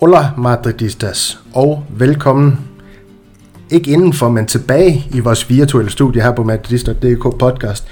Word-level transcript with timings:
Hola 0.00 0.30
Madridistas, 0.38 1.38
og 1.54 1.86
velkommen 1.90 2.60
ikke 3.70 3.90
indenfor, 3.90 4.28
men 4.28 4.46
tilbage 4.46 5.06
i 5.14 5.20
vores 5.20 5.50
virtuelle 5.50 5.90
studie 5.90 6.22
her 6.22 6.32
på 6.32 6.42
Madridista.dk 6.42 7.38
podcast. 7.38 7.86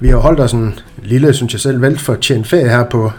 Vi 0.00 0.08
har 0.08 0.16
holdt 0.16 0.40
os 0.40 0.52
en 0.52 0.78
lille, 1.02 1.34
synes 1.34 1.52
jeg 1.52 1.60
selv, 1.60 1.82
vel 1.82 1.98
for 1.98 2.14
tjent 2.14 2.46
ferie 2.46 2.68
her 2.68 2.84
på, 2.84 3.12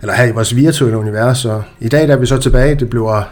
eller 0.00 0.14
her 0.14 0.24
i 0.24 0.32
vores 0.32 0.56
virtuelle 0.56 0.98
univers, 0.98 1.44
og 1.44 1.62
i 1.80 1.88
dag 1.88 2.08
der 2.08 2.14
er 2.14 2.18
vi 2.18 2.26
så 2.26 2.38
tilbage. 2.38 2.74
Det 2.74 2.90
bliver 2.90 3.22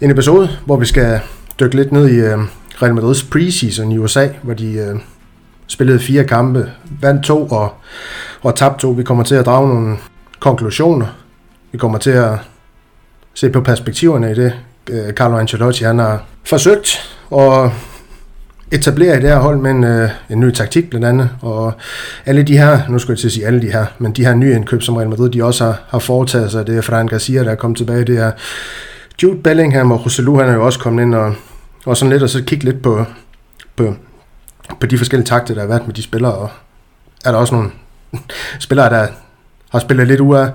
en 0.00 0.10
episode, 0.10 0.48
hvor 0.66 0.76
vi 0.76 0.86
skal 0.86 1.20
dykke 1.62 1.76
lidt 1.76 1.92
ned 1.92 2.08
i 2.08 2.16
øh, 2.16 2.38
Real 2.82 2.94
Madrids 2.94 3.22
preseason 3.22 3.92
i 3.92 3.98
USA, 3.98 4.28
hvor 4.42 4.54
de 4.54 4.72
øh, 4.72 4.96
spillede 5.66 5.98
fire 5.98 6.24
kampe, 6.24 6.70
vandt 7.00 7.24
to 7.24 7.46
og, 7.46 7.72
og 8.42 8.56
tabte 8.56 8.82
to. 8.82 8.90
Vi 8.90 9.02
kommer 9.02 9.24
til 9.24 9.34
at 9.34 9.46
drage 9.46 9.68
nogle 9.68 9.96
konklusioner. 10.40 11.06
Vi 11.72 11.78
kommer 11.78 11.98
til 11.98 12.10
at 12.10 12.32
se 13.34 13.50
på 13.50 13.60
perspektiverne 13.60 14.30
i 14.30 14.34
det. 14.34 14.52
Øh, 14.90 15.12
Carlo 15.12 15.38
Ancelotti 15.38 15.84
han 15.84 15.98
har 15.98 16.24
forsøgt 16.44 17.16
at 17.36 17.70
etablere 18.72 19.16
i 19.16 19.20
det 19.20 19.28
her 19.28 19.38
hold 19.38 19.58
med 19.58 19.70
en, 19.70 19.84
øh, 19.84 20.10
en 20.30 20.40
ny 20.40 20.50
taktik 20.50 20.90
blandt 20.90 21.06
andet, 21.06 21.30
og 21.40 21.72
alle 22.26 22.42
de 22.42 22.58
her, 22.58 22.80
nu 22.88 22.98
skal 22.98 23.12
jeg 23.12 23.18
til 23.18 23.28
at 23.28 23.32
sige 23.32 23.46
alle 23.46 23.62
de 23.62 23.72
her, 23.72 23.86
men 23.98 24.12
de 24.12 24.24
her 24.24 24.34
nye 24.34 24.54
indkøb, 24.54 24.82
som 24.82 24.96
Real 24.96 25.08
Madrid 25.08 25.30
de 25.30 25.44
også 25.44 25.64
har, 25.64 25.82
har 25.88 25.98
foretaget 25.98 26.50
sig, 26.50 26.66
det 26.66 26.76
er 26.76 26.80
Fran 26.80 27.06
Garcia, 27.06 27.44
der 27.44 27.50
er 27.50 27.54
kommet 27.54 27.78
tilbage, 27.78 28.04
det 28.04 28.18
er 28.18 28.30
Jude 29.22 29.42
Bellingham 29.42 29.92
og 29.92 30.04
Roselu, 30.04 30.38
han 30.38 30.48
er 30.48 30.54
jo 30.54 30.64
også 30.64 30.78
kommet 30.78 31.02
ind 31.02 31.14
og, 31.14 31.34
og 31.86 31.96
sådan 31.96 32.12
lidt, 32.12 32.22
og 32.22 32.28
så 32.28 32.44
kigge 32.44 32.64
lidt 32.64 32.82
på, 32.82 33.04
på, 33.76 33.94
på 34.80 34.86
de 34.86 34.98
forskellige 34.98 35.26
takter, 35.26 35.54
der 35.54 35.60
har 35.60 35.68
været 35.68 35.86
med 35.86 35.94
de 35.94 36.02
spillere, 36.02 36.34
og 36.34 36.50
er 37.24 37.32
der 37.32 37.38
også 37.38 37.54
nogle 37.54 37.70
spillere, 38.66 38.90
der 38.90 39.06
har 39.70 39.78
spillet 39.78 40.06
lidt 40.06 40.20
ud 40.20 40.36
af 40.36 40.50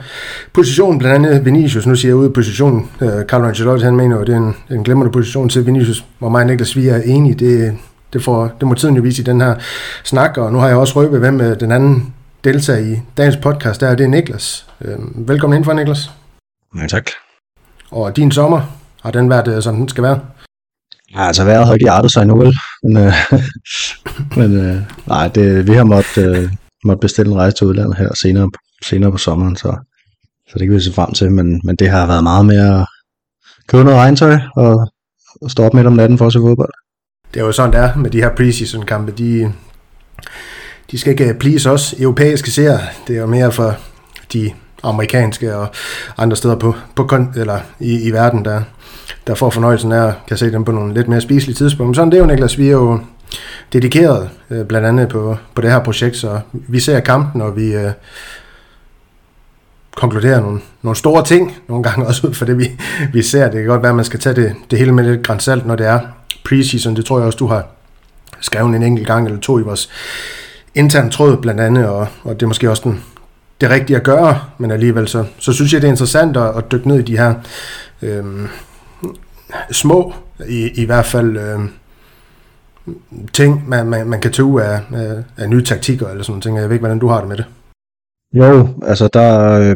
positionen, 0.54 1.00
blandt 1.00 1.26
andet 1.26 1.46
Vinicius, 1.46 1.88
nu 1.88 1.96
siger 1.96 2.10
jeg 2.10 2.16
ud 2.16 2.26
af 2.26 2.34
positionen, 2.34 2.90
uh, 3.02 3.22
Carlo 3.22 3.48
Ancelotti, 3.48 3.84
han 3.84 3.96
mener 3.96 4.16
jo, 4.16 4.24
det 4.24 4.34
er 4.34 4.38
en, 4.38 4.56
en 4.70 4.84
glemrende 4.84 5.12
position 5.12 5.50
til 5.50 5.66
Vinicius, 5.66 6.06
hvor 6.20 6.30
mig 6.30 6.42
og 6.42 6.48
Niklas 6.48 6.76
vi 6.76 6.88
er 6.88 6.98
enige, 6.98 7.36
det, 7.36 7.78
det, 8.14 8.24
får, 8.24 8.52
det 8.60 8.68
må 8.68 8.74
tiden 8.74 8.96
jo 8.96 9.02
vise 9.02 9.22
i 9.22 9.26
den 9.26 9.42
her 9.42 9.56
snak, 10.04 10.38
og 10.38 10.54
nu 10.54 10.60
har 10.60 10.68
jeg 10.68 10.78
også 10.78 10.96
røbet, 10.96 11.20
hvem 11.20 11.40
den 11.40 11.72
anden 11.72 12.14
deltager 12.44 12.80
i 12.80 13.00
dagens 13.18 13.38
podcast, 13.38 13.82
der 13.82 13.88
er 13.88 13.96
det 13.96 14.10
Niklas. 14.10 14.68
Uh, 14.80 15.28
velkommen 15.28 15.58
ind 15.58 15.66
for 15.66 15.74
Niklas. 15.74 16.12
Mange 16.74 16.88
tak. 16.88 17.10
Og 17.92 18.16
din 18.16 18.32
sommer, 18.32 18.62
har 19.04 19.12
den 19.12 19.30
været, 19.30 19.48
øh, 19.48 19.64
som 19.64 19.76
den 19.76 19.90
skal 19.90 20.04
være? 20.04 20.20
Ja, 21.16 21.28
altså 21.28 21.44
vejret 21.44 21.66
har 21.66 21.74
ikke 21.74 21.86
hjertet 21.86 22.12
sig 22.12 22.22
endnu, 22.22 22.38
vel? 22.38 22.56
Men, 22.84 22.98
øh, 22.98 23.14
men 24.38 24.60
øh, 24.60 24.82
nej, 25.08 25.28
det, 25.28 25.68
vi 25.68 25.74
har 25.74 25.84
måttet, 25.84 26.38
øh, 26.38 26.52
måttet 26.86 27.02
bestille 27.02 27.32
en 27.32 27.38
rejse 27.38 27.58
til 27.58 27.68
udlandet 27.68 27.98
her 27.98 28.10
senere, 28.22 28.50
senere 28.86 29.12
på 29.12 29.18
sommeren, 29.18 29.56
så, 29.56 29.78
så 30.50 30.60
det 30.60 30.68
kan 30.68 30.76
vi 30.76 30.80
se 30.80 30.94
frem 30.94 31.14
til. 31.14 31.32
Men, 31.32 31.62
men 31.64 31.76
det 31.76 31.90
har 31.90 32.08
været 32.08 32.24
meget 32.24 32.46
mere 32.46 32.82
at 32.82 32.88
købe 33.68 33.84
noget 33.84 34.00
regntøj 34.00 34.38
og, 34.56 34.92
og 35.42 35.52
stå 35.52 35.64
op 35.64 35.74
midt 35.74 35.88
om 35.88 35.94
natten 35.94 36.18
for 36.18 36.28
at 36.28 36.34
se 36.34 36.40
fodbold. 36.40 36.74
Det 37.34 37.40
er 37.40 37.46
jo 37.46 37.52
sådan, 37.52 37.74
det 37.74 37.80
er 37.80 37.96
med 37.96 38.10
de 38.10 38.18
her 38.18 38.36
preseason-kampe. 38.36 39.12
De, 39.12 39.54
de 40.92 40.98
skal 40.98 41.12
ikke 41.12 41.30
øh, 41.30 41.40
please 41.40 41.70
os 41.70 41.94
europæiske 42.00 42.52
seere. 42.52 42.80
Det 43.08 43.16
er 43.16 43.20
jo 43.20 43.26
mere 43.28 43.52
for 43.52 43.78
de 44.34 44.52
amerikanske 44.84 45.56
og 45.56 45.68
andre 46.18 46.36
steder 46.36 46.56
på, 46.56 46.76
på 46.96 47.10
eller 47.36 47.60
i, 47.80 48.08
i 48.08 48.12
verden, 48.12 48.46
der, 48.46 48.62
der 49.28 49.36
får 49.36 49.50
fornøjelsen 49.50 49.92
af 49.92 50.08
at 50.08 50.14
kan 50.28 50.38
se 50.38 50.52
dem 50.52 50.64
på 50.64 50.72
nogle 50.72 50.94
lidt 50.94 51.08
mere 51.08 51.22
spiselige 51.22 51.56
tidspunkter. 51.56 51.86
Men 51.86 51.96
sådan 51.96 52.12
det 52.12 52.18
er 52.18 52.22
jo, 52.22 52.28
Niklas, 52.28 52.58
vi 52.58 52.68
er 52.68 52.72
jo 52.72 53.00
dedikeret 53.74 54.30
øh, 54.50 54.66
blandt 54.66 54.88
andet 54.88 55.10
på, 55.10 55.38
på 55.56 55.62
det 55.62 55.72
her 55.72 55.80
projekt, 55.80 56.18
så 56.18 56.40
vi 56.52 56.80
ser 56.80 57.00
kampen, 57.00 57.42
og 57.42 57.56
vi 57.56 57.76
øh, 57.76 57.92
konkluderer 59.96 60.42
nogle, 60.42 60.60
nogle 60.82 60.96
store 60.96 61.24
ting, 61.24 61.58
nogle 61.68 61.84
gange 61.84 62.08
også 62.08 62.28
ud 62.28 62.34
for 62.34 62.46
det, 62.46 62.58
vi, 62.58 62.72
vi 63.14 63.22
ser. 63.22 63.44
Det 63.44 63.54
kan 63.54 63.66
godt 63.66 63.82
være, 63.82 63.90
at 63.90 63.96
man 63.96 64.06
skal 64.06 64.20
tage 64.20 64.36
det, 64.36 64.56
det 64.72 64.80
hele 64.80 64.92
med 64.92 65.04
lidt 65.04 65.26
grænsalt, 65.26 65.66
når 65.66 65.76
det 65.76 65.86
er 65.86 66.00
preseason. 66.46 66.96
Det 66.96 67.06
tror 67.06 67.18
jeg 67.18 67.26
også, 67.26 67.38
du 67.38 67.48
har 67.48 67.68
skrevet 68.42 68.76
en 68.76 68.84
enkelt 68.84 69.08
gang 69.08 69.26
eller 69.26 69.40
to 69.40 69.60
i 69.60 69.62
vores 69.62 69.90
interne 70.76 71.10
tråd 71.10 71.38
blandt 71.38 71.62
andet, 71.62 71.88
og, 71.88 72.08
og 72.24 72.36
det 72.36 72.44
er 72.44 72.48
måske 72.48 72.70
også 72.70 72.82
den, 72.86 73.04
det 73.62 73.70
rigtige 73.70 73.98
at 73.98 74.04
gøre, 74.04 74.40
men 74.58 74.72
alligevel 74.72 75.08
så, 75.08 75.26
så 75.40 75.54
synes 75.54 75.74
jeg, 75.74 75.82
det 75.82 75.88
er 75.88 75.92
interessant 75.92 76.38
at, 76.38 76.58
at 76.58 76.72
dykke 76.72 76.88
ned 76.88 77.00
i 77.00 77.02
de 77.02 77.18
her 77.18 77.34
øh, 78.02 78.26
små, 79.72 80.14
i, 80.50 80.70
i 80.76 80.86
hvert 80.86 81.06
fald 81.06 81.38
øh, 81.38 81.60
ting, 83.34 83.70
man, 83.70 83.88
man, 83.88 84.08
man 84.08 84.22
kan 84.22 84.32
tage 84.32 84.46
ud 84.46 84.62
af, 84.62 84.82
af, 84.94 85.24
af 85.38 85.50
nye 85.50 85.64
taktikker 85.64 86.08
eller 86.08 86.24
sådan 86.24 86.42
noget. 86.46 86.62
Jeg 86.62 86.70
ved 86.70 86.76
ikke, 86.76 86.86
hvordan 86.86 87.00
du 87.00 87.08
har 87.08 87.20
det 87.20 87.30
med 87.30 87.38
det. 87.38 87.46
Jo, 88.34 88.70
altså 88.84 89.10
der, 89.14 89.60
øh, 89.60 89.76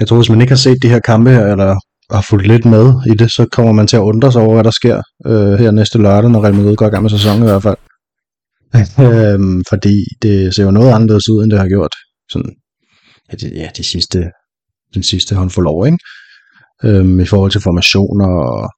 jeg 0.00 0.08
tror, 0.08 0.16
hvis 0.16 0.30
man 0.30 0.40
ikke 0.40 0.50
har 0.50 0.56
set 0.56 0.82
de 0.82 0.88
her 0.88 1.00
kampe 1.00 1.30
her, 1.30 1.46
eller 1.46 1.76
har 2.10 2.26
fulgt 2.30 2.46
lidt 2.46 2.64
med 2.64 2.92
i 3.06 3.14
det, 3.18 3.30
så 3.30 3.46
kommer 3.52 3.72
man 3.72 3.86
til 3.86 3.96
at 3.96 4.00
undre 4.00 4.32
sig 4.32 4.42
over, 4.42 4.54
hvad 4.54 4.64
der 4.64 4.70
sker 4.70 5.02
øh, 5.26 5.52
her 5.58 5.70
næste 5.70 5.98
lørdag, 5.98 6.30
når 6.30 6.44
Real 6.44 6.54
Madrid 6.54 6.76
går 6.76 6.86
i 6.86 6.90
gang 6.90 7.02
med 7.02 7.10
sæsonen 7.10 7.42
i 7.42 7.46
hvert 7.46 7.62
fald. 7.62 7.76
øh, 9.06 9.64
fordi 9.68 10.04
det 10.22 10.54
ser 10.54 10.64
jo 10.64 10.70
noget 10.70 10.92
anderledes 10.92 11.28
ud, 11.28 11.42
end 11.42 11.50
det 11.50 11.58
har 11.60 11.68
gjort 11.68 11.94
sådan 12.30 12.50
ja, 13.32 13.36
de, 13.36 13.52
ja, 13.54 13.68
de 13.76 13.84
sidste, 13.84 14.30
den 14.94 15.02
sidste 15.02 15.34
håndfuld 15.34 15.66
år, 15.66 15.86
ikke? 15.86 15.98
Øhm, 16.84 17.20
i 17.20 17.26
forhold 17.26 17.50
til 17.50 17.60
formationer 17.60 18.26
og, 18.26 18.70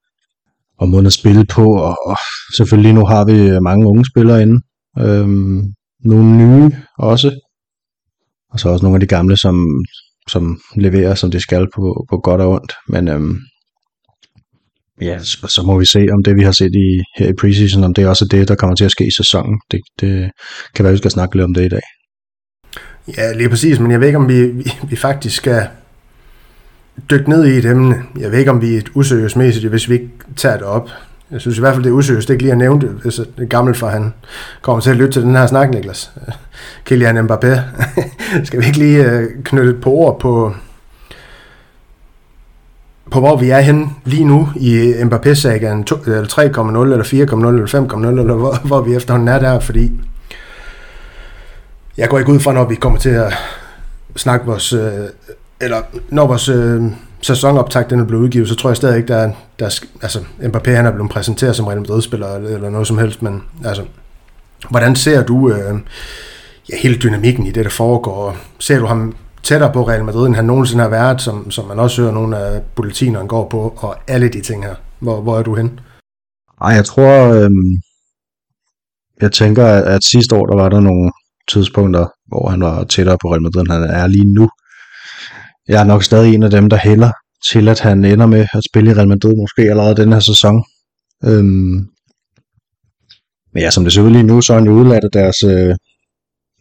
og 0.78 0.88
måden 0.88 1.06
at 1.06 1.12
spille 1.12 1.44
på, 1.44 1.74
og, 1.74 1.96
og 2.06 2.16
selvfølgelig 2.56 2.92
nu 2.92 3.06
har 3.06 3.24
vi 3.24 3.60
mange 3.60 3.86
unge 3.86 4.04
spillere 4.04 4.42
inde, 4.42 4.60
øhm, 4.98 5.62
nogle 6.04 6.36
nye 6.36 6.76
også, 6.98 7.40
og 8.50 8.60
så 8.60 8.68
også 8.68 8.84
nogle 8.84 8.96
af 8.96 9.00
de 9.00 9.06
gamle, 9.06 9.36
som, 9.36 9.84
som 10.28 10.60
leverer, 10.76 11.14
som 11.14 11.30
de 11.30 11.40
skal 11.40 11.66
på, 11.74 12.06
på 12.10 12.18
godt 12.18 12.40
og 12.40 12.50
ondt, 12.50 12.72
men 12.88 13.08
øhm, 13.08 13.36
ja, 15.00 15.18
så, 15.18 15.46
så 15.48 15.62
må 15.62 15.78
vi 15.78 15.84
se, 15.84 16.06
om 16.12 16.22
det 16.22 16.36
vi 16.36 16.42
har 16.42 16.52
set 16.52 16.74
i, 16.74 17.02
her 17.18 17.28
i 17.28 17.34
preseason, 17.40 17.84
om 17.84 17.94
det 17.94 18.06
også 18.06 18.24
er 18.24 18.36
det, 18.36 18.48
der 18.48 18.54
kommer 18.54 18.76
til 18.76 18.84
at 18.84 18.90
ske 18.90 19.06
i 19.06 19.16
sæsonen. 19.16 19.60
Det, 19.70 19.80
det 20.00 20.30
kan 20.74 20.84
være, 20.84 20.92
vi 20.92 20.98
skal 20.98 21.10
snakke 21.10 21.36
lidt 21.36 21.44
om 21.44 21.54
det 21.54 21.64
i 21.64 21.68
dag. 21.68 21.82
Ja, 23.16 23.32
lige 23.32 23.48
præcis, 23.48 23.78
men 23.80 23.90
jeg 23.90 24.00
ved 24.00 24.06
ikke, 24.06 24.18
om 24.18 24.28
vi, 24.28 24.46
vi, 24.46 24.70
vi 24.88 24.96
faktisk 24.96 25.36
skal 25.36 25.68
dykke 27.10 27.30
ned 27.30 27.44
i 27.44 27.58
et 27.58 27.64
emne. 27.64 28.02
Jeg 28.18 28.30
ved 28.30 28.38
ikke, 28.38 28.50
om 28.50 28.60
vi 28.60 28.74
er 28.74 28.78
et 28.78 28.90
useriøsmæssigt, 28.94 29.66
hvis 29.66 29.88
vi 29.88 29.94
ikke 29.94 30.10
tager 30.36 30.56
det 30.56 30.66
op. 30.66 30.88
Jeg 31.30 31.40
synes 31.40 31.56
i 31.56 31.60
hvert 31.60 31.74
fald, 31.74 31.84
det 31.84 31.90
er 31.90 31.94
useriøst 31.94 32.30
ikke 32.30 32.42
lige 32.42 32.52
at 32.52 32.58
nævne 32.58 32.80
det, 32.80 32.88
hvis 32.88 33.20
det 33.38 33.48
gammel 33.48 33.74
for 33.74 33.88
han 33.88 34.14
kommer 34.62 34.80
til 34.80 34.90
at 34.90 34.96
lytte 34.96 35.12
til 35.12 35.22
den 35.22 35.36
her 35.36 35.46
snak, 35.46 35.70
Niklas. 35.70 36.12
Kylian 36.86 37.18
Mbappé. 37.18 37.58
skal 38.44 38.60
vi 38.60 38.66
ikke 38.66 38.78
lige 38.78 39.10
øh, 39.10 39.28
knytte 39.44 39.70
et 39.70 39.80
par 39.80 39.90
ord 39.90 40.20
på, 40.20 40.54
på 43.10 43.20
hvor 43.20 43.36
vi 43.36 43.50
er 43.50 43.60
henne 43.60 43.86
lige 44.04 44.24
nu 44.24 44.48
i 44.56 44.92
Mbappé-sagen 45.02 45.86
3,0 45.88 45.98
eller 45.98 47.04
4,0 47.04 47.46
eller 47.46 47.86
5,0 47.92 48.06
eller 48.06 48.34
hvor, 48.34 48.66
hvor 48.66 48.80
vi 48.80 48.94
efterhånden 48.94 49.28
er 49.28 49.38
der, 49.38 49.60
fordi 49.60 49.92
jeg 51.96 52.08
går 52.08 52.18
ikke 52.18 52.32
ud 52.32 52.40
fra, 52.40 52.52
når 52.52 52.64
vi 52.64 52.74
kommer 52.74 52.98
til 52.98 53.10
at 53.10 53.32
snakke 54.16 54.46
vores, 54.46 54.72
øh, 54.72 55.08
eller 55.62 55.82
når 56.10 56.26
vores 56.26 56.48
øh, 56.48 56.82
sæsonoptag 57.22 57.90
den 57.90 58.00
er 58.00 58.04
blevet 58.04 58.22
udgivet, 58.22 58.48
så 58.48 58.54
tror 58.54 58.70
jeg 58.70 58.76
stadig 58.76 58.96
ikke, 58.96 59.08
der 59.08 59.32
der 59.58 59.80
altså 60.02 60.18
Mbappé 60.40 60.70
han 60.70 60.86
er 60.86 60.92
blevet 60.92 61.10
præsenteret 61.10 61.56
som 61.56 61.66
Real 61.66 61.80
Madrid-spiller 61.80 62.34
eller, 62.34 62.50
eller 62.50 62.70
noget 62.70 62.86
som 62.86 62.98
helst, 62.98 63.22
men 63.22 63.42
altså, 63.64 63.82
hvordan 64.70 64.96
ser 64.96 65.24
du 65.24 65.50
øh, 65.50 65.80
ja, 66.70 66.76
hele 66.82 66.98
dynamikken 66.98 67.46
i 67.46 67.50
det, 67.50 67.64
der 67.64 67.70
foregår? 67.70 68.36
Ser 68.58 68.78
du 68.78 68.86
ham 68.86 69.14
tættere 69.42 69.72
på 69.72 69.88
Real 69.88 70.04
Madrid, 70.04 70.26
end 70.26 70.34
han 70.34 70.44
nogensinde 70.44 70.82
har 70.82 70.90
været, 70.90 71.20
som, 71.20 71.50
som 71.50 71.68
man 71.68 71.78
også 71.78 72.02
hører 72.02 72.14
nogle 72.14 72.38
af 72.38 72.62
politinerne 72.76 73.28
går 73.28 73.48
på, 73.48 73.74
og 73.76 73.96
alle 74.08 74.28
de 74.28 74.40
ting 74.40 74.64
her? 74.64 74.74
Hvor, 74.98 75.20
hvor 75.20 75.38
er 75.38 75.42
du 75.42 75.54
hen? 75.54 75.80
Ej, 76.60 76.74
jeg 76.74 76.84
tror, 76.84 77.28
øh, 77.28 77.50
jeg 79.20 79.32
tænker, 79.32 79.66
at, 79.66 79.82
at 79.82 80.04
sidste 80.04 80.36
år, 80.36 80.46
der 80.46 80.56
var 80.56 80.68
der 80.68 80.80
nogle, 80.80 81.12
tidspunkter, 81.48 82.06
hvor 82.26 82.48
han 82.50 82.60
var 82.60 82.84
tættere 82.84 83.18
på 83.22 83.30
Real 83.32 83.42
Madrid, 83.42 83.62
end 83.62 83.70
han 83.70 83.82
er 83.82 84.06
lige 84.06 84.32
nu. 84.34 84.48
Jeg 85.68 85.80
er 85.80 85.84
nok 85.84 86.02
stadig 86.04 86.34
en 86.34 86.42
af 86.42 86.50
dem, 86.50 86.68
der 86.68 86.76
hælder 86.76 87.10
til, 87.50 87.68
at 87.68 87.80
han 87.80 88.04
ender 88.04 88.26
med 88.26 88.46
at 88.52 88.64
spille 88.70 88.90
i 88.90 88.94
Real 88.94 89.08
Madrid, 89.08 89.36
måske 89.36 89.70
allerede 89.70 89.96
den 89.96 90.12
her 90.12 90.20
sæson. 90.20 90.64
Øhm, 91.24 91.88
men 93.52 93.62
ja, 93.62 93.70
som 93.70 93.84
det 93.84 93.92
ser 93.92 94.02
ud 94.02 94.10
lige 94.10 94.22
nu, 94.22 94.40
så 94.40 94.52
er 94.52 94.58
han 94.58 94.66
jo 94.66 94.72
udladt 94.72 95.04
af 95.04 95.10
deres, 95.10 95.42
øh, 95.42 95.74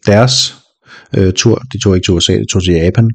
deres 0.06 0.56
øh, 1.16 1.32
tur. 1.32 1.56
De 1.72 1.82
tog 1.82 1.94
ikke 1.94 2.04
til 2.04 2.14
USA, 2.14 2.32
de 2.32 2.46
tog 2.52 2.62
til 2.62 2.74
Japan. 2.74 3.10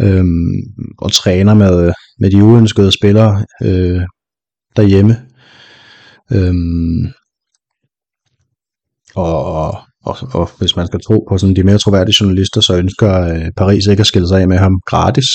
Øhm, 0.00 0.52
og 0.98 1.12
træner 1.12 1.54
med, 1.54 1.92
med 2.18 2.30
de 2.30 2.44
uønskede 2.44 2.92
spillere 2.92 3.44
øh, 3.62 4.02
derhjemme. 4.76 5.26
Øhm, 6.32 7.06
og, 9.14 9.44
og, 9.44 9.87
og 10.06 10.50
hvis 10.58 10.76
man 10.76 10.86
skal 10.86 11.00
tro 11.06 11.26
på 11.28 11.38
sådan 11.38 11.56
de 11.56 11.62
mere 11.62 11.78
troværdige 11.78 12.16
journalister, 12.20 12.60
så 12.60 12.76
ønsker 12.76 13.20
øh, 13.20 13.50
Paris 13.56 13.86
ikke 13.86 14.00
at 14.00 14.06
skille 14.06 14.28
sig 14.28 14.40
af 14.40 14.48
med 14.48 14.58
ham 14.58 14.72
gratis. 14.86 15.28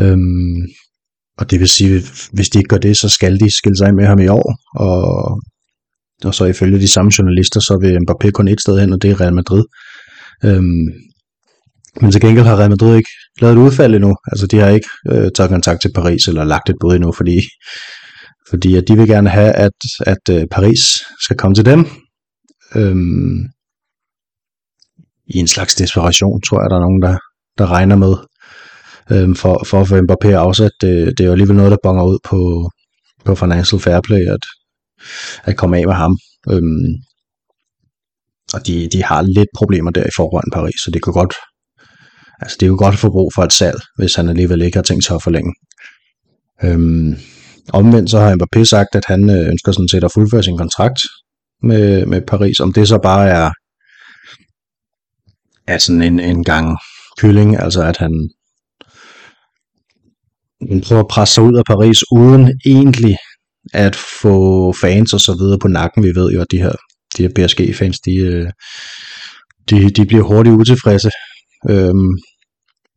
Øhm, 0.00 0.56
og 1.38 1.50
det 1.50 1.60
vil 1.60 1.68
sige, 1.68 2.02
hvis 2.32 2.48
de 2.48 2.58
ikke 2.58 2.68
gør 2.68 2.78
det, 2.78 2.96
så 2.96 3.08
skal 3.08 3.40
de 3.40 3.56
skille 3.56 3.76
sig 3.76 3.86
af 3.86 3.94
med 3.94 4.06
ham 4.06 4.18
i 4.18 4.28
år. 4.28 4.56
Og 4.76 5.40
og 6.24 6.34
så 6.34 6.44
ifølge 6.44 6.80
de 6.80 6.88
samme 6.88 7.12
journalister, 7.18 7.60
så 7.60 7.78
vil 7.78 7.98
Mbappé 7.98 8.30
kun 8.30 8.48
et 8.48 8.60
sted 8.60 8.80
hen, 8.80 8.92
og 8.92 9.02
det 9.02 9.10
er 9.10 9.20
Real 9.20 9.34
Madrid. 9.34 9.64
Øhm, 10.44 10.86
men 12.00 12.12
til 12.12 12.20
gengæld 12.20 12.46
har 12.46 12.56
Real 12.56 12.70
Madrid 12.70 12.96
ikke 12.96 13.10
lavet 13.40 13.56
et 13.56 13.60
udfald 13.60 13.94
endnu. 13.94 14.16
Altså 14.32 14.46
de 14.46 14.58
har 14.58 14.68
ikke 14.68 14.88
øh, 15.12 15.30
taget 15.36 15.50
kontakt 15.50 15.80
til 15.80 15.92
Paris 15.94 16.28
eller 16.28 16.44
lagt 16.44 16.70
et 16.70 16.76
bud 16.80 16.94
endnu, 16.94 17.12
fordi, 17.12 17.40
fordi 18.50 18.76
at 18.76 18.88
de 18.88 18.96
vil 18.96 19.08
gerne 19.08 19.28
have, 19.28 19.52
at, 19.52 19.78
at 20.06 20.24
øh, 20.30 20.46
Paris 20.50 20.80
skal 21.20 21.36
komme 21.36 21.54
til 21.54 21.64
dem. 21.64 21.86
Øhm, 22.74 23.38
i 25.26 25.38
en 25.38 25.48
slags 25.48 25.74
desperation, 25.74 26.40
tror 26.40 26.62
jeg, 26.62 26.70
der 26.70 26.76
er 26.76 26.80
nogen, 26.80 27.02
der, 27.02 27.18
der 27.58 27.70
regner 27.70 27.96
med. 27.96 28.14
Øhm, 29.12 29.34
for, 29.34 29.64
for 29.66 29.80
at 29.80 29.88
få 29.88 29.96
Mbappé 29.96 30.28
afsat, 30.28 30.70
det, 30.80 31.18
det 31.18 31.20
er 31.20 31.26
jo 31.26 31.32
alligevel 31.32 31.56
noget, 31.56 31.70
der 31.70 31.76
bonger 31.82 32.04
ud 32.04 32.18
på, 32.24 32.70
på 33.24 33.34
Financial 33.34 33.80
Fair 33.80 34.00
Play, 34.00 34.26
at, 34.26 34.44
at 35.44 35.56
komme 35.56 35.78
af 35.78 35.86
med 35.86 35.94
ham. 35.94 36.18
Øhm, 36.50 36.86
og 38.54 38.66
de, 38.66 38.88
de 38.92 39.02
har 39.02 39.22
lidt 39.22 39.48
problemer 39.56 39.90
der 39.90 40.04
i 40.04 40.16
forvejen 40.16 40.50
Paris, 40.52 40.80
så 40.84 40.90
det 40.90 41.02
kunne 41.02 41.12
godt 41.12 41.34
Altså, 42.40 42.56
det 42.60 42.66
er 42.66 42.70
jo 42.70 42.76
godt 42.78 42.92
at 42.92 42.98
få 42.98 43.10
brug 43.10 43.32
for 43.34 43.42
et 43.42 43.52
salg, 43.52 43.80
hvis 43.98 44.14
han 44.14 44.28
alligevel 44.28 44.62
ikke 44.62 44.76
har 44.76 44.82
tænkt 44.82 45.04
sig 45.04 45.14
at 45.14 45.22
forlænge. 45.22 45.52
Øhm, 46.64 47.16
omvendt 47.72 48.10
så 48.10 48.18
har 48.18 48.36
Mbappé 48.36 48.64
sagt, 48.64 48.94
at 48.94 49.04
han 49.06 49.30
øh, 49.30 49.48
ønsker 49.48 49.72
sådan 49.72 49.88
set 49.88 50.04
at 50.04 50.12
fuldføre 50.12 50.42
sin 50.42 50.58
kontrakt 50.58 51.00
med, 51.62 52.06
med 52.06 52.20
Paris. 52.20 52.60
Om 52.60 52.72
det 52.72 52.88
så 52.88 52.98
bare 53.02 53.28
er, 53.28 53.50
er 55.66 55.78
sådan 55.78 56.02
en, 56.02 56.20
en 56.20 56.44
gang 56.44 56.78
kylling, 57.18 57.62
altså 57.62 57.82
at 57.82 57.96
han, 57.96 58.30
han 60.70 60.80
prøver 60.80 61.02
at 61.02 61.08
presse 61.08 61.34
sig 61.34 61.44
ud 61.44 61.56
af 61.56 61.64
Paris, 61.64 62.02
uden 62.12 62.60
egentlig 62.66 63.16
at 63.72 63.96
få 64.22 64.72
fans 64.72 65.12
og 65.12 65.20
så 65.20 65.36
videre 65.38 65.58
på 65.58 65.68
nakken. 65.68 66.04
Vi 66.04 66.12
ved 66.14 66.32
jo, 66.32 66.40
at 66.40 66.46
de 66.50 66.58
her, 66.58 66.72
de 67.16 67.22
her 67.22 67.28
PSG-fans, 67.36 68.00
de, 68.00 68.16
øh, 68.16 68.50
de, 69.70 69.90
de 69.90 70.06
bliver 70.06 70.22
hurtigt 70.22 70.56
utilfredse, 70.56 71.10
øhm, 71.70 72.10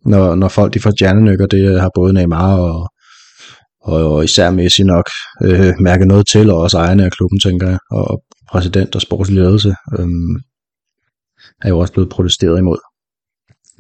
når, 0.06 0.36
når 0.36 0.48
folk 0.48 0.74
de 0.74 0.80
får 0.80 0.92
stjernenykker. 0.92 1.46
Det 1.46 1.70
øh, 1.70 1.76
har 1.76 1.92
både 1.96 2.14
Neymar 2.14 2.58
og, 2.58 2.90
og, 3.82 4.12
og 4.14 4.24
især 4.24 4.52
Messi 4.52 4.84
nok 4.84 5.10
øh, 5.44 5.74
mærket 5.80 6.08
noget 6.08 6.28
til, 6.28 6.50
og 6.50 6.58
også 6.58 6.78
ejerne 6.78 7.06
af 7.06 7.12
klubben, 7.12 7.40
tænker 7.40 7.70
jeg, 7.70 7.80
og 7.92 8.24
præsident 8.52 8.96
og 8.96 9.02
sportslig 9.02 9.44
ledelse 9.44 9.76
øhm, 10.00 10.36
er 11.62 11.70
jo 11.70 11.80
også 11.80 11.94
blevet 11.94 12.10
protesteret 12.10 12.58
imod. 12.60 12.78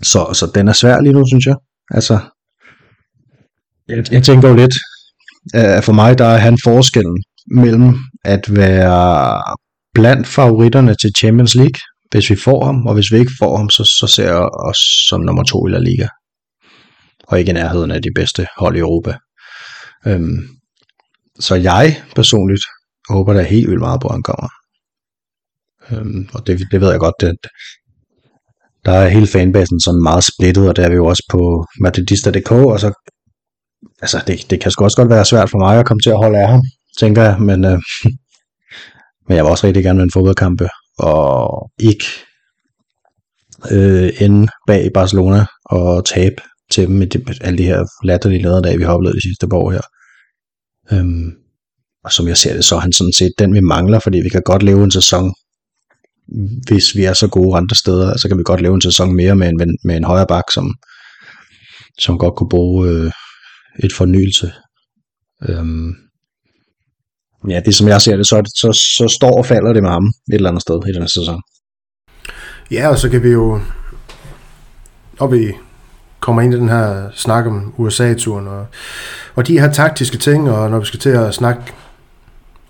Så, 0.03 0.33
så 0.33 0.51
den 0.55 0.67
er 0.67 0.73
svær 0.73 1.01
lige 1.01 1.13
nu, 1.13 1.23
synes 1.27 1.45
jeg. 1.45 1.55
Altså, 1.91 2.19
jeg, 3.87 4.11
jeg 4.11 4.23
tænker 4.23 4.49
jo 4.49 4.55
lidt, 4.55 4.73
at 5.53 5.83
for 5.83 5.93
mig 5.93 6.17
der 6.17 6.25
er 6.25 6.37
han 6.37 6.57
forskellen 6.63 7.23
mellem 7.51 7.95
at 8.25 8.55
være 8.55 9.43
blandt 9.93 10.27
favoritterne 10.27 10.95
til 10.95 11.11
Champions 11.17 11.55
League, 11.55 11.79
hvis 12.11 12.29
vi 12.29 12.35
får 12.35 12.65
ham, 12.65 12.87
og 12.87 12.93
hvis 12.93 13.11
vi 13.11 13.17
ikke 13.17 13.31
får 13.39 13.57
ham, 13.57 13.69
så, 13.69 13.83
så 13.99 14.07
ser 14.07 14.25
jeg 14.25 14.49
os 14.69 14.77
som 15.09 15.21
nummer 15.21 15.43
to 15.43 15.67
i 15.67 15.71
La 15.71 15.79
Liga. 15.79 16.07
Og 17.27 17.39
ikke 17.39 17.49
i 17.49 17.53
nærheden 17.53 17.91
af 17.91 18.01
de 18.01 18.09
bedste 18.15 18.47
hold 18.57 18.75
i 18.75 18.79
Europa. 18.79 19.17
Øhm, 20.07 20.39
så 21.39 21.55
jeg 21.55 22.03
personligt 22.15 22.63
håber 23.09 23.33
da 23.33 23.41
helt 23.41 23.69
vildt 23.69 23.81
meget 23.81 24.01
på, 24.01 24.07
at 24.07 24.13
han 24.13 24.23
kommer. 24.23 24.49
Øhm, 25.91 26.29
og 26.33 26.47
det, 26.47 26.59
det 26.71 26.81
ved 26.81 26.89
jeg 26.91 26.99
godt, 26.99 27.23
at 27.23 27.47
der 28.85 28.91
er 28.91 29.07
hele 29.07 29.27
fanbasen 29.27 29.79
sådan 29.79 30.03
meget 30.03 30.23
splittet, 30.23 30.69
og 30.69 30.75
der 30.75 30.83
er 30.85 30.89
vi 30.89 30.95
jo 30.95 31.05
også 31.05 31.23
på 31.31 31.65
Madridista.dk, 31.81 32.51
og 32.51 32.79
så 32.79 32.91
altså 34.01 34.23
det, 34.27 34.49
det 34.49 34.61
kan 34.61 34.71
sgu 34.71 34.83
også 34.83 34.97
godt 34.97 35.09
være 35.09 35.25
svært 35.25 35.49
for 35.49 35.57
mig 35.57 35.79
at 35.79 35.85
komme 35.85 36.01
til 36.01 36.09
at 36.09 36.17
holde 36.17 36.39
af 36.39 36.47
ham, 36.47 36.61
tænker 36.99 37.23
jeg, 37.23 37.39
men, 37.39 37.65
øh, 37.65 37.79
men 39.27 39.35
jeg 39.37 39.43
vil 39.43 39.51
også 39.51 39.67
rigtig 39.67 39.83
gerne 39.83 40.03
en 40.03 40.11
fodboldkampe, 40.11 40.69
og 40.99 41.71
ikke 41.79 42.05
øh, 43.71 44.09
ende 44.19 44.47
bag 44.67 44.89
Barcelona 44.93 45.45
og 45.65 46.05
tabe 46.05 46.41
til 46.71 46.87
dem 46.87 46.95
med 46.95 47.07
de, 47.07 47.23
alle 47.41 47.57
de 47.57 47.63
her 47.63 47.85
latterlige 48.03 48.41
lederdage, 48.41 48.77
vi 48.77 48.83
har 48.83 48.93
oplevet 48.93 49.15
de 49.15 49.21
sidste 49.21 49.47
par 49.47 49.57
år 49.57 49.71
her. 49.71 49.81
Øhm, 50.91 51.31
og 52.03 52.11
som 52.11 52.27
jeg 52.27 52.37
ser 52.37 52.53
det, 52.53 52.65
så 52.65 52.75
er 52.75 52.79
han 52.79 52.93
sådan 52.93 53.13
set 53.13 53.31
den, 53.39 53.53
vi 53.53 53.59
mangler, 53.59 53.99
fordi 53.99 54.17
vi 54.19 54.29
kan 54.29 54.41
godt 54.45 54.63
leve 54.63 54.83
en 54.83 54.91
sæson, 54.91 55.33
hvis 56.67 56.95
vi 56.95 57.03
er 57.03 57.13
så 57.13 57.27
gode 57.27 57.57
andre 57.57 57.75
steder, 57.75 58.17
så 58.17 58.27
kan 58.27 58.37
vi 58.37 58.43
godt 58.43 58.61
leve 58.61 58.73
en 58.73 58.81
sæson 58.81 59.15
mere 59.15 59.35
med 59.35 59.49
en, 59.49 59.77
med 59.83 59.97
en 59.97 60.03
højre 60.03 60.25
bak, 60.27 60.43
som, 60.53 60.75
som 61.99 62.17
godt 62.17 62.35
kunne 62.35 62.49
bruge 62.49 62.89
øh, 62.89 63.11
et 63.83 63.93
fornyelse. 63.93 64.51
Øhm, 65.49 65.95
ja, 67.49 67.61
det 67.65 67.75
som 67.75 67.87
jeg 67.87 68.01
ser 68.01 68.17
det, 68.17 68.27
så, 68.27 68.51
så, 68.55 68.73
så 68.97 69.15
står 69.15 69.37
og 69.37 69.45
falder 69.45 69.73
det 69.73 69.83
med 69.83 69.89
ham 69.89 70.05
et 70.05 70.13
eller 70.35 70.49
andet 70.49 70.61
sted 70.61 70.79
i 70.87 70.91
den 70.91 71.07
sæson. 71.07 71.41
Ja, 72.71 72.89
og 72.89 72.97
så 72.97 73.09
kan 73.09 73.23
vi 73.23 73.29
jo, 73.29 73.61
når 75.19 75.27
vi 75.27 75.53
kommer 76.19 76.41
ind 76.41 76.53
i 76.53 76.57
den 76.57 76.69
her 76.69 77.09
snak 77.13 77.45
om 77.45 77.73
USA-turen, 77.77 78.47
og, 78.47 78.65
og 79.35 79.47
de 79.47 79.59
her 79.59 79.71
taktiske 79.71 80.17
ting, 80.17 80.49
og 80.51 80.69
når 80.69 80.79
vi 80.79 80.85
skal 80.85 80.99
til 80.99 81.09
at 81.09 81.33
snakke 81.33 81.61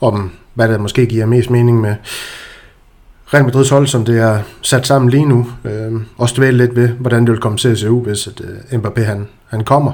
om, 0.01 0.31
hvad 0.53 0.67
der 0.67 0.77
måske 0.77 1.05
giver 1.05 1.25
mest 1.25 1.49
mening 1.49 1.81
med 1.81 1.95
Real 3.33 3.45
Madrid's 3.45 3.69
hold, 3.69 3.87
som 3.87 4.05
det 4.05 4.19
er 4.19 4.41
sat 4.61 4.87
sammen 4.87 5.09
lige 5.09 5.25
nu. 5.25 5.51
Øh, 5.65 6.01
også 6.17 6.35
dvæle 6.37 6.57
lidt 6.57 6.75
ved, 6.75 6.87
hvordan 6.87 7.25
det 7.25 7.31
vil 7.31 7.41
komme 7.41 7.57
til 7.57 7.69
at 7.69 7.77
se 7.77 7.91
ud, 7.91 8.03
hvis 8.03 8.27
at, 8.27 8.41
øh, 8.41 8.79
Mbappé 8.79 9.01
han, 9.01 9.27
han 9.47 9.63
kommer. 9.63 9.91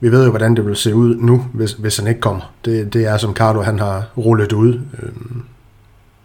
Vi 0.00 0.12
ved 0.12 0.24
jo, 0.24 0.30
hvordan 0.30 0.56
det 0.56 0.66
vil 0.66 0.76
se 0.76 0.94
ud 0.94 1.16
nu, 1.16 1.46
hvis, 1.52 1.72
hvis 1.72 1.96
han 1.96 2.06
ikke 2.06 2.20
kommer. 2.20 2.52
Det, 2.64 2.92
det 2.92 3.06
er, 3.06 3.16
som 3.16 3.34
Carlo 3.34 3.62
han 3.62 3.78
har 3.78 4.04
rullet 4.16 4.52
ud 4.52 4.74
øh, 4.74 5.08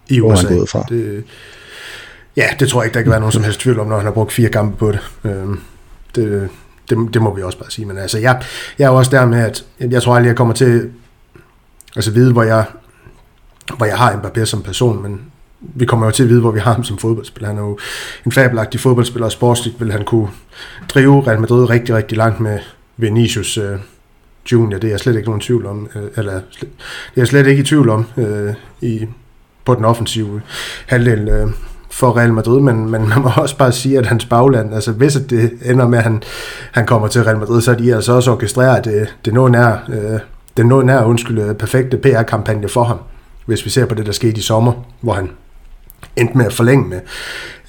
i 0.07 0.21
USA. 0.21 0.53
Hvor 0.53 0.65
fra. 0.65 0.85
Det, 0.89 1.23
ja, 2.37 2.47
det 2.59 2.69
tror 2.69 2.81
jeg 2.81 2.85
ikke, 2.85 2.95
der 2.95 3.01
kan 3.01 3.11
være 3.11 3.19
nogen 3.19 3.31
som 3.31 3.43
helst 3.43 3.59
tvivl 3.59 3.79
om, 3.79 3.87
når 3.87 3.95
han 3.95 4.05
har 4.05 4.13
brugt 4.13 4.31
fire 4.31 4.49
kampe 4.49 4.77
på 4.77 4.91
det. 4.91 4.99
Øh, 5.23 5.57
det, 6.15 6.49
det, 6.89 7.13
det 7.13 7.21
må 7.21 7.35
vi 7.35 7.41
også 7.41 7.59
bare 7.59 7.71
sige. 7.71 7.85
Men 7.85 7.97
altså, 7.97 8.17
jeg, 8.17 8.41
jeg 8.79 8.85
er 8.85 8.89
også 8.89 9.11
der 9.11 9.25
med, 9.25 9.39
at 9.39 9.65
jeg 9.79 10.01
tror 10.01 10.15
aldrig, 10.15 10.27
jeg 10.27 10.37
kommer 10.37 10.53
til 10.53 10.89
altså 11.95 12.11
vide, 12.11 12.31
hvor 12.33 12.43
jeg, 12.43 12.65
hvor 13.77 13.85
jeg 13.85 13.97
har 13.97 14.13
Mbappé 14.13 14.45
som 14.45 14.61
person, 14.61 15.03
men 15.03 15.21
vi 15.75 15.85
kommer 15.85 16.05
jo 16.05 16.11
til 16.11 16.23
at 16.23 16.29
vide, 16.29 16.41
hvor 16.41 16.51
vi 16.51 16.59
har 16.59 16.73
ham 16.73 16.83
som 16.83 16.97
fodboldspiller. 16.97 17.47
Han 17.47 17.57
er 17.57 17.61
jo 17.61 17.77
en 18.25 18.31
fabelagtig 18.31 18.79
fodboldspiller, 18.79 19.25
og 19.25 19.31
sportsligt 19.31 19.79
vil 19.79 19.91
han 19.91 20.05
kunne 20.05 20.27
drive 20.89 21.27
Real 21.27 21.39
Madrid 21.39 21.69
rigtig, 21.69 21.95
rigtig 21.95 22.17
langt 22.17 22.39
med 22.39 22.59
Vinicius 22.97 23.57
øh, 23.57 23.77
Junior. 24.51 24.79
Det 24.79 24.87
er 24.87 24.91
jeg 24.91 24.99
slet 24.99 25.15
ikke 25.15 25.27
nogen 25.27 25.41
tvivl 25.41 25.65
om, 25.65 25.89
øh, 25.95 26.03
eller 26.15 26.33
det 26.33 26.63
er 26.63 26.67
jeg 27.15 27.27
slet 27.27 27.47
ikke 27.47 27.61
i 27.61 27.65
tvivl 27.65 27.89
om 27.89 28.05
øh, 28.17 28.53
i, 28.81 29.05
på 29.65 29.75
den 29.75 29.85
offensive 29.85 30.41
halvdel 30.87 31.29
øh, 31.29 31.47
for 31.91 32.17
Real 32.17 32.33
Madrid, 32.33 32.59
men, 32.59 32.89
men 32.89 33.09
man 33.09 33.21
må 33.21 33.29
også 33.41 33.57
bare 33.57 33.71
sige, 33.71 33.97
at 33.97 34.05
hans 34.05 34.25
bagland, 34.25 34.73
altså 34.73 34.91
hvis 34.91 35.13
det 35.13 35.51
ender 35.65 35.87
med, 35.87 35.97
at 35.97 36.03
han, 36.03 36.23
han 36.71 36.85
kommer 36.85 37.07
til 37.07 37.23
Real 37.23 37.37
Madrid, 37.37 37.61
så 37.61 37.71
er 37.71 37.75
de 37.75 37.95
altså 37.95 38.13
også 38.13 38.31
orkestreret, 38.31 38.77
at 38.77 38.85
det, 38.85 39.15
det 39.25 39.33
noget 39.33 39.51
nær, 39.51 39.89
øh, 39.89 40.19
den 40.57 40.65
noget 40.65 40.85
nær, 40.85 41.03
undskyld, 41.03 41.39
øh, 41.39 41.55
perfekte 41.55 41.97
PR-kampagne 41.97 42.69
for 42.69 42.83
ham, 42.83 42.97
hvis 43.45 43.65
vi 43.65 43.69
ser 43.69 43.85
på 43.85 43.95
det, 43.95 44.05
der 44.05 44.11
skete 44.11 44.37
i 44.37 44.41
sommer, 44.41 44.73
hvor 45.01 45.13
han 45.13 45.29
endte 46.15 46.37
med 46.37 46.45
at 46.45 46.53
forlænge 46.53 46.89
med. 46.89 46.99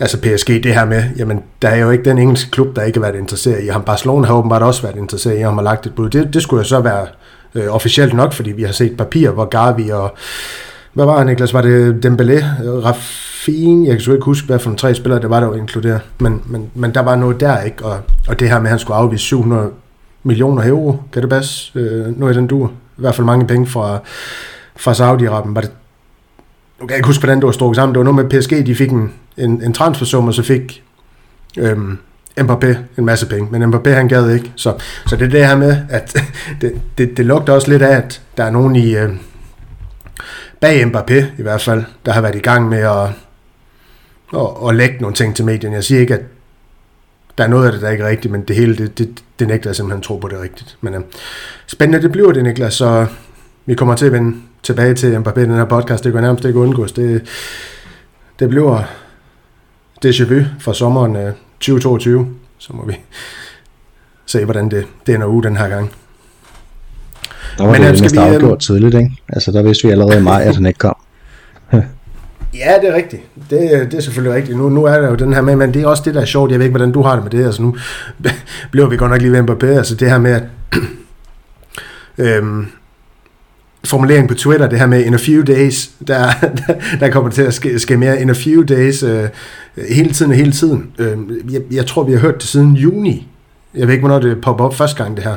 Altså 0.00 0.20
PSG, 0.20 0.48
det 0.48 0.74
her 0.74 0.84
med, 0.84 1.04
jamen 1.16 1.42
der 1.62 1.68
er 1.68 1.76
jo 1.76 1.90
ikke 1.90 2.04
den 2.04 2.18
engelske 2.18 2.50
klub, 2.50 2.76
der 2.76 2.82
ikke 2.82 2.98
har 2.98 3.06
været 3.06 3.20
interesseret 3.20 3.64
i 3.64 3.66
ham. 3.66 3.82
Barcelona 3.82 4.26
har 4.26 4.34
åbenbart 4.34 4.62
også 4.62 4.82
været 4.82 4.96
interesseret 4.96 5.38
i 5.38 5.40
ham 5.40 5.58
og 5.58 5.64
lagt 5.64 5.86
et 5.86 5.94
bud. 5.94 6.10
Det, 6.10 6.34
det 6.34 6.42
skulle 6.42 6.60
jo 6.60 6.68
så 6.68 6.80
være 6.80 7.06
øh, 7.54 7.74
officielt 7.74 8.14
nok, 8.14 8.32
fordi 8.32 8.52
vi 8.52 8.62
har 8.62 8.72
set 8.72 8.96
papir, 8.96 9.30
hvor 9.30 9.44
Gavi 9.44 9.88
og 9.88 10.14
hvad 10.94 11.04
var 11.04 11.18
han, 11.18 11.26
Niklas? 11.26 11.54
Var 11.54 11.62
det 11.62 12.06
Dembélé, 12.06 12.44
Rafinha? 12.84 13.90
Jeg 13.90 14.02
kan 14.02 14.12
ikke 14.12 14.24
huske, 14.24 14.46
hvad 14.46 14.58
for 14.58 14.68
nogle 14.68 14.78
tre 14.78 14.94
spillere 14.94 15.20
det 15.20 15.30
var, 15.30 15.40
der 15.40 15.46
var 15.46 15.56
inkluderet. 15.56 16.00
Men, 16.20 16.42
men, 16.46 16.70
men 16.74 16.94
der 16.94 17.00
var 17.00 17.16
noget 17.16 17.40
der, 17.40 17.60
ikke? 17.60 17.84
Og, 17.84 17.98
og 18.28 18.40
det 18.40 18.48
her 18.48 18.58
med, 18.58 18.66
at 18.66 18.70
han 18.70 18.78
skulle 18.78 18.96
afvise 18.96 19.24
700 19.24 19.70
millioner 20.22 20.68
euro, 20.68 20.96
kan 21.12 21.22
det 21.22 21.30
passe? 21.30 21.78
Øh, 21.78 22.20
nu 22.20 22.26
er 22.26 22.32
den 22.32 22.46
du. 22.46 22.66
I 22.66 23.00
hvert 23.00 23.14
fald 23.14 23.24
mange 23.24 23.46
penge 23.46 23.66
fra, 23.66 23.98
fra 24.76 24.92
Saudi-Arabien. 24.92 25.54
Var 25.54 25.60
det 25.60 25.70
nu 26.80 26.86
kan 26.86 26.90
jeg 26.90 26.96
ikke 26.96 27.06
huske, 27.06 27.20
hvordan 27.20 27.38
det 27.38 27.46
var 27.46 27.52
strukket 27.52 27.76
sammen. 27.76 27.94
Det 27.94 27.98
var 27.98 28.12
noget 28.12 28.30
med 28.30 28.40
PSG, 28.40 28.66
de 28.66 28.74
fik 28.74 28.90
en, 28.90 29.12
en, 29.36 29.62
en 29.62 29.72
transfersum, 29.72 30.28
og 30.28 30.34
så 30.34 30.42
fik 30.42 30.82
øhm, 31.58 31.98
Mbappé 32.40 32.76
en 32.98 33.04
masse 33.04 33.26
penge. 33.26 33.58
Men 33.58 33.74
Mbappé, 33.74 33.88
han 33.88 34.08
gad 34.08 34.30
ikke. 34.30 34.52
Så, 34.56 34.74
så 35.06 35.16
det 35.16 35.24
er 35.24 35.30
det 35.30 35.46
her 35.46 35.56
med, 35.56 35.76
at 35.90 36.16
det, 36.60 36.80
det, 36.98 37.16
det 37.16 37.26
lugter 37.26 37.52
også 37.52 37.70
lidt 37.70 37.82
af, 37.82 37.96
at 37.96 38.22
der 38.36 38.44
er 38.44 38.50
nogen 38.50 38.76
i... 38.76 38.96
Øh, 38.96 39.10
bag 40.64 40.82
Mbappé 40.82 41.24
i 41.38 41.42
hvert 41.42 41.60
fald, 41.60 41.84
der 42.06 42.12
har 42.12 42.20
været 42.20 42.34
i 42.34 42.38
gang 42.38 42.68
med 42.68 42.78
at, 42.78 43.08
at, 44.40 44.68
at 44.68 44.74
lægge 44.74 44.96
nogle 45.00 45.14
ting 45.14 45.36
til 45.36 45.44
medierne. 45.44 45.74
Jeg 45.74 45.84
siger 45.84 46.00
ikke, 46.00 46.14
at 46.14 46.20
der 47.38 47.44
er 47.44 47.48
noget 47.48 47.66
af 47.66 47.72
det, 47.72 47.82
der 47.82 47.90
ikke 47.90 48.04
er 48.04 48.08
rigtigt, 48.08 48.32
men 48.32 48.42
det 48.42 48.56
hele, 48.56 48.76
det, 48.76 48.98
det, 48.98 49.24
det 49.38 49.48
nægter 49.48 49.70
jeg 49.70 49.76
simpelthen 49.76 50.02
tro 50.02 50.16
på, 50.16 50.28
det 50.28 50.38
er 50.38 50.42
rigtigt. 50.42 50.76
Men 50.80 50.94
øh, 50.94 51.00
spændende 51.66 52.02
det 52.02 52.12
bliver 52.12 52.32
det, 52.32 52.44
Niklas, 52.44 52.74
så 52.74 53.06
vi 53.66 53.74
kommer 53.74 53.94
til 53.94 54.06
at 54.06 54.12
vende 54.12 54.36
tilbage 54.64 54.94
til 54.94 55.16
Mbappé 55.16 55.40
i 55.40 55.44
den 55.44 55.54
her 55.54 55.64
podcast. 55.64 56.04
Det 56.04 56.12
kan 56.12 56.22
nærmest 56.22 56.44
ikke 56.44 56.58
undgås. 56.58 56.92
Det, 56.92 57.22
det 58.38 58.48
bliver 58.48 58.82
déjà 60.06 60.24
vu 60.24 60.44
for 60.60 60.72
sommeren 60.72 61.16
2022. 61.60 62.20
Øh, 62.20 62.26
så 62.58 62.72
må 62.72 62.86
vi 62.86 62.96
se, 64.26 64.44
hvordan 64.44 64.70
det, 64.70 64.86
det 65.06 65.14
ender 65.14 65.26
ud 65.26 65.42
den 65.42 65.56
her 65.56 65.68
gang. 65.68 65.90
Der 67.58 67.64
var 67.64 67.72
Men, 67.72 67.82
det 67.82 67.86
øh, 67.86 68.00
næsten 68.00 68.12
vi, 68.12 68.34
afgjort 68.34 68.58
tidligt, 68.58 68.94
ikke? 68.94 69.10
Altså, 69.28 69.52
der 69.52 69.62
vidste 69.62 69.86
vi 69.86 69.92
allerede 69.92 70.18
i 70.18 70.22
maj, 70.22 70.42
at 70.42 70.54
han 70.54 70.66
ikke 70.66 70.78
kom. 70.78 70.96
Ja, 72.54 72.74
det 72.82 72.88
er 72.88 72.94
rigtigt. 72.94 73.22
Det, 73.50 73.60
det 73.90 73.94
er 73.94 74.00
selvfølgelig 74.00 74.36
rigtigt. 74.36 74.58
Nu, 74.58 74.68
nu 74.68 74.84
er 74.84 75.00
der 75.00 75.08
jo 75.08 75.14
den 75.14 75.32
her 75.32 75.40
med, 75.40 75.56
men 75.56 75.74
det 75.74 75.82
er 75.82 75.86
også 75.86 76.02
det, 76.06 76.14
der 76.14 76.20
er 76.20 76.24
sjovt. 76.24 76.50
Jeg 76.50 76.58
ved 76.58 76.66
ikke, 76.66 76.76
hvordan 76.76 76.92
du 76.92 77.02
har 77.02 77.14
det 77.14 77.22
med 77.22 77.30
det. 77.30 77.44
Altså 77.44 77.62
nu 77.62 77.76
bliver 78.72 78.88
vi 78.88 78.96
godt 78.96 79.10
nok 79.10 79.20
lige 79.20 79.32
ved 79.32 79.40
Mbappé. 79.40 79.66
Altså 79.66 79.94
det 79.94 80.10
her 80.10 80.18
med, 80.18 80.30
at 80.30 80.42
øhm, 82.26 82.66
formulering 83.84 84.28
på 84.28 84.34
Twitter, 84.34 84.68
det 84.68 84.78
her 84.78 84.86
med 84.86 85.04
in 85.04 85.14
a 85.14 85.16
few 85.16 85.42
days, 85.42 85.90
der, 86.06 86.30
der, 86.40 86.74
der 87.00 87.10
kommer 87.10 87.30
til 87.30 87.42
at 87.42 87.54
ske, 87.54 87.78
ske 87.78 87.96
mere 87.96 88.20
in 88.20 88.30
a 88.30 88.32
few 88.32 88.62
days 88.62 89.02
øh, 89.02 89.28
hele 89.88 90.12
tiden 90.12 90.30
og 90.32 90.36
hele 90.36 90.52
tiden. 90.52 90.90
Øh, 90.98 91.18
jeg, 91.52 91.60
jeg 91.70 91.86
tror, 91.86 92.02
vi 92.02 92.12
har 92.12 92.18
hørt 92.18 92.34
det 92.34 92.42
siden 92.42 92.72
juni. 92.72 93.28
Jeg 93.74 93.86
ved 93.86 93.94
ikke, 93.94 94.06
hvornår 94.06 94.20
det 94.20 94.40
popper 94.40 94.64
op 94.64 94.74
første 94.74 95.02
gang, 95.02 95.16
det 95.16 95.24
her. 95.24 95.36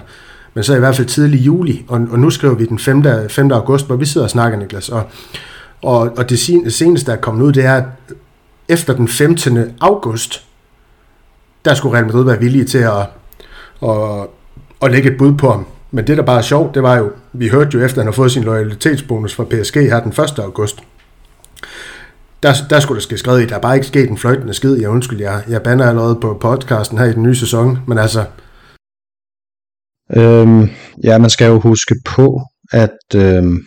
Men 0.54 0.64
så 0.64 0.76
i 0.76 0.80
hvert 0.80 0.96
fald 0.96 1.08
tidlig 1.08 1.40
juli, 1.40 1.86
og, 1.88 2.08
og 2.12 2.20
nu 2.20 2.30
skriver 2.30 2.56
vi 2.56 2.66
den 2.66 2.80
5. 2.80 3.04
5. 3.30 3.52
august, 3.52 3.88
hvor 3.88 3.96
vi 3.96 4.06
sidder 4.06 4.26
og 4.26 4.32
snakker, 4.32 4.60
Niklas. 4.60 4.90
Og, 4.90 5.04
og, 5.82 6.00
og 6.18 6.30
det 6.30 6.40
seneste, 6.74 7.12
der 7.12 7.18
er 7.18 7.22
kommet 7.22 7.46
ud, 7.46 7.52
det 7.52 7.66
er, 7.66 7.74
at 7.74 7.84
efter 8.70 8.94
den 8.94 9.08
15. 9.08 9.60
august, 9.82 10.44
der 11.66 11.74
skulle 11.74 11.96
Real 11.96 12.06
Madrid 12.06 12.24
være 12.24 12.40
villige 12.40 12.66
til 12.66 12.78
at, 12.78 13.10
at, 13.84 14.28
at 14.82 14.92
lægge 14.92 15.12
et 15.12 15.18
bud 15.18 15.34
på 15.34 15.52
ham. 15.52 15.66
Men 15.92 16.08
det, 16.08 16.18
der 16.18 16.24
bare 16.24 16.38
er 16.38 16.42
sjovt, 16.42 16.76
det 16.76 16.84
var 16.84 16.98
jo, 16.98 17.12
vi 17.34 17.48
hørte 17.48 17.78
jo 17.78 17.86
efter, 17.86 17.98
at 17.98 18.04
han 18.04 18.08
har 18.08 18.16
fået 18.16 18.32
sin 18.32 18.44
loyalitetsbonus 18.44 19.36
fra 19.36 19.44
PSG 19.44 19.76
her 19.76 20.00
den 20.00 20.12
1. 20.12 20.40
august. 20.40 20.80
Der, 22.44 22.54
der 22.70 22.80
skulle 22.80 22.96
der 22.96 23.04
ske 23.04 23.18
skred 23.18 23.40
i, 23.40 23.46
der 23.46 23.56
er 23.56 23.60
bare 23.60 23.76
ikke 23.76 23.88
sket 23.88 24.10
en 24.10 24.18
fløjtende 24.18 24.54
skid. 24.54 24.76
Jeg 24.76 24.90
undskyld, 24.90 25.22
jeg, 25.22 25.44
jeg 25.50 25.64
banner 25.64 25.90
allerede 25.90 26.18
på 26.22 26.38
podcasten 26.42 26.98
her 26.98 27.06
i 27.06 27.14
den 27.14 27.24
nye 27.24 27.36
sæson, 27.36 27.80
men 27.88 27.98
altså... 27.98 28.26
Øhm, 30.16 30.70
ja, 31.04 31.18
man 31.18 31.30
skal 31.30 31.48
jo 31.48 31.60
huske 31.60 31.96
på, 32.06 32.42
at, 32.72 33.16
øhm, 33.16 33.58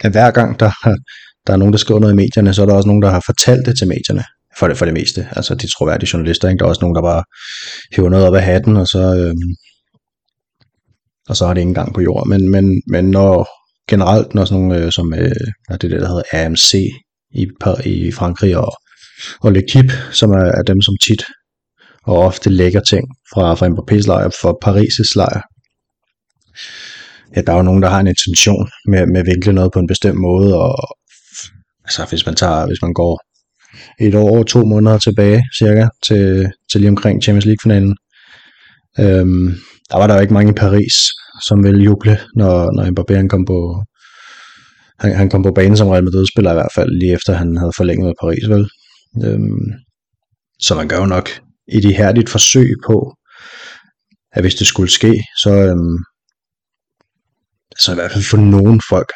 at 0.00 0.10
hver 0.12 0.30
gang 0.30 0.60
der, 0.60 0.70
der 1.46 1.52
er 1.52 1.56
nogen, 1.56 1.72
der 1.72 1.78
skriver 1.78 2.00
noget 2.00 2.12
i 2.12 2.16
medierne, 2.16 2.54
så 2.54 2.62
er 2.62 2.66
der 2.66 2.74
også 2.74 2.88
nogen, 2.88 3.02
der 3.02 3.10
har 3.10 3.22
fortalt 3.26 3.66
det 3.66 3.78
til 3.78 3.88
medierne 3.88 4.24
for 4.58 4.68
det, 4.68 4.76
for 4.76 4.84
det 4.84 4.94
meste. 4.94 5.28
Altså 5.32 5.54
de 5.54 5.66
troværdige 5.66 6.10
journalister, 6.12 6.48
ikke? 6.48 6.58
der 6.58 6.64
er 6.64 6.68
også 6.68 6.82
nogen, 6.82 6.94
der 6.94 7.02
bare 7.02 7.24
hiver 7.96 8.08
noget 8.08 8.26
op 8.26 8.34
af 8.34 8.42
hatten, 8.42 8.76
og 8.76 8.86
så, 8.86 8.98
øhm, 8.98 9.56
og 11.28 11.36
så 11.36 11.46
har 11.46 11.54
det 11.54 11.60
ikke 11.60 11.68
engang 11.68 11.94
på 11.94 12.00
jord. 12.00 12.26
Men, 12.26 12.50
men, 12.50 12.82
men 12.86 13.10
når 13.10 13.48
generelt, 13.88 14.34
når 14.34 14.44
sådan 14.44 14.62
nogle 14.62 14.84
øh, 14.84 14.92
som 14.92 15.14
øh, 15.14 15.30
det, 15.70 15.82
det, 15.82 15.90
der 15.90 16.08
hedder 16.08 16.22
AMC 16.32 16.74
i, 17.30 17.46
i 17.84 18.12
Frankrig 18.12 18.56
og, 18.56 18.72
og 19.40 19.50
L'Equipe, 19.50 20.12
som 20.12 20.30
er, 20.30 20.44
er 20.58 20.62
dem, 20.62 20.82
som 20.82 20.94
tit 21.06 21.24
og 22.02 22.18
ofte 22.18 22.50
lægger 22.50 22.80
ting 22.80 23.04
fra, 23.34 23.54
fra 23.54 23.66
Mbappé's 23.66 24.06
lejr, 24.06 24.30
for 24.40 24.58
Paris' 24.64 25.12
lejr. 25.16 25.42
Ja, 27.36 27.40
der 27.40 27.52
er 27.52 27.56
jo 27.56 27.62
nogen, 27.62 27.82
der 27.82 27.88
har 27.88 28.00
en 28.00 28.06
intention 28.06 28.68
med, 28.88 29.06
med 29.06 29.20
at 29.20 29.26
vinkle 29.26 29.52
noget 29.52 29.72
på 29.72 29.78
en 29.78 29.86
bestemt 29.86 30.18
måde, 30.18 30.58
og 30.60 30.96
altså, 31.84 32.06
hvis 32.08 32.26
man 32.26 32.34
tager, 32.34 32.66
hvis 32.66 32.82
man 32.82 32.92
går 32.92 33.20
et 34.00 34.14
år 34.14 34.38
og 34.38 34.46
to 34.46 34.64
måneder 34.64 34.98
tilbage, 34.98 35.44
cirka, 35.58 35.88
til, 36.06 36.50
til 36.72 36.80
lige 36.80 36.90
omkring 36.90 37.22
Champions 37.22 37.44
League-finalen, 37.44 37.96
øhm, 38.98 39.48
der 39.90 39.96
var 39.98 40.06
der 40.06 40.14
jo 40.14 40.20
ikke 40.20 40.34
mange 40.34 40.50
i 40.50 40.60
Paris, 40.64 40.94
som 41.42 41.64
ville 41.64 41.84
juble, 41.84 42.18
når, 42.34 42.72
når 42.76 42.84
Mbappé 42.84 43.14
han 43.16 43.28
kom 43.28 43.44
på, 43.44 43.84
han, 44.98 45.16
han 45.16 45.30
kom 45.30 45.42
på 45.42 45.52
banen 45.52 45.76
som 45.76 45.88
Real 45.88 46.04
Madrid-spiller 46.04 46.50
i 46.50 46.54
hvert 46.54 46.72
fald, 46.74 46.98
lige 46.98 47.12
efter 47.12 47.32
han 47.32 47.56
havde 47.56 47.72
forlænget 47.76 48.06
med 48.06 48.14
Paris, 48.20 48.48
vel? 48.48 48.70
Øhm, 49.24 49.72
så 50.60 50.74
man 50.74 50.88
gør 50.88 50.98
jo 50.98 51.06
nok 51.06 51.28
et 51.68 51.84
ihærdigt 51.84 52.28
forsøg 52.28 52.70
på, 52.86 53.14
at 54.32 54.42
hvis 54.42 54.54
det 54.54 54.66
skulle 54.66 54.90
ske, 54.90 55.22
så, 55.42 55.50
øhm, 55.50 55.98
så 57.78 57.92
i 57.92 57.94
hvert 57.94 58.12
fald 58.12 58.24
få 58.24 58.36
nogen 58.36 58.80
folk 58.90 59.12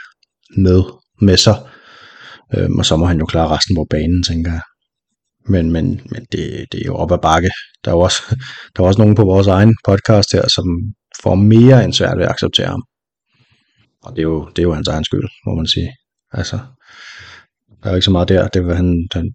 med, 0.56 0.82
med 1.20 1.36
sig, 1.36 1.56
øhm, 2.54 2.78
og 2.78 2.86
så 2.86 2.96
må 2.96 3.06
han 3.06 3.18
jo 3.18 3.26
klare 3.26 3.48
resten 3.48 3.76
på 3.76 3.86
banen, 3.90 4.22
tænker 4.22 4.52
jeg. 4.52 4.62
Men, 5.48 5.72
men, 5.72 6.00
men 6.10 6.26
det, 6.32 6.66
det 6.72 6.80
er 6.80 6.86
jo 6.86 6.94
op 6.94 7.12
ad 7.12 7.18
bakke. 7.22 7.50
Der 7.84 7.90
er 7.90 7.94
jo 7.94 8.00
også, 8.00 8.22
der 8.76 8.82
er 8.82 8.86
også 8.86 9.00
nogen 9.00 9.14
på 9.14 9.24
vores 9.24 9.46
egen 9.46 9.76
podcast 9.84 10.32
her, 10.32 10.48
som 10.48 10.66
får 11.22 11.34
mere 11.34 11.84
end 11.84 11.92
svært 11.92 12.18
ved 12.18 12.24
at 12.24 12.30
acceptere 12.30 12.66
ham. 12.66 12.82
Og 14.04 14.12
det 14.12 14.18
er 14.18 14.22
jo, 14.22 14.48
det 14.48 14.58
er 14.58 14.62
jo 14.62 14.74
hans 14.74 14.88
egen 14.88 15.04
skyld, 15.04 15.28
må 15.46 15.54
man 15.54 15.66
sige. 15.66 15.90
Altså, 16.32 16.56
der 17.82 17.86
er 17.86 17.90
jo 17.90 17.94
ikke 17.94 18.04
så 18.04 18.10
meget 18.10 18.28
der. 18.28 18.48
Det 18.48 18.66
var, 18.66 18.74
han, 18.74 19.08
den, 19.14 19.34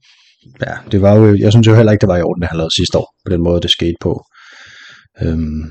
ja, 0.61 0.73
det 0.91 1.01
var 1.01 1.15
jo, 1.15 1.35
jeg 1.35 1.51
synes 1.51 1.67
jo 1.67 1.75
heller 1.75 1.91
ikke, 1.91 2.01
det 2.01 2.09
var 2.09 2.17
i 2.17 2.21
orden, 2.21 2.41
det 2.41 2.49
han 2.49 2.57
lavede 2.57 2.75
sidste 2.75 2.97
år, 2.97 3.15
på 3.25 3.31
den 3.31 3.43
måde, 3.43 3.61
det 3.61 3.71
skete 3.71 3.95
på. 4.01 4.23
Øhm, 5.21 5.63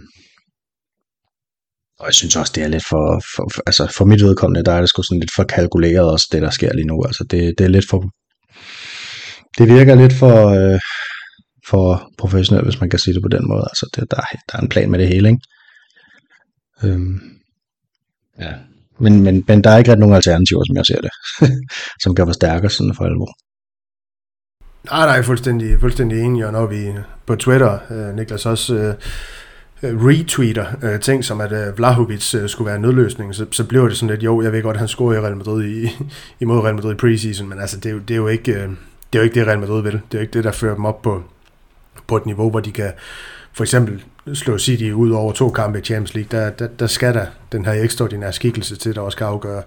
og 1.98 2.06
jeg 2.06 2.14
synes 2.14 2.36
også, 2.36 2.52
det 2.54 2.62
er 2.64 2.68
lidt 2.68 2.86
for, 2.88 3.22
for, 3.34 3.50
for 3.54 3.62
altså 3.66 3.92
for 3.96 4.04
mit 4.04 4.22
vedkommende, 4.22 4.64
der 4.64 4.72
er 4.72 4.80
det 4.80 4.88
sgu 4.88 5.02
sådan 5.02 5.20
lidt 5.20 5.34
for 5.36 5.44
kalkuleret 5.44 6.12
også, 6.12 6.26
det 6.32 6.42
der 6.42 6.50
sker 6.50 6.72
lige 6.72 6.86
nu. 6.86 7.04
Altså 7.04 7.24
det, 7.30 7.54
det 7.58 7.64
er 7.64 7.68
lidt 7.68 7.88
for, 7.88 7.98
det 9.58 9.68
virker 9.68 9.94
lidt 9.94 10.12
for, 10.12 10.48
øh, 10.48 10.80
for 11.68 12.10
professionelt, 12.18 12.66
hvis 12.66 12.80
man 12.80 12.90
kan 12.90 12.98
sige 12.98 13.14
det 13.14 13.22
på 13.22 13.28
den 13.28 13.48
måde. 13.48 13.64
Altså 13.70 13.86
det, 13.94 14.10
der, 14.10 14.16
der 14.50 14.56
er 14.56 14.62
en 14.62 14.68
plan 14.68 14.90
med 14.90 14.98
det 14.98 15.08
hele, 15.08 15.28
ikke? 15.28 15.40
Øhm, 16.84 17.20
ja. 18.38 18.52
Men, 18.98 19.22
men, 19.22 19.44
men 19.48 19.64
der 19.64 19.70
er 19.70 19.78
ikke 19.78 19.92
ret 19.92 19.98
nogen 19.98 20.14
alternativer, 20.14 20.62
som 20.66 20.76
jeg 20.76 20.86
ser 20.86 21.00
det, 21.00 21.10
som 22.02 22.14
kan 22.14 22.26
forstærke 22.26 22.68
sådan 22.68 22.94
for 22.94 23.04
alvor. 23.04 23.36
Nej, 24.90 25.06
nej, 25.06 25.22
fuldstændig, 25.22 25.80
fuldstændig 25.80 26.20
enig, 26.20 26.46
og 26.46 26.52
når 26.52 26.66
vi 26.66 26.92
på 27.26 27.36
Twitter, 27.36 27.78
øh, 27.90 28.16
Niklas 28.16 28.46
også 28.46 28.74
øh, 28.74 28.94
retweeter 29.82 30.66
øh, 30.82 31.00
ting 31.00 31.24
som, 31.24 31.40
at 31.40 31.52
øh, 31.52 31.78
Vlahovic 31.78 32.34
øh, 32.34 32.48
skulle 32.48 32.70
være 32.70 32.78
nødløsning, 32.78 33.34
så, 33.34 33.46
så 33.50 33.64
bliver 33.64 33.88
det 33.88 33.96
sådan 33.96 34.10
lidt, 34.10 34.22
jo, 34.22 34.42
jeg 34.42 34.52
ved 34.52 34.62
godt, 34.62 34.76
han 34.76 34.88
scorede 34.88 35.18
i 35.18 35.22
Real 35.22 35.36
Madrid 35.36 35.64
i, 35.64 35.88
imod 36.40 36.64
Real 36.64 36.74
Madrid 36.74 36.92
i 36.92 36.96
preseason, 36.96 37.48
men 37.48 37.60
altså, 37.60 37.76
det 37.76 37.86
er 37.86 37.92
jo, 37.92 37.98
det 37.98 38.14
er 38.14 38.18
jo 38.18 38.28
ikke... 38.28 38.52
Øh, 38.52 38.70
det 39.12 39.18
er 39.18 39.22
jo 39.22 39.24
ikke 39.24 39.40
det, 39.40 39.46
Real 39.46 39.58
Madrid 39.58 39.82
vil. 39.82 39.92
Det 39.92 40.14
er 40.14 40.18
jo 40.18 40.20
ikke 40.20 40.32
det, 40.32 40.44
der 40.44 40.52
fører 40.52 40.74
dem 40.74 40.84
op 40.84 41.02
på, 41.02 41.22
på 42.06 42.16
et 42.16 42.26
niveau, 42.26 42.50
hvor 42.50 42.60
de 42.60 42.72
kan 42.72 42.92
for 43.56 43.64
eksempel 43.64 44.04
slå 44.34 44.58
City 44.58 44.90
ud 44.90 45.10
over 45.10 45.32
to 45.32 45.50
kampe 45.50 45.78
i 45.78 45.82
Champions 45.82 46.14
League. 46.14 46.40
Der, 46.40 46.50
der, 46.50 46.66
der 46.66 46.86
skal 46.86 47.14
der 47.14 47.26
den 47.52 47.64
her 47.64 47.72
ekstraordinære 47.72 48.32
skikkelse 48.32 48.76
til, 48.76 48.94
der 48.94 49.00
også 49.00 49.18
kan 49.18 49.26
afgøre 49.26 49.62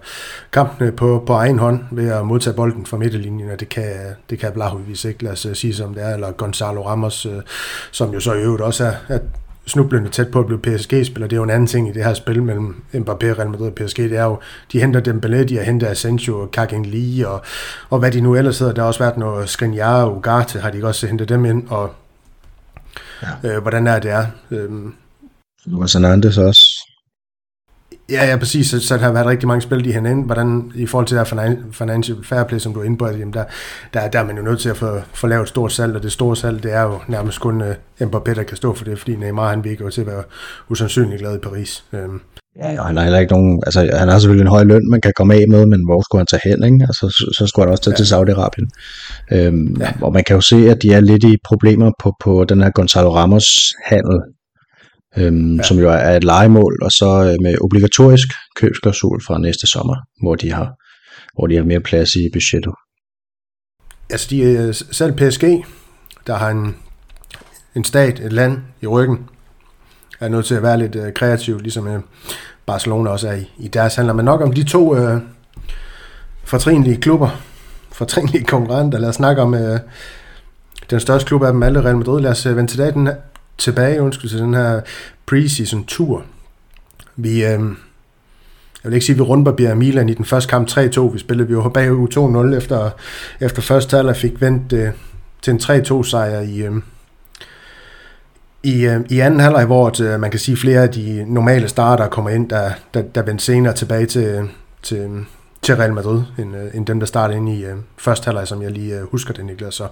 kampene 0.52 0.92
på, 0.92 1.22
på 1.26 1.32
egen 1.32 1.58
hånd 1.58 1.84
ved 1.90 2.08
at 2.08 2.26
modtage 2.26 2.54
bolden 2.54 2.86
fra 2.86 2.96
midterlinjen, 2.96 3.50
og 3.50 3.60
det 3.60 3.68
kan, 3.68 3.92
det 4.30 4.38
kan 4.38 4.52
Blahovic 4.52 5.04
ikke, 5.04 5.24
lad 5.24 5.32
os 5.32 5.46
øh, 5.46 5.54
sige 5.54 5.74
som 5.74 5.94
det 5.94 6.04
er, 6.04 6.14
eller 6.14 6.30
Gonzalo 6.30 6.86
Ramos, 6.86 7.26
øh, 7.26 7.32
som 7.90 8.12
jo 8.12 8.20
så 8.20 8.32
i 8.32 8.42
øvrigt 8.42 8.62
også 8.62 8.84
er, 8.84 8.94
er 9.08 9.18
snublende 9.66 10.08
tæt 10.08 10.30
på 10.30 10.40
at 10.40 10.46
blive 10.46 10.60
PSG-spiller. 10.60 11.28
Det 11.28 11.32
er 11.32 11.40
jo 11.40 11.44
en 11.44 11.50
anden 11.50 11.66
ting 11.66 11.88
i 11.88 11.92
det 11.92 12.04
her 12.04 12.14
spil 12.14 12.42
mellem 12.42 12.82
Mbappé, 12.94 13.26
Real 13.26 13.50
Madrid 13.50 13.66
og 13.66 13.74
PSG. 13.74 13.96
Det 13.96 14.16
er 14.16 14.24
jo, 14.24 14.38
de 14.72 14.80
henter 14.80 15.00
Dembélé, 15.00 15.44
de 15.44 15.56
har 15.56 15.64
hentet 15.64 15.86
Asensio 15.86 16.40
og 16.40 16.50
Kakin 16.50 16.84
Lee, 16.84 17.28
og, 17.28 17.42
og 17.90 17.98
hvad 17.98 18.10
de 18.10 18.20
nu 18.20 18.36
ellers 18.36 18.58
hedder. 18.58 18.74
Der 18.74 18.82
har 18.82 18.86
også 18.86 19.00
været 19.00 19.16
noget 19.16 19.48
Skriniar 19.48 20.04
og 20.04 20.16
Ugarte, 20.16 20.60
har 20.60 20.70
de 20.70 20.84
også 20.84 21.06
hentet 21.06 21.28
dem 21.28 21.44
ind, 21.44 21.68
og 21.68 21.90
ja. 23.22 23.48
øh, 23.48 23.62
hvordan 23.62 23.86
er 23.86 23.98
det 23.98 24.10
er. 24.10 24.26
Øhm, 24.50 24.94
Lukas 25.66 25.92
Hernandez 25.92 26.38
også. 26.38 26.90
Ja, 28.10 28.26
ja, 28.30 28.36
præcis. 28.36 28.70
Så, 28.70 28.80
så 28.80 28.94
der 28.94 29.02
har 29.02 29.12
været 29.12 29.26
rigtig 29.26 29.48
mange 29.48 29.62
spil, 29.62 29.84
de 29.84 29.92
har 29.92 30.22
Hvordan, 30.24 30.72
i 30.74 30.86
forhold 30.86 31.06
til 31.06 31.16
der 31.16 31.54
financial 31.72 32.24
fair 32.24 32.44
play, 32.44 32.58
som 32.58 32.74
du 32.74 32.80
er 32.80 32.84
inde 32.84 32.96
på, 32.98 33.06
jamen 33.06 33.32
der, 33.32 33.44
der, 33.94 34.08
der 34.08 34.18
er 34.18 34.24
man 34.24 34.36
jo 34.36 34.42
nødt 34.42 34.60
til 34.60 34.68
at 34.68 34.76
få, 34.76 35.00
få 35.14 35.26
lavet 35.26 35.42
et 35.42 35.48
stort 35.48 35.72
salg, 35.72 35.96
og 35.96 36.02
det 36.02 36.12
store 36.12 36.36
salg, 36.36 36.62
det 36.62 36.72
er 36.72 36.82
jo 36.82 37.00
nærmest 37.08 37.40
kun 37.40 37.60
uh, 37.60 37.68
Mbappé, 38.00 38.34
der 38.34 38.42
kan 38.42 38.56
stå 38.56 38.74
for 38.74 38.84
det, 38.84 38.98
fordi 38.98 39.16
Neymar, 39.16 39.50
han 39.50 39.64
virker 39.64 39.84
jo 39.84 39.90
til 39.90 40.00
at 40.00 40.06
være 40.06 40.22
usandsynlig 40.68 41.18
glad 41.18 41.36
i 41.36 41.38
Paris. 41.38 41.84
Um, 41.92 42.20
Ja, 42.56 42.80
og 42.80 42.86
han 42.86 42.96
har 42.96 43.04
heller 43.04 43.18
ikke 43.18 43.32
nogen, 43.32 43.62
altså 43.66 43.80
han 43.98 44.08
har 44.08 44.18
selvfølgelig 44.18 44.44
en 44.44 44.56
høj 44.56 44.64
løn, 44.64 44.90
man 44.90 45.00
kan 45.00 45.12
komme 45.16 45.34
af 45.34 45.44
med, 45.48 45.66
men 45.66 45.84
hvor 45.84 46.02
skulle 46.02 46.20
han 46.20 46.26
tage 46.26 46.40
hen, 46.44 46.64
ikke? 46.64 46.86
Altså, 46.88 47.08
så, 47.08 47.34
så 47.38 47.46
skulle 47.46 47.66
han 47.66 47.72
også 47.72 47.82
tage 47.82 47.92
ja. 47.92 47.96
til 47.96 48.10
Saudi-Arabien. 48.12 48.66
Øhm, 49.32 49.76
ja. 49.80 49.92
Og 50.02 50.12
man 50.12 50.24
kan 50.24 50.34
jo 50.34 50.40
se, 50.40 50.70
at 50.70 50.82
de 50.82 50.92
er 50.92 51.00
lidt 51.00 51.24
i 51.24 51.36
problemer 51.44 51.90
på, 52.02 52.14
på 52.20 52.44
den 52.44 52.62
her 52.62 52.70
Gonzalo 52.70 53.14
Ramos 53.14 53.46
handel, 53.86 54.20
øhm, 55.16 55.56
ja. 55.56 55.62
som 55.62 55.78
jo 55.78 55.88
er 55.90 56.16
et 56.16 56.24
legemål, 56.24 56.78
og 56.82 56.90
så 56.90 57.10
øh, 57.24 57.42
med 57.42 57.54
obligatorisk 57.60 58.28
købsklausul 58.56 59.20
fra 59.26 59.38
næste 59.38 59.66
sommer, 59.66 59.96
hvor 60.22 60.34
de 60.34 60.52
har, 60.52 60.68
hvor 61.34 61.46
de 61.46 61.56
har 61.56 61.64
mere 61.64 61.80
plads 61.80 62.14
i 62.14 62.28
budgettet. 62.32 62.72
Altså 64.10 64.26
de, 64.30 64.40
øh, 64.40 64.74
selv 64.74 65.12
PSG, 65.12 65.44
der 66.26 66.34
har 66.34 66.50
en, 66.50 66.76
en 67.74 67.84
stat, 67.84 68.20
et 68.20 68.32
land 68.32 68.58
i 68.82 68.86
ryggen, 68.86 69.18
er 70.20 70.28
nødt 70.28 70.46
til 70.46 70.54
at 70.54 70.62
være 70.62 70.78
lidt 70.78 70.96
øh, 70.96 71.12
kreativ, 71.12 71.60
ligesom 71.60 71.88
øh, 71.88 72.00
Barcelona 72.66 73.10
også 73.10 73.28
er 73.28 73.34
i, 73.34 73.50
i 73.58 73.68
deres 73.68 73.94
handler. 73.94 74.14
Men 74.14 74.24
nok 74.24 74.40
om 74.40 74.52
de 74.52 74.64
to 74.64 74.96
øh, 74.96 75.20
fortrinlige 76.44 76.96
klubber, 76.96 77.28
fortrinlige 77.92 78.44
konkurrenter. 78.44 78.98
Lad 78.98 79.08
os 79.08 79.14
snakke 79.14 79.42
om 79.42 79.54
øh, 79.54 79.78
den 80.90 81.00
største 81.00 81.28
klub 81.28 81.42
af 81.42 81.52
dem 81.52 81.62
alle, 81.62 81.84
Real 81.84 81.96
Madrid. 81.96 82.20
Lad 82.20 82.30
os 82.30 82.46
øh, 82.46 82.56
vende 82.56 82.70
tilbage, 82.70 82.92
den 82.92 83.06
her, 83.06 83.14
tilbage 83.58 84.02
undskyld, 84.02 84.30
til 84.30 84.38
den 84.38 84.54
her 84.54 84.80
preseason 85.26 85.84
tur. 85.84 86.22
Vi, 87.16 87.44
øh, 87.44 87.60
jeg 88.84 88.90
vil 88.90 88.94
ikke 88.94 89.06
sige, 89.06 89.14
at 89.14 89.18
vi 89.18 89.22
rundbarberer 89.22 89.74
Milan 89.74 90.08
i 90.08 90.14
den 90.14 90.24
første 90.24 90.50
kamp 90.50 90.68
3-2. 90.70 91.00
Vi 91.00 91.18
spillede 91.18 91.48
vi 91.48 91.54
jo 91.54 91.68
bagud 91.68 92.52
2-0 92.52 92.56
efter, 92.56 92.90
efter 93.40 93.62
første 93.62 93.96
halvleg 93.96 94.16
fik 94.16 94.40
vendt 94.40 94.72
øh, 94.72 94.88
til 95.42 95.52
en 95.52 95.60
3-2 95.62 96.02
sejr 96.02 96.40
i, 96.40 96.62
øh, 96.62 96.72
i, 98.62 98.86
øh, 98.86 99.00
i 99.08 99.20
anden 99.20 99.40
halvleg, 99.40 99.64
hvor 99.64 100.02
øh, 100.02 100.20
man 100.20 100.30
kan 100.30 100.40
sige, 100.40 100.56
flere 100.56 100.82
af 100.82 100.90
de 100.90 101.24
normale 101.28 101.68
starter 101.68 102.08
kommer 102.08 102.30
ind, 102.30 102.50
der, 102.50 102.70
der, 102.94 103.02
der 103.02 103.22
vendte 103.22 103.44
senere 103.44 103.74
tilbage 103.74 104.06
til, 104.06 104.48
til, 104.82 105.24
til 105.62 105.76
Real 105.76 105.92
Madrid, 105.92 106.22
end, 106.38 106.56
øh, 106.56 106.74
end 106.74 106.86
dem, 106.86 107.00
der 107.00 107.06
startede 107.06 107.38
ind 107.38 107.48
i 107.48 107.64
øh, 107.64 107.76
første 107.96 108.24
halvleg, 108.24 108.48
som 108.48 108.62
jeg 108.62 108.70
lige 108.70 108.98
øh, 108.98 109.02
husker 109.10 109.34
det, 109.34 109.44
Niklas. 109.44 109.74
Så, 109.74 109.88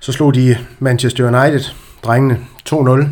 så 0.00 0.12
slog 0.12 0.34
de 0.34 0.56
Manchester 0.78 1.42
United, 1.42 1.64
drengene, 2.04 2.38
2-0. 2.68 3.06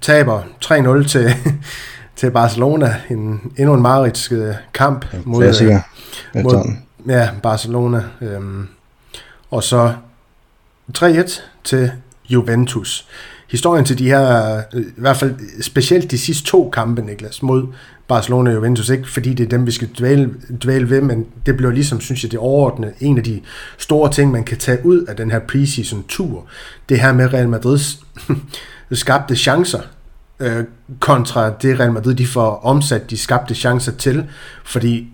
Taber 0.00 0.42
3-0 0.64 1.08
til, 1.08 1.34
til 2.16 2.30
Barcelona. 2.30 2.96
En, 3.10 3.52
endnu 3.56 3.74
en 3.74 3.82
Marits 3.82 4.32
øh, 4.32 4.54
kamp 4.74 5.06
mod, 5.24 5.44
øh, 5.62 6.44
mod 6.44 6.76
ja, 7.08 7.30
Barcelona. 7.42 8.02
Øhm, 8.20 8.68
og 9.50 9.62
så 9.62 9.92
3-1 10.98 11.40
til 11.64 11.92
Juventus. 12.28 13.06
Historien 13.48 13.84
til 13.84 13.98
de 13.98 14.08
her, 14.08 14.58
i 14.78 14.82
hvert 14.96 15.16
fald 15.16 15.62
specielt 15.62 16.10
de 16.10 16.18
sidste 16.18 16.44
to 16.44 16.70
kampe, 16.70 17.02
Niklas, 17.02 17.42
mod 17.42 17.66
Barcelona 18.08 18.50
og 18.50 18.56
Juventus, 18.56 18.88
ikke 18.88 19.08
fordi 19.08 19.34
det 19.34 19.44
er 19.44 19.48
dem, 19.48 19.66
vi 19.66 19.70
skal 19.70 19.88
dvæle, 19.98 20.30
dvæle 20.62 20.90
ved, 20.90 21.00
men 21.00 21.26
det 21.46 21.56
bliver 21.56 21.72
ligesom, 21.72 22.00
synes 22.00 22.22
jeg, 22.22 22.32
det 22.32 22.38
overordnede, 22.38 22.92
en 23.00 23.18
af 23.18 23.24
de 23.24 23.40
store 23.78 24.10
ting, 24.10 24.30
man 24.30 24.44
kan 24.44 24.58
tage 24.58 24.86
ud 24.86 25.02
af 25.02 25.16
den 25.16 25.30
her 25.30 25.38
preseason 25.38 26.04
tur, 26.08 26.46
det 26.88 27.00
her 27.00 27.12
med 27.12 27.32
Real 27.32 27.48
Madrids 27.48 28.00
skabte 28.92 29.36
chancer, 29.36 29.80
øh, 30.40 30.64
kontra 31.00 31.50
det 31.50 31.80
Real 31.80 31.92
Madrid, 31.92 32.14
de 32.14 32.26
får 32.26 32.60
omsat 32.64 33.10
de 33.10 33.18
skabte 33.18 33.54
chancer 33.54 33.92
til, 33.92 34.24
fordi 34.64 35.08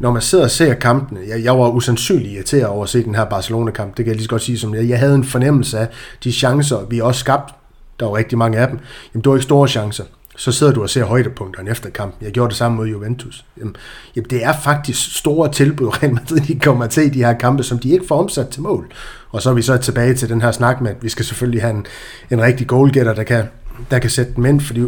når 0.00 0.12
man 0.12 0.22
sidder 0.22 0.44
og 0.44 0.50
ser 0.50 0.74
kampene, 0.74 1.20
jeg, 1.28 1.44
jeg 1.44 1.58
var 1.58 1.68
usandsynlig 1.68 2.32
irriteret 2.32 2.66
over 2.66 2.82
at 2.82 2.88
se 2.88 3.04
den 3.04 3.14
her 3.14 3.24
Barcelona-kamp, 3.24 3.96
det 3.96 4.04
kan 4.04 4.06
jeg 4.06 4.16
lige 4.16 4.24
så 4.24 4.30
godt 4.30 4.42
sige 4.42 4.58
som 4.58 4.74
jeg. 4.74 4.88
Jeg 4.88 4.98
havde 4.98 5.14
en 5.14 5.24
fornemmelse 5.24 5.78
af 5.78 5.88
de 6.24 6.32
chancer, 6.32 6.86
vi 6.90 7.00
også 7.00 7.20
skabt, 7.20 7.54
der 8.00 8.06
var 8.06 8.16
rigtig 8.16 8.38
mange 8.38 8.58
af 8.58 8.68
dem, 8.68 8.78
jamen 9.14 9.24
det 9.24 9.30
var 9.30 9.36
ikke 9.36 9.44
store 9.44 9.68
chancer. 9.68 10.04
Så 10.36 10.52
sidder 10.52 10.72
du 10.72 10.82
og 10.82 10.90
ser 10.90 11.04
højdepunkterne 11.04 11.70
efter 11.70 11.90
kampen. 11.90 12.24
Jeg 12.26 12.32
gjorde 12.32 12.48
det 12.48 12.56
samme 12.56 12.76
mod 12.76 12.86
Juventus. 12.86 13.44
Jamen, 13.58 13.76
jamen 14.16 14.30
det 14.30 14.44
er 14.44 14.52
faktisk 14.52 15.18
store 15.18 15.52
tilbud, 15.52 15.86
rent 16.02 16.30
med 16.30 16.40
de 16.40 16.58
kommer 16.58 16.86
til 16.86 17.02
i 17.02 17.08
de 17.08 17.24
her 17.24 17.32
kampe, 17.32 17.62
som 17.62 17.78
de 17.78 17.90
ikke 17.90 18.06
får 18.06 18.18
omsat 18.18 18.48
til 18.48 18.62
mål. 18.62 18.92
Og 19.30 19.42
så 19.42 19.50
er 19.50 19.54
vi 19.54 19.62
så 19.62 19.76
tilbage 19.76 20.14
til 20.14 20.28
den 20.28 20.42
her 20.42 20.52
snak 20.52 20.80
med, 20.80 20.90
at 20.90 20.96
vi 21.02 21.08
skal 21.08 21.24
selvfølgelig 21.24 21.62
have 21.62 21.74
en, 21.74 21.86
en 22.30 22.42
rigtig 22.42 22.66
goalgetter, 22.66 23.14
der 23.14 23.22
kan, 23.22 23.44
der 23.90 23.98
kan 23.98 24.10
sætte 24.10 24.32
dem 24.36 24.46
ind, 24.46 24.60
fordi 24.60 24.82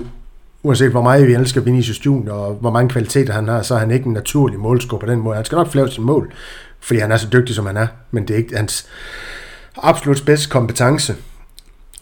uanset 0.62 0.90
hvor 0.90 1.02
meget 1.02 1.26
vi 1.26 1.35
elsker 1.35 1.61
Vinicius 1.61 2.07
Junior, 2.07 2.35
og 2.35 2.54
hvor 2.54 2.71
mange 2.71 2.88
kvaliteter 2.88 3.33
han 3.33 3.49
har, 3.49 3.62
så 3.62 3.75
er 3.75 3.78
han 3.78 3.90
ikke 3.90 4.07
en 4.07 4.12
naturlig 4.12 4.61
målscore 4.61 5.00
på 5.00 5.07
den 5.07 5.19
måde. 5.19 5.37
Han 5.37 5.45
skal 5.45 5.57
nok 5.57 5.71
flave 5.73 5.90
sin 5.90 6.04
mål, 6.04 6.33
fordi 6.81 7.00
han 7.00 7.12
er 7.12 7.16
så 7.16 7.28
dygtig, 7.33 7.54
som 7.54 7.66
han 7.66 7.76
er, 7.76 7.87
men 8.11 8.28
det 8.28 8.35
er 8.35 8.38
ikke 8.38 8.57
hans 8.57 8.87
absolut 9.83 10.23
bedste 10.26 10.49
kompetence. 10.49 11.14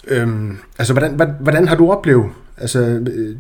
Øhm, 0.09 0.59
altså, 0.79 0.93
hvordan, 0.93 1.21
hvordan 1.40 1.69
har 1.69 1.76
du 1.76 1.93
oplevet 1.93 2.26
altså, 2.59 2.79
øh, 2.81 3.37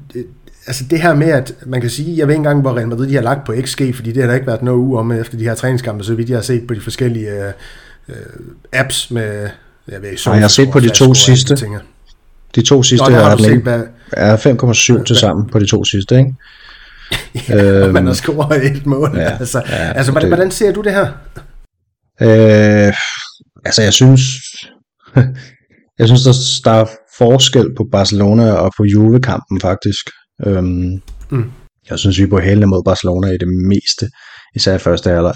altså 0.66 0.84
det 0.90 1.00
her 1.00 1.14
med, 1.14 1.28
at 1.28 1.54
man 1.66 1.80
kan 1.80 1.90
sige, 1.90 2.16
jeg 2.16 2.26
ved 2.26 2.34
ikke 2.34 2.38
engang, 2.38 2.60
hvor 2.60 2.76
Real 2.76 2.88
Madrid 2.88 3.08
de 3.08 3.14
har 3.14 3.22
lagt 3.22 3.46
på 3.46 3.54
XG, 3.62 3.82
fordi 3.94 4.12
det 4.12 4.22
har 4.22 4.26
der 4.26 4.34
ikke 4.34 4.46
været 4.46 4.62
noget 4.62 4.78
uge 4.78 4.98
om 4.98 5.12
efter 5.12 5.38
de 5.38 5.44
her 5.44 5.54
træningskampe, 5.54 6.04
så 6.04 6.14
vidt 6.14 6.28
jeg 6.28 6.36
har 6.36 6.42
set 6.42 6.66
på 6.66 6.74
de 6.74 6.80
forskellige 6.80 7.30
øh, 7.30 7.52
øh 8.08 8.14
apps 8.72 9.10
med, 9.10 9.48
jeg 9.88 10.02
ved, 10.02 10.16
så 10.16 10.32
jeg 10.32 10.40
har 10.40 10.48
set 10.48 10.70
på 10.70 10.80
de 10.80 10.88
to 10.88 11.14
sidste. 11.14 11.56
Ting. 11.56 11.76
De 12.54 12.62
to 12.62 12.82
sidste 12.82 13.10
Nå, 13.10 13.16
er, 13.16 13.36
set, 13.36 13.62
hvad... 13.62 13.82
er 14.12 14.36
5,7 14.98 15.04
til 15.04 15.16
sammen 15.16 15.48
på 15.48 15.58
de 15.58 15.66
to 15.66 15.84
sidste, 15.84 16.18
ikke? 16.18 16.34
ja, 17.48 17.84
øhm, 17.84 17.94
man 17.94 18.06
har 18.06 18.14
scoret 18.14 18.66
et 18.66 18.86
mål. 18.86 19.10
Ja, 19.14 19.38
altså, 19.38 19.62
ja, 19.68 19.92
altså 19.92 20.12
hvordan, 20.12 20.30
det... 20.30 20.36
hvordan 20.36 20.50
ser 20.50 20.72
du 20.72 20.80
det 20.80 20.92
her? 20.92 21.06
Øh, 22.22 22.94
altså, 23.64 23.82
jeg 23.82 23.92
synes, 23.92 24.20
jeg 25.98 26.06
synes, 26.06 26.22
der, 26.22 26.70
der 26.70 26.76
er 26.80 26.86
forskel 27.18 27.74
på 27.76 27.84
Barcelona 27.92 28.52
og 28.52 28.72
på 28.76 28.84
Juve-kampen 28.84 29.60
faktisk. 29.60 30.10
Øhm, 30.46 31.02
mm. 31.30 31.50
Jeg 31.90 31.98
synes, 31.98 32.18
vi 32.18 32.22
er 32.22 32.28
på 32.28 32.38
hælene 32.38 32.66
mod 32.66 32.82
Barcelona 32.84 33.28
i 33.28 33.38
det 33.38 33.48
meste, 33.48 34.08
især 34.54 34.74
i 34.74 34.78
første 34.78 35.10
halvleg. 35.10 35.34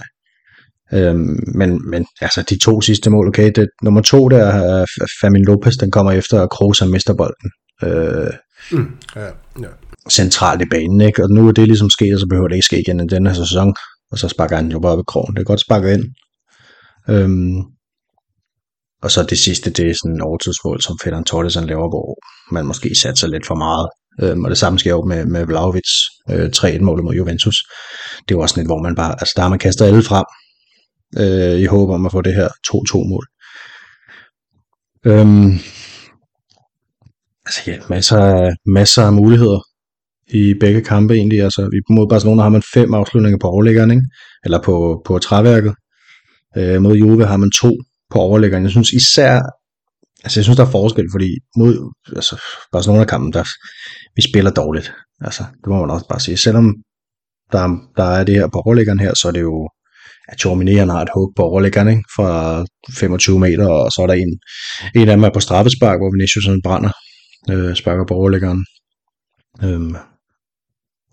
Øhm, 0.92 1.38
men, 1.54 1.90
men 1.90 2.06
altså 2.20 2.42
de 2.42 2.58
to 2.58 2.80
sidste 2.80 3.10
mål, 3.10 3.28
okay, 3.28 3.52
det, 3.56 3.68
nummer 3.82 4.00
to 4.00 4.28
der 4.28 4.44
er 4.44 4.86
Famin 5.20 5.44
Lopez, 5.44 5.74
den 5.80 5.90
kommer 5.90 6.12
efter, 6.12 6.42
at 6.42 6.50
Kroos 6.50 6.82
mister 6.86 7.14
bolden. 7.14 7.50
Øh, 7.84 8.32
mm. 8.72 8.98
ja, 9.16 9.26
ja. 9.60 9.68
Centralt 10.10 10.62
i 10.62 10.64
banen, 10.70 11.00
ikke? 11.00 11.22
Og 11.22 11.30
nu 11.30 11.48
er 11.48 11.52
det 11.52 11.68
ligesom 11.68 11.90
sket, 11.90 12.14
og 12.14 12.20
så 12.20 12.26
behøver 12.26 12.48
det 12.48 12.54
ikke 12.54 12.66
ske 12.66 12.80
igen 12.80 13.00
i 13.00 13.06
denne 13.06 13.34
sæson. 13.34 13.74
Og 14.10 14.18
så 14.18 14.28
sparker 14.28 14.56
han 14.56 14.70
jo 14.70 14.80
bare 14.80 14.96
ved 14.96 15.04
krogen. 15.04 15.34
Det 15.34 15.40
er 15.40 15.44
godt 15.44 15.60
sparket 15.60 15.92
ind. 15.92 16.04
Øhm, 17.10 17.56
og 19.02 19.10
så 19.10 19.22
det 19.22 19.38
sidste, 19.38 19.70
det 19.70 19.90
er 19.90 19.94
sådan 19.94 20.14
en 20.14 20.20
overtidsmål, 20.20 20.82
som 20.82 20.98
Federn 21.04 21.24
Torres 21.24 21.56
laver, 21.56 21.88
hvor 21.88 22.18
man 22.54 22.66
måske 22.66 22.94
satser 22.94 23.28
lidt 23.28 23.46
for 23.46 23.54
meget. 23.54 23.88
Øhm, 24.22 24.44
og 24.44 24.50
det 24.50 24.58
samme 24.58 24.78
sker 24.78 24.90
jo 24.90 25.04
med, 25.04 25.26
med 25.26 25.46
Vlaovic, 25.46 25.90
øh, 26.30 26.50
3-1-målet 26.56 27.04
mod 27.04 27.14
Juventus. 27.14 27.56
Det 28.18 28.34
er 28.34 28.38
jo 28.38 28.40
også 28.40 28.54
sådan 28.54 28.66
hvor 28.66 28.82
man 28.82 28.94
bare, 28.94 29.12
altså 29.12 29.32
der 29.36 29.42
har 29.42 29.48
man 29.48 29.58
kastet 29.58 29.86
alle 29.86 30.02
frem, 30.02 30.24
øh, 31.18 31.60
i 31.60 31.64
håb 31.64 31.90
om 31.90 32.06
at 32.06 32.12
få 32.12 32.22
det 32.22 32.34
her 32.34 32.48
2-2-mål. 32.48 33.26
Øhm, 35.06 35.52
altså 37.46 37.60
ja, 37.66 37.76
masser 37.88 38.18
af, 38.18 38.52
masser 38.66 39.02
af 39.02 39.12
muligheder 39.12 39.60
i 40.28 40.54
begge 40.60 40.82
kampe 40.82 41.14
egentlig. 41.14 41.42
Altså 41.42 41.80
mod 41.90 42.08
Barcelona 42.08 42.42
har 42.42 42.48
man 42.48 42.62
fem 42.74 42.94
afslutninger 42.94 43.38
på 43.38 43.48
overlæggeren, 43.48 43.90
ikke? 43.90 44.02
eller 44.44 44.62
på, 44.62 45.02
på 45.06 45.18
træværket. 45.18 45.74
Øh, 46.56 46.82
mod 46.82 46.96
Juve 46.96 47.26
har 47.26 47.36
man 47.36 47.50
to 47.50 47.70
på 48.10 48.18
overlæggeren. 48.18 48.62
Jeg 48.62 48.70
synes 48.70 48.92
især, 48.92 49.42
altså 50.24 50.40
jeg 50.40 50.44
synes 50.44 50.56
der 50.56 50.66
er 50.66 50.70
forskel, 50.70 51.06
fordi 51.12 51.30
mod 51.56 51.92
altså 52.16 52.40
Barcelona-kampen, 52.72 53.32
der 53.32 53.44
vi 54.16 54.22
spiller 54.22 54.50
dårligt. 54.50 54.92
Altså, 55.20 55.44
det 55.60 55.66
må 55.68 55.80
man 55.80 55.90
også 55.90 56.08
bare 56.08 56.20
sige. 56.20 56.36
Selvom 56.36 56.74
der, 57.52 57.64
der 57.96 58.04
er 58.04 58.24
det 58.24 58.34
her 58.34 58.48
på 58.48 58.58
overlæggeren 58.58 59.00
her, 59.00 59.14
så 59.14 59.28
er 59.28 59.32
det 59.32 59.40
jo 59.40 59.68
at 60.28 60.44
Jormineren 60.44 60.88
har 60.88 61.02
et 61.02 61.14
hug 61.14 61.32
på 61.36 61.42
overlæggeren 61.42 61.88
ikke? 61.88 62.04
fra 62.16 62.64
25 62.92 63.38
meter, 63.38 63.68
og 63.68 63.92
så 63.92 64.02
er 64.02 64.06
der 64.06 64.14
en, 64.14 64.38
en 64.94 65.08
af 65.08 65.16
dem 65.16 65.24
er 65.24 65.30
på 65.34 65.40
straffespark, 65.40 65.98
hvor 66.00 66.10
Vinicius 66.14 66.48
brænder, 66.64 66.92
øh, 67.50 67.74
sparker 67.74 68.04
på 68.04 68.14
overlæggeren. 68.14 68.64
Øhm, 69.62 69.96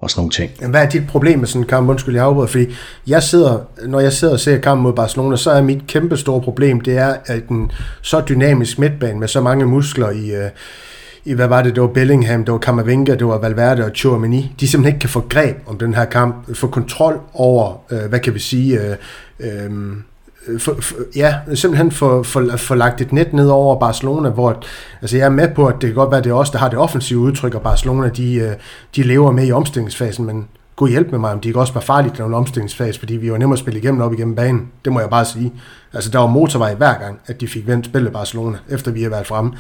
og 0.02 0.10
sådan 0.10 0.20
nogle 0.20 0.32
ting. 0.32 0.70
Hvad 0.70 0.86
er 0.86 0.90
dit 0.90 1.08
problem 1.08 1.40
med 1.40 1.48
sådan 1.48 1.62
en 1.62 1.68
kamp? 1.68 1.90
Undskyld, 1.90 2.16
jeg 2.16 2.26
afbryder, 2.26 2.48
fordi 2.48 2.68
jeg 3.08 3.24
sidder, 3.24 3.60
når 3.88 4.00
jeg 4.00 4.14
sidder 4.14 4.34
og 4.34 4.40
ser 4.40 4.58
kampen 4.58 4.84
mod 4.84 4.94
Barcelona, 4.94 5.36
så 5.36 5.52
er 5.52 5.62
mit 5.62 5.88
kæmpe 5.88 6.18
store 6.18 6.42
problem, 6.42 6.82
det 6.82 6.98
er, 6.98 7.16
at 7.26 7.48
en 7.48 7.72
så 8.02 8.24
dynamisk 8.30 8.80
midtbane 8.80 9.20
med 9.20 9.28
så 9.28 9.42
mange 9.42 9.66
muskler 9.66 10.10
i, 10.10 10.36
øh, 10.36 10.50
i, 11.26 11.34
hvad 11.34 11.48
var 11.48 11.62
det, 11.62 11.76
det 11.76 11.82
var 11.82 11.88
Bellingham, 11.88 12.46
det 12.46 12.52
var 12.52 12.60
Camavinga, 12.60 13.16
det 13.16 13.28
var 13.28 13.38
Valverde 13.38 13.86
og 13.86 13.92
Chouameni, 13.96 14.56
de 14.60 14.68
simpelthen 14.68 14.96
ikke 14.96 15.02
kan 15.02 15.10
få 15.10 15.26
greb 15.30 15.58
om 15.66 15.78
den 15.78 15.94
her 15.94 16.06
kamp, 16.06 16.56
få 16.56 16.68
kontrol 16.68 17.20
over, 17.34 17.84
øh, 17.92 18.10
hvad 18.10 18.20
kan 18.20 18.34
vi 18.34 18.40
sige, 18.40 18.80
øh, 18.82 18.96
øh, 19.40 19.72
Øh, 20.48 20.60
for, 20.60 20.76
for, 20.80 20.96
ja, 21.16 21.36
simpelthen 21.54 21.92
for, 21.92 22.24
for, 22.24 22.58
for 22.58 22.76
lagt 22.76 23.02
et 23.02 23.12
net 23.12 23.34
ned 23.34 23.48
over 23.48 23.80
Barcelona, 23.80 24.30
hvor 24.30 24.64
altså 25.02 25.18
jeg 25.18 25.26
er 25.26 25.30
med 25.30 25.48
på, 25.56 25.68
at 25.68 25.76
det 25.82 25.88
kan 25.88 25.96
godt 25.96 26.12
være, 26.12 26.18
at 26.18 26.24
det 26.24 26.30
er 26.30 26.36
os, 26.36 26.50
der 26.50 26.58
har 26.58 26.70
det 26.70 26.80
offensive 26.80 27.20
udtryk, 27.20 27.54
og 27.56 27.62
Barcelona, 27.62 28.10
de, 28.10 28.36
øh, 28.36 28.52
de 28.96 29.04
lever 29.04 29.32
med 29.32 29.48
i 29.48 29.52
omstillingsfasen, 29.52 30.26
men 30.26 30.48
god 30.76 30.90
hjælp 30.90 31.12
med 31.12 31.20
mig, 31.20 31.32
om 31.32 31.40
de 31.40 31.48
ikke 31.48 31.60
også 31.60 31.74
var 31.74 31.82
farligt 31.82 32.20
i 32.20 32.22
en 32.22 32.34
omstillingsfase, 32.34 33.00
fordi 33.00 33.16
vi 33.16 33.32
var 33.32 33.38
nemmere 33.38 33.56
at 33.56 33.60
spille 33.60 33.80
igennem 33.80 34.02
op 34.02 34.14
igennem 34.14 34.36
banen. 34.36 34.68
Det 34.86 34.94
må 34.94 35.00
jeg 35.00 35.10
bare 35.10 35.26
sige. 35.26 35.54
Altså, 35.94 36.10
der 36.10 36.20
var 36.20 36.28
motorvej 36.28 36.74
hver 36.76 37.00
gang, 37.00 37.20
at 37.28 37.42
de 37.42 37.48
fik 37.48 37.68
vendt 37.68 37.86
spillet 37.86 38.14
Barcelona, 38.14 38.58
efter 38.70 38.92
vi 38.92 39.04
har 39.04 39.10
været 39.10 39.28
fremme. 39.28 39.52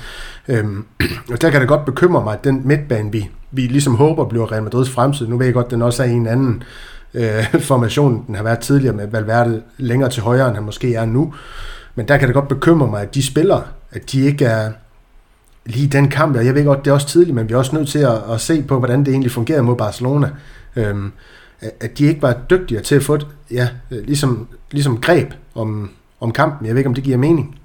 Øhm, 0.47 0.85
og 1.31 1.41
der 1.41 1.49
kan 1.49 1.61
det 1.61 1.67
godt 1.67 1.85
bekymre 1.85 2.23
mig, 2.23 2.33
at 2.33 2.43
den 2.43 2.61
midtbane, 2.65 3.11
vi, 3.11 3.29
vi 3.51 3.61
ligesom 3.61 3.95
håber 3.95 4.25
bliver 4.25 4.51
Real 4.51 4.63
Madrids 4.63 4.89
fremtid, 4.89 5.27
nu 5.27 5.37
ved 5.37 5.45
jeg 5.45 5.53
godt, 5.53 5.65
at 5.65 5.71
den 5.71 5.81
også 5.81 6.03
er 6.03 6.07
en 6.07 6.27
anden 6.27 6.63
øh, 7.13 7.61
formation, 7.69 8.23
den 8.27 8.35
har 8.35 8.43
været 8.43 8.59
tidligere 8.59 8.95
med 8.95 9.07
Valverde 9.07 9.63
længere 9.77 10.09
til 10.09 10.23
højre, 10.23 10.47
end 10.47 10.55
han 10.55 10.65
måske 10.65 10.95
er 10.95 11.05
nu. 11.05 11.33
Men 11.95 12.07
der 12.07 12.17
kan 12.17 12.27
det 12.27 12.35
godt 12.35 12.47
bekymre 12.47 12.87
mig, 12.87 13.01
at 13.01 13.15
de 13.15 13.23
spillere, 13.23 13.63
at 13.91 14.11
de 14.11 14.21
ikke 14.21 14.45
er 14.45 14.71
lige 15.65 15.87
den 15.87 16.09
kamp, 16.09 16.35
og 16.35 16.45
jeg 16.45 16.55
ved 16.55 16.65
godt, 16.65 16.85
det 16.85 16.91
er 16.91 16.93
også 16.95 17.07
tidligt, 17.07 17.35
men 17.35 17.49
vi 17.49 17.53
er 17.53 17.57
også 17.57 17.75
nødt 17.75 17.89
til 17.89 17.99
at, 17.99 18.21
at 18.33 18.41
se 18.41 18.63
på, 18.63 18.79
hvordan 18.79 18.99
det 18.99 19.07
egentlig 19.07 19.31
fungerer 19.31 19.61
mod 19.61 19.75
Barcelona. 19.75 20.29
Øhm, 20.75 21.11
at 21.61 21.97
de 21.97 22.05
ikke 22.05 22.21
var 22.21 22.41
dygtigere 22.49 22.83
til 22.83 22.95
at 22.95 23.03
få 23.03 23.15
et, 23.15 23.27
ja, 23.51 23.69
ligesom, 23.89 24.47
ligesom 24.71 25.01
greb 25.01 25.33
om, 25.55 25.91
om 26.19 26.31
kampen. 26.31 26.65
Jeg 26.65 26.73
ved 26.73 26.79
ikke, 26.79 26.87
om 26.87 26.93
det 26.93 27.03
giver 27.03 27.17
mening. 27.17 27.59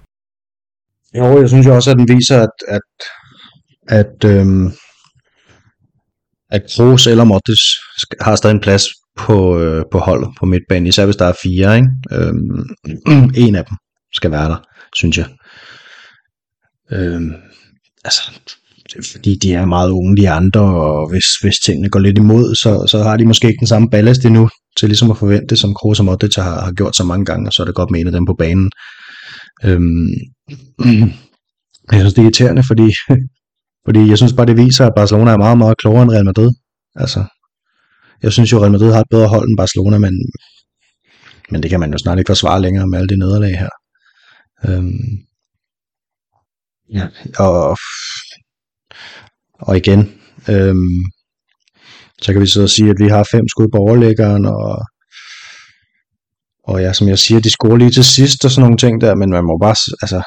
Jo, 1.15 1.41
jeg 1.41 1.49
synes 1.49 1.67
jo 1.67 1.75
også, 1.75 1.91
at 1.91 1.97
den 1.97 2.09
viser, 2.09 2.43
at, 2.43 2.51
at, 2.69 2.83
at, 3.89 4.25
øhm, 4.25 4.73
at 6.51 6.63
Kroos 6.77 7.07
eller 7.07 7.25
Modric 7.25 7.61
har 8.21 8.37
stadig 8.37 8.55
en 8.55 8.61
plads 8.61 8.83
på, 9.17 9.59
øh, 9.59 9.85
på 9.93 9.99
holdet 9.99 10.29
på 10.39 10.47
midtbanen, 10.47 10.87
især 10.87 11.05
hvis 11.05 11.17
der 11.17 11.25
er 11.25 11.33
fire. 11.43 11.77
Ikke? 11.77 11.89
Øhm, 12.13 13.35
en 13.47 13.55
af 13.55 13.65
dem 13.65 13.77
skal 14.13 14.31
være 14.31 14.49
der, 14.49 14.57
synes 14.95 15.19
jeg. 15.19 15.27
Øhm, 16.93 17.33
altså, 18.05 18.23
fordi 19.13 19.39
de 19.43 19.55
er 19.55 19.65
meget 19.65 19.91
unge, 19.91 20.17
de 20.17 20.31
andre, 20.31 20.61
og 20.61 21.11
hvis, 21.11 21.25
hvis 21.43 21.59
tingene 21.59 21.89
går 21.89 22.01
lidt 22.01 22.19
imod, 22.19 22.55
så, 22.55 22.87
så 22.91 23.03
har 23.03 23.17
de 23.17 23.25
måske 23.25 23.49
ikke 23.49 23.61
den 23.61 23.67
samme 23.67 23.91
ballast 23.91 24.25
endnu, 24.25 24.49
til 24.79 24.89
ligesom 24.89 25.11
at 25.11 25.19
forvente 25.19 25.47
det, 25.47 25.59
som 25.59 25.75
Kroos 25.75 25.99
og 25.99 26.05
Modric 26.05 26.35
har, 26.35 26.61
har 26.61 26.73
gjort 26.73 26.97
så 26.97 27.05
mange 27.05 27.25
gange, 27.25 27.49
og 27.49 27.53
så 27.53 27.63
er 27.63 27.67
det 27.67 27.75
godt 27.75 27.91
med 27.91 28.01
en 28.01 28.07
af 28.07 28.13
dem 28.13 28.27
på 28.27 28.35
banen. 28.39 28.71
Øhm, 29.65 30.09
jeg 31.93 32.01
synes, 32.01 32.15
det 32.15 32.19
er 32.19 32.23
irriterende, 32.23 32.63
fordi, 32.67 32.89
fordi 33.87 34.09
jeg 34.09 34.17
synes 34.17 34.33
bare, 34.33 34.47
det 34.47 34.57
viser, 34.57 34.87
at 34.87 34.93
Barcelona 34.97 35.31
er 35.31 35.37
meget, 35.37 35.59
meget 35.59 35.79
klogere 35.79 36.03
end 36.03 36.11
Real 36.11 36.25
Madrid. 36.25 36.51
Altså, 36.95 37.25
jeg 38.23 38.33
synes 38.33 38.53
jo, 38.53 38.61
Real 38.61 38.73
Madrid 38.73 38.93
har 38.93 39.01
et 39.01 39.11
bedre 39.11 39.29
hold 39.29 39.49
end 39.49 39.57
Barcelona, 39.57 39.99
men, 39.99 40.15
men 41.51 41.63
det 41.63 41.71
kan 41.71 41.81
man 41.81 41.93
jo 41.93 41.99
snart 41.99 42.19
ikke 42.19 42.29
forsvare 42.29 42.63
længere 42.63 42.87
med 42.87 42.99
alle 42.99 43.09
de 43.09 43.19
nederlag 43.19 43.59
her. 43.59 43.69
Øhm, 44.69 45.27
ja. 46.93 47.07
Og, 47.39 47.77
og 49.53 49.77
igen, 49.77 50.01
øhm, 50.49 51.05
så 52.23 52.33
kan 52.33 52.43
vi 52.43 52.47
så 52.47 52.69
sige, 52.69 52.91
at 52.91 52.97
vi 52.99 53.09
har 53.09 53.29
fem 53.31 53.49
skud 53.49 53.69
på 53.73 53.79
overlæggeren, 53.79 54.47
og, 54.47 54.79
og 56.65 56.83
ja, 56.83 56.93
som 56.93 57.09
jeg 57.09 57.19
siger, 57.19 57.41
de 57.41 57.51
scorer 57.51 57.77
lige 57.77 57.91
til 57.91 58.05
sidst 58.05 58.45
og 58.45 58.51
sådan 58.51 58.63
nogle 58.63 58.77
ting 58.77 59.01
der, 59.01 59.15
men 59.15 59.31
man 59.31 59.45
må 59.45 59.59
bare 59.59 59.77
altså, 60.03 60.23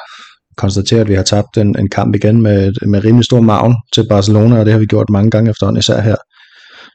konstatere, 0.56 1.00
at 1.00 1.08
vi 1.08 1.14
har 1.14 1.22
tabt 1.22 1.56
en, 1.56 1.78
en 1.78 1.88
kamp 1.88 2.14
igen 2.14 2.42
med, 2.42 2.72
med 2.86 3.04
rimelig 3.04 3.24
stor 3.24 3.40
maven 3.40 3.74
til 3.94 4.08
Barcelona, 4.08 4.58
og 4.58 4.64
det 4.64 4.72
har 4.72 4.80
vi 4.80 4.86
gjort 4.86 5.10
mange 5.10 5.30
gange 5.30 5.50
efterhånden, 5.50 5.78
især 5.78 6.00
her 6.00 6.16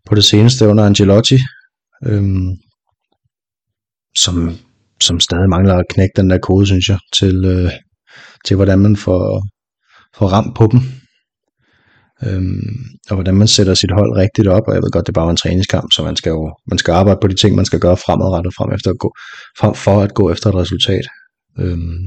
på 0.05 0.15
det 0.15 0.23
seneste 0.23 0.67
under 0.67 0.85
Angelotti, 0.85 1.37
øhm, 2.05 2.51
som, 4.15 4.57
som 5.01 5.19
stadig 5.19 5.49
mangler 5.49 5.75
at 5.75 5.85
knække 5.89 6.13
den 6.15 6.29
der 6.29 6.37
kode, 6.37 6.65
synes 6.65 6.89
jeg, 6.89 6.99
til, 7.19 7.45
øh, 7.45 7.71
til 8.45 8.55
hvordan 8.55 8.79
man 8.79 8.95
får, 8.95 9.43
får 10.17 10.27
ramt 10.27 10.55
på 10.55 10.67
dem. 10.71 10.79
Øhm, 12.23 12.75
og 13.09 13.15
hvordan 13.15 13.35
man 13.35 13.47
sætter 13.47 13.73
sit 13.73 13.91
hold 13.91 14.15
rigtigt 14.15 14.47
op, 14.47 14.63
og 14.67 14.73
jeg 14.73 14.81
ved 14.83 14.91
godt, 14.91 15.07
det 15.07 15.11
er 15.11 15.21
bare 15.21 15.29
en 15.29 15.37
træningskamp, 15.37 15.91
så 15.91 16.03
man 16.03 16.15
skal 16.15 16.29
jo 16.29 16.55
man 16.67 16.77
skal 16.77 16.91
arbejde 16.91 17.19
på 17.21 17.27
de 17.27 17.35
ting, 17.35 17.55
man 17.55 17.65
skal 17.65 17.79
gøre 17.79 17.97
fremadrettet 17.97 18.53
frem, 18.57 18.73
efter 18.73 18.89
at 18.91 18.99
gå, 18.99 19.13
frem 19.59 19.73
for 19.75 20.01
at 20.01 20.13
gå 20.13 20.31
efter 20.31 20.49
et 20.49 20.55
resultat. 20.55 21.05
Øhm, 21.59 22.05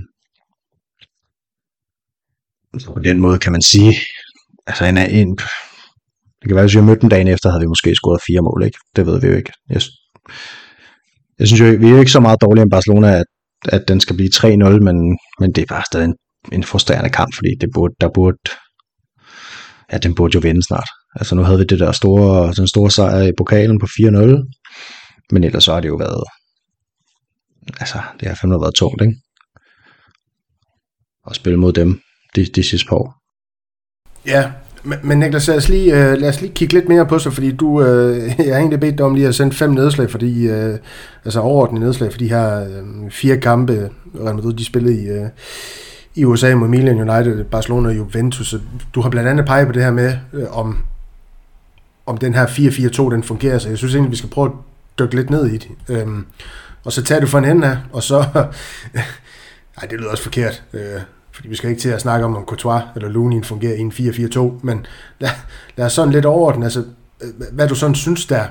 så 2.78 2.92
på 2.92 2.98
den 2.98 3.20
måde 3.20 3.38
kan 3.38 3.52
man 3.52 3.62
sige, 3.62 3.94
altså 4.66 4.84
en, 4.84 4.98
en 4.98 5.38
det 6.40 6.48
kan 6.48 6.54
være, 6.56 6.64
hvis 6.64 6.76
vi 6.76 6.80
mødte 6.80 7.00
dem 7.00 7.08
den 7.08 7.08
dagen 7.08 7.28
efter, 7.28 7.50
havde 7.50 7.60
vi 7.60 7.66
måske 7.66 7.94
scoret 7.94 8.20
fire 8.26 8.42
mål, 8.42 8.62
ikke? 8.64 8.78
Det 8.96 9.06
ved 9.06 9.20
vi 9.20 9.26
jo 9.26 9.36
ikke. 9.36 9.52
Jeg, 9.70 9.82
jeg 11.38 11.46
synes 11.46 11.60
jo, 11.60 11.66
vi 11.80 11.86
er 11.86 11.90
jo 11.90 11.98
ikke 11.98 12.10
så 12.10 12.20
meget 12.20 12.40
dårlige 12.40 12.62
end 12.62 12.70
Barcelona, 12.70 13.08
at, 13.20 13.26
at 13.68 13.88
den 13.88 14.00
skal 14.00 14.16
blive 14.16 14.30
3-0, 14.34 14.44
men, 14.88 15.18
men 15.40 15.52
det 15.54 15.62
er 15.62 15.66
bare 15.66 15.84
stadig 15.92 16.04
en, 16.04 16.14
en 16.52 16.64
frustrerende 16.64 17.10
kamp, 17.10 17.34
fordi 17.34 17.50
det 17.60 17.68
burde, 17.74 17.94
der 18.00 18.08
burde, 18.14 18.38
ja, 19.92 19.98
den 19.98 20.14
burde 20.14 20.34
jo 20.34 20.40
vinde 20.40 20.62
snart. 20.62 20.88
Altså 21.16 21.34
nu 21.34 21.42
havde 21.42 21.58
vi 21.58 21.64
det 21.64 21.80
der 21.80 21.92
store, 21.92 22.54
den 22.54 22.68
store 22.68 22.90
sejr 22.90 23.22
i 23.22 23.32
pokalen 23.38 23.78
på 23.78 23.86
4-0, 23.86 23.98
men 25.32 25.44
ellers 25.44 25.64
så 25.64 25.72
har 25.72 25.80
det 25.80 25.88
jo 25.88 25.96
været, 25.96 26.24
altså 27.80 28.02
det 28.20 28.28
har 28.28 28.34
fandme 28.34 28.60
været 28.60 28.74
tungt, 28.74 29.02
ikke? 29.02 29.14
At 31.30 31.36
spille 31.36 31.58
mod 31.58 31.72
dem 31.72 32.00
de, 32.36 32.44
de 32.44 32.62
sidste 32.62 32.88
par 32.88 32.96
år. 32.96 33.14
Ja, 34.26 34.52
men, 34.88 34.98
men 35.02 35.18
Niklas, 35.18 35.48
lad 35.48 35.56
os, 35.56 35.68
lige, 35.68 36.10
øh, 36.10 36.18
lad 36.18 36.28
os 36.28 36.40
lige 36.40 36.52
kigge 36.54 36.74
lidt 36.74 36.88
mere 36.88 37.06
på 37.06 37.18
sig, 37.18 37.32
fordi 37.32 37.52
du, 37.52 37.82
øh, 37.82 38.26
jeg 38.46 38.54
har 38.54 38.58
egentlig 38.60 38.80
bedt 38.80 38.98
dig 38.98 39.06
om 39.06 39.14
lige 39.14 39.28
at 39.28 39.34
sende 39.34 39.56
fem 39.56 39.70
nedslag, 39.70 40.10
fordi, 40.10 40.48
øh, 40.48 40.78
altså 41.24 41.40
overordnede 41.40 41.84
nedslag 41.84 42.10
for 42.10 42.18
de 42.18 42.28
her 42.28 42.60
øh, 42.60 43.10
fire 43.10 43.36
kampe, 43.36 43.90
Real 44.24 44.34
Madrid, 44.34 44.54
de 44.54 44.64
spillede 44.64 45.02
i, 45.02 45.08
øh, 45.08 45.26
i 46.14 46.24
USA 46.24 46.54
mod 46.54 46.68
Milan 46.68 47.10
United, 47.10 47.44
Barcelona 47.44 47.88
og 47.88 47.96
Juventus. 47.96 48.54
Du 48.94 49.00
har 49.00 49.10
blandt 49.10 49.28
andet 49.28 49.46
peget 49.46 49.66
på 49.66 49.72
det 49.72 49.82
her 49.82 49.90
med, 49.90 50.16
øh, 50.32 50.58
om, 50.58 50.78
om 52.06 52.18
den 52.18 52.34
her 52.34 52.46
4-4-2, 52.46 53.14
den 53.14 53.22
fungerer, 53.22 53.58
så 53.58 53.68
jeg 53.68 53.78
synes 53.78 53.94
egentlig, 53.94 54.10
vi 54.10 54.16
skal 54.16 54.30
prøve 54.30 54.46
at 54.46 54.52
dykke 54.98 55.16
lidt 55.16 55.30
ned 55.30 55.46
i 55.46 55.56
det. 55.56 55.70
Øh, 55.88 56.06
og 56.84 56.92
så 56.92 57.02
tager 57.02 57.20
du 57.20 57.26
for 57.26 57.38
en 57.38 57.44
ende 57.44 57.66
her, 57.66 57.76
og 57.92 58.02
så... 58.02 58.24
Nej, 59.76 59.86
det 59.90 59.98
lyder 59.98 60.10
også 60.10 60.22
forkert. 60.22 60.62
Øh, 60.72 61.00
fordi 61.38 61.48
vi 61.48 61.56
skal 61.56 61.70
ikke 61.70 61.82
til 61.82 61.88
at 61.88 62.00
snakke 62.00 62.24
om, 62.24 62.36
om 62.36 62.44
Courtois 62.44 62.82
eller 62.96 63.08
Lunin 63.08 63.44
fungerer 63.44 63.74
i 63.74 63.80
en 63.80 63.92
4-4-2, 63.92 64.40
men 64.62 64.86
lad, 65.20 65.30
lad 65.76 65.86
os 65.86 65.92
sådan 65.92 66.12
lidt 66.12 66.24
overordne, 66.24 66.64
altså, 66.64 66.84
hvad 67.52 67.68
du 67.68 67.74
sådan 67.74 67.94
synes, 67.94 68.26
der, 68.26 68.44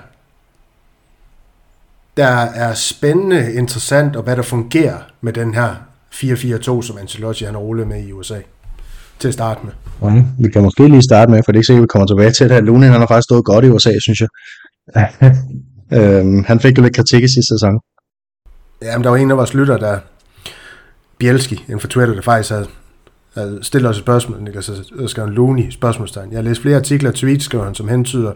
der 2.17 2.27
er 2.55 2.73
spændende, 2.73 3.53
interessant, 3.53 4.15
og 4.15 4.23
hvad 4.23 4.35
der 4.35 4.41
fungerer 4.41 4.97
med 5.21 5.33
den 5.33 5.53
her 5.53 5.75
4-4-2, 6.13 6.81
som 6.81 6.97
Ancelotti 6.97 7.45
han 7.45 7.53
har 7.53 7.61
rullet 7.61 7.87
med 7.87 8.03
i 8.03 8.11
USA 8.11 8.39
til 9.19 9.27
at 9.27 9.33
starte 9.33 9.59
med. 9.63 9.73
Ja, 10.11 10.23
vi 10.39 10.49
kan 10.49 10.63
måske 10.63 10.87
lige 10.87 11.01
starte 11.01 11.31
med, 11.31 11.41
for 11.45 11.51
det 11.51 11.57
er 11.57 11.59
ikke 11.59 11.65
sikkert, 11.65 11.81
at 11.81 11.83
vi 11.83 11.87
kommer 11.87 12.07
tilbage 12.07 12.31
til 12.31 12.49
det. 12.49 12.63
Lunin, 12.63 12.91
han 12.91 12.99
har 12.99 13.07
faktisk 13.07 13.25
stået 13.25 13.45
godt 13.45 13.65
i 13.65 13.69
USA, 13.69 13.91
synes 13.99 14.21
jeg. 14.21 14.29
øhm, 15.99 16.43
han 16.43 16.59
fik 16.59 16.77
jo 16.77 16.83
lidt 16.83 16.95
kritik 16.95 17.23
i 17.23 17.27
sidste 17.27 17.53
sæson. 17.53 17.79
Ja, 18.81 18.97
men 18.97 19.03
der 19.03 19.09
var 19.09 19.17
en 19.17 19.31
af 19.31 19.37
vores 19.37 19.53
lytter, 19.53 19.77
der, 19.77 19.99
Bielski, 21.17 21.65
en 21.69 21.79
for 21.79 21.87
Twitter, 21.87 22.15
der 22.15 22.21
faktisk 22.21 22.49
havde, 22.49 22.67
havde 23.33 23.59
stillet 23.61 23.89
os 23.89 23.97
et 23.97 24.03
spørgsmål, 24.03 24.47
ikke? 24.47 24.57
altså 24.57 24.83
skrev 25.07 25.25
en 25.25 25.33
Looney 25.33 25.71
spørgsmålstegn. 25.71 26.31
Jeg 26.31 26.37
har 26.37 26.43
læst 26.43 26.61
flere 26.61 26.75
artikler 26.75 27.09
og 27.09 27.15
tweets, 27.15 27.45
skriver 27.45 27.63
han, 27.63 27.75
som 27.75 27.87
hentyder, 27.87 28.33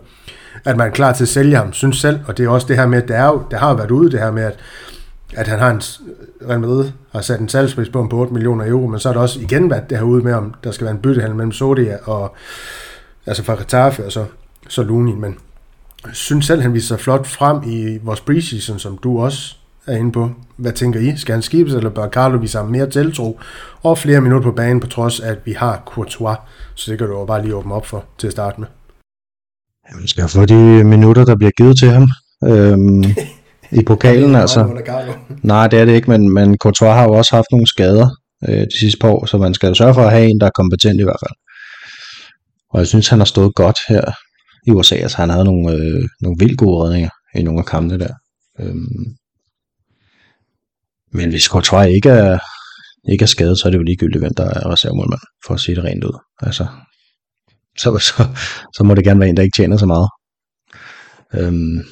at 0.66 0.78
man 0.78 0.88
er 0.88 0.92
klar 0.92 1.14
til 1.14 1.24
at 1.24 1.30
sælge 1.30 1.56
ham, 1.56 1.74
synes 1.74 1.98
selv, 1.98 2.20
og 2.28 2.38
det 2.38 2.46
er 2.46 2.50
også 2.50 2.68
det 2.68 2.76
her 2.76 2.88
med, 2.88 3.02
at 3.02 3.08
det, 3.08 3.16
er 3.16 3.26
jo, 3.26 3.44
det 3.52 3.60
har 3.60 3.74
været 3.74 3.92
ude, 3.92 4.12
det 4.12 4.20
her 4.20 4.32
med, 4.32 4.44
at, 4.44 4.60
at 5.34 5.48
han 5.48 5.60
har 5.60 5.70
en, 5.70 5.82
Real 6.50 6.60
Madrid 6.60 6.92
har 7.12 7.22
sat 7.22 7.40
en 7.40 7.50
salgspris 7.50 7.90
på 7.90 8.08
på 8.08 8.18
8 8.18 8.34
millioner 8.34 8.68
euro, 8.68 8.88
men 8.88 9.00
så 9.00 9.10
er 9.10 9.14
der 9.14 9.20
også 9.20 9.40
igen 9.40 9.70
været 9.70 9.90
det 9.90 9.98
her 9.98 10.06
ude 10.06 10.24
med, 10.24 10.34
om 10.34 10.54
der 10.64 10.72
skal 10.72 10.86
være 10.86 10.96
en 10.96 11.02
byttehandel 11.02 11.38
mellem 11.38 11.52
Sodia 11.52 11.98
og, 12.04 12.36
altså 13.26 13.44
fra 13.44 13.56
Getafe 13.56 14.06
og 14.06 14.12
så, 14.12 14.26
så 14.70 14.84
Looney, 14.84 15.14
men 15.14 15.38
synes 16.14 16.46
selv, 16.46 16.62
han 16.62 16.74
viser 16.74 16.88
sig 16.88 17.00
flot 17.00 17.28
frem 17.28 17.64
i 17.66 18.00
vores 18.04 18.22
preseason, 18.22 18.80
som 18.80 18.98
du 18.98 19.20
også 19.20 19.56
er 19.88 19.98
inde 19.98 20.12
på. 20.12 20.32
Hvad 20.58 20.72
tænker 20.72 21.00
I? 21.00 21.18
Skal 21.18 21.34
han 21.34 21.42
skibes, 21.42 21.74
eller 21.74 21.90
bør 21.90 22.10
Carlo 22.10 22.38
vise 22.38 22.58
ham 22.58 22.68
mere 22.68 22.90
tiltro 22.90 23.40
og 23.84 23.98
flere 23.98 24.22
minutter 24.22 24.50
på 24.50 24.56
banen, 24.56 24.80
på 24.80 24.88
trods 24.88 25.20
af, 25.20 25.32
at 25.32 25.38
vi 25.46 25.52
har 25.52 25.84
Courtois? 25.86 26.38
Så 26.76 26.92
det 26.92 27.00
kan 27.00 27.08
du 27.08 27.20
jo 27.20 27.26
bare 27.26 27.42
lige 27.42 27.56
åbne 27.56 27.74
op 27.74 27.86
for 27.86 28.06
til 28.18 28.28
at 28.28 28.34
starte 28.34 28.60
med. 28.60 28.68
Jamen, 29.92 30.08
skal 30.08 30.28
få 30.28 30.46
de 30.46 30.84
minutter, 30.84 31.26
der 31.26 31.36
bliver 31.36 31.52
givet 31.52 31.80
til 31.80 31.90
ham. 31.90 32.08
Øhm, 32.44 33.04
I 33.80 33.84
pokalen 33.88 34.36
altså. 34.36 34.84
Nej, 35.44 35.68
det 35.68 35.80
er 35.80 35.86
det 35.86 35.94
ikke, 35.94 36.10
men, 36.10 36.34
men 36.34 36.58
Courtois 36.58 36.94
har 36.94 37.04
jo 37.04 37.12
også 37.12 37.36
haft 37.36 37.48
nogle 37.52 37.68
skader 37.68 38.10
øh, 38.50 38.62
de 38.62 38.80
sidste 38.80 39.00
par 39.02 39.10
år, 39.10 39.26
så 39.26 39.38
man 39.38 39.54
skal 39.54 39.76
sørge 39.76 39.94
for 39.94 40.02
at 40.02 40.12
have 40.12 40.30
en, 40.30 40.40
der 40.40 40.46
er 40.46 40.52
kompetent 40.56 41.00
i 41.00 41.04
hvert 41.04 41.22
fald. 41.26 41.38
Og 42.74 42.80
jeg 42.80 42.88
synes, 42.88 43.08
han 43.08 43.20
har 43.20 43.26
stået 43.26 43.56
godt 43.56 43.78
her 43.90 44.02
i 44.68 44.72
USA. 44.72 44.96
Altså, 44.96 45.18
han 45.18 45.30
havde 45.30 45.46
nogle, 45.46 45.72
øh, 45.74 46.08
nogle 46.22 46.38
vildt 46.40 46.58
gode 46.58 46.84
redninger 46.84 47.10
i 47.36 47.44
nogle 47.44 47.60
af 47.60 47.66
kampene 47.66 48.00
der. 48.00 48.14
Øhm, 48.60 49.16
men 51.14 51.30
hvis 51.30 51.44
Courtois 51.44 51.96
ikke 51.96 52.10
er, 52.10 52.40
ikke 53.12 53.24
er 53.24 53.28
skadet, 53.28 53.60
så 53.60 53.68
er 53.68 53.72
det 53.72 53.78
jo 53.78 53.84
ligegyldigt, 53.84 54.22
hvem 54.22 54.34
der 54.38 54.46
er 54.46 54.72
reservemålmand, 54.72 55.22
for 55.46 55.54
at 55.54 55.60
sige 55.60 55.76
det 55.76 55.84
rent 55.84 56.04
ud. 56.04 56.20
Altså, 56.40 56.68
så, 57.78 57.98
så, 57.98 58.38
så 58.76 58.84
må 58.84 58.96
det 58.96 59.04
gerne 59.04 59.20
være 59.20 59.30
en, 59.30 59.38
der 59.38 59.44
ikke 59.44 59.56
tjener 59.56 59.78
så 59.78 59.86
meget. 59.86 60.10
Øhm, 61.34 61.84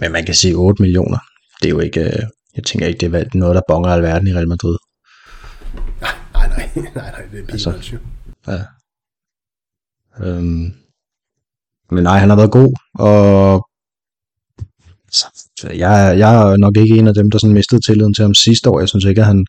men 0.00 0.12
man 0.12 0.24
kan 0.24 0.34
sige 0.34 0.54
8 0.54 0.82
millioner. 0.82 1.18
Det 1.60 1.66
er 1.66 1.70
jo 1.70 1.80
ikke, 1.80 2.00
øh, 2.00 2.22
jeg 2.56 2.64
tænker 2.64 2.86
ikke, 2.86 2.98
det 3.00 3.14
er 3.14 3.24
noget, 3.34 3.54
der 3.54 3.62
bonger 3.68 3.90
alverden 3.90 4.28
i 4.28 4.34
Real 4.34 4.48
Madrid. 4.48 4.76
Nej, 6.00 6.14
nej, 6.32 6.48
nej, 6.48 6.70
nej, 6.94 7.10
nej 7.10 7.22
det 7.32 7.38
er 7.38 7.52
altså, 7.52 7.98
ja. 8.46 8.64
Øhm, 10.20 10.72
men 11.90 12.04
nej, 12.04 12.18
han 12.18 12.28
har 12.28 12.36
været 12.36 12.50
god, 12.50 12.74
og 12.94 13.68
så 15.10 15.41
jeg, 15.64 16.14
jeg 16.18 16.52
er 16.52 16.56
nok 16.56 16.76
ikke 16.76 16.96
en 16.96 17.08
af 17.08 17.14
dem, 17.14 17.30
der 17.30 17.38
sådan 17.38 17.54
mistede 17.54 17.80
tilliden 17.80 18.14
til 18.14 18.22
ham 18.22 18.34
sidste 18.34 18.70
år. 18.70 18.80
Jeg 18.80 18.88
synes 18.88 19.04
ikke, 19.04 19.20
at 19.20 19.26
han 19.26 19.46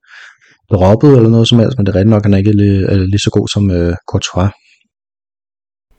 droppede 0.72 1.16
eller 1.16 1.30
noget 1.30 1.48
som 1.50 1.60
helst, 1.60 1.78
men 1.78 1.86
det 1.86 1.92
er 1.92 1.96
rigtigt 1.96 2.10
nok, 2.10 2.20
at 2.22 2.26
han 2.26 2.34
er 2.34 2.38
ikke 2.38 2.52
lige, 2.52 2.86
er 2.86 2.96
lige 2.96 3.20
så 3.20 3.30
god 3.30 3.48
som 3.48 3.72
øh, 3.72 3.96
Courtois. 4.12 4.52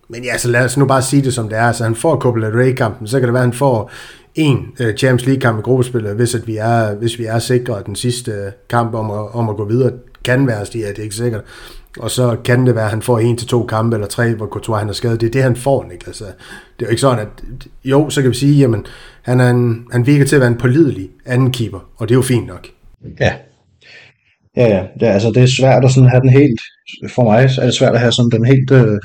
Men 0.08 0.24
ja, 0.24 0.38
så 0.38 0.48
lad 0.48 0.64
os 0.64 0.76
nu 0.76 0.86
bare 0.86 1.02
sige 1.02 1.22
det 1.22 1.34
som 1.34 1.48
det 1.48 1.58
er. 1.58 1.72
Så 1.72 1.84
han 1.84 1.94
får 1.94 2.18
Copa 2.18 2.40
del 2.40 2.56
Rey-kampen, 2.56 3.06
så 3.06 3.18
kan 3.18 3.28
det 3.28 3.32
være, 3.32 3.42
at 3.42 3.48
han 3.48 3.58
får 3.58 3.90
en 4.34 4.58
øh, 4.80 4.96
Champions 4.96 5.26
League-kamp 5.26 5.58
i 5.58 5.62
gruppespillet, 5.62 6.16
hvis, 6.16 6.34
at 6.34 6.46
vi 6.46 6.56
er, 6.56 6.94
hvis 6.94 7.18
vi 7.18 7.24
er 7.24 7.38
sikre, 7.38 7.78
at 7.78 7.86
den 7.86 7.96
sidste 7.96 8.30
øh, 8.30 8.52
kamp 8.70 8.94
om 8.94 9.10
at, 9.10 9.34
om 9.34 9.48
at 9.48 9.56
gå 9.56 9.68
videre 9.68 9.92
kan 10.24 10.46
være, 10.46 10.60
at 10.60 10.72
det 10.72 10.98
er 10.98 11.02
ikke 11.02 11.14
sikkert. 11.14 11.44
Og 11.98 12.10
så 12.10 12.36
kan 12.44 12.66
det 12.66 12.74
være, 12.74 12.84
at 12.84 12.90
han 12.90 13.02
får 13.02 13.18
en 13.18 13.36
til 13.36 13.48
to 13.48 13.66
kampe 13.66 13.96
eller 13.96 14.06
tre, 14.06 14.34
hvor 14.34 14.46
Courtois 14.46 14.80
han 14.80 14.88
er 14.88 14.92
skadet. 14.92 15.20
Det 15.20 15.26
er 15.26 15.30
det, 15.30 15.42
han 15.42 15.56
får, 15.56 15.90
ikke? 15.92 16.04
Altså, 16.06 16.24
det 16.24 16.32
er 16.80 16.86
jo 16.86 16.90
ikke 16.90 17.00
sådan, 17.00 17.26
at 17.26 17.66
jo, 17.84 18.10
så 18.10 18.22
kan 18.22 18.30
vi 18.30 18.36
sige, 18.36 18.58
jamen, 18.58 18.86
han, 19.22 19.40
er 19.40 19.50
en, 19.50 19.86
han 19.92 20.06
virker 20.06 20.24
til 20.24 20.36
at 20.36 20.40
være 20.40 20.50
en 20.50 20.58
pålidelig 20.58 21.10
anden 21.26 21.52
keeper, 21.52 21.88
og 21.96 22.08
det 22.08 22.14
er 22.14 22.18
jo 22.18 22.22
fint 22.22 22.46
nok. 22.46 22.66
Ja. 23.20 23.34
Ja, 24.56 24.66
ja. 24.66 24.86
Det 25.00 25.08
er, 25.08 25.12
altså, 25.12 25.30
det 25.30 25.42
er 25.42 25.46
svært 25.60 25.84
at 25.84 25.90
sådan 25.90 26.08
have 26.08 26.20
den 26.20 26.28
helt, 26.28 26.60
for 27.10 27.22
mig 27.22 27.44
er 27.60 27.64
det 27.64 27.74
svært 27.74 27.94
at 27.94 28.00
have 28.00 28.12
sådan 28.12 28.30
den 28.30 28.44
helt 28.44 28.70
øh, 28.70 28.98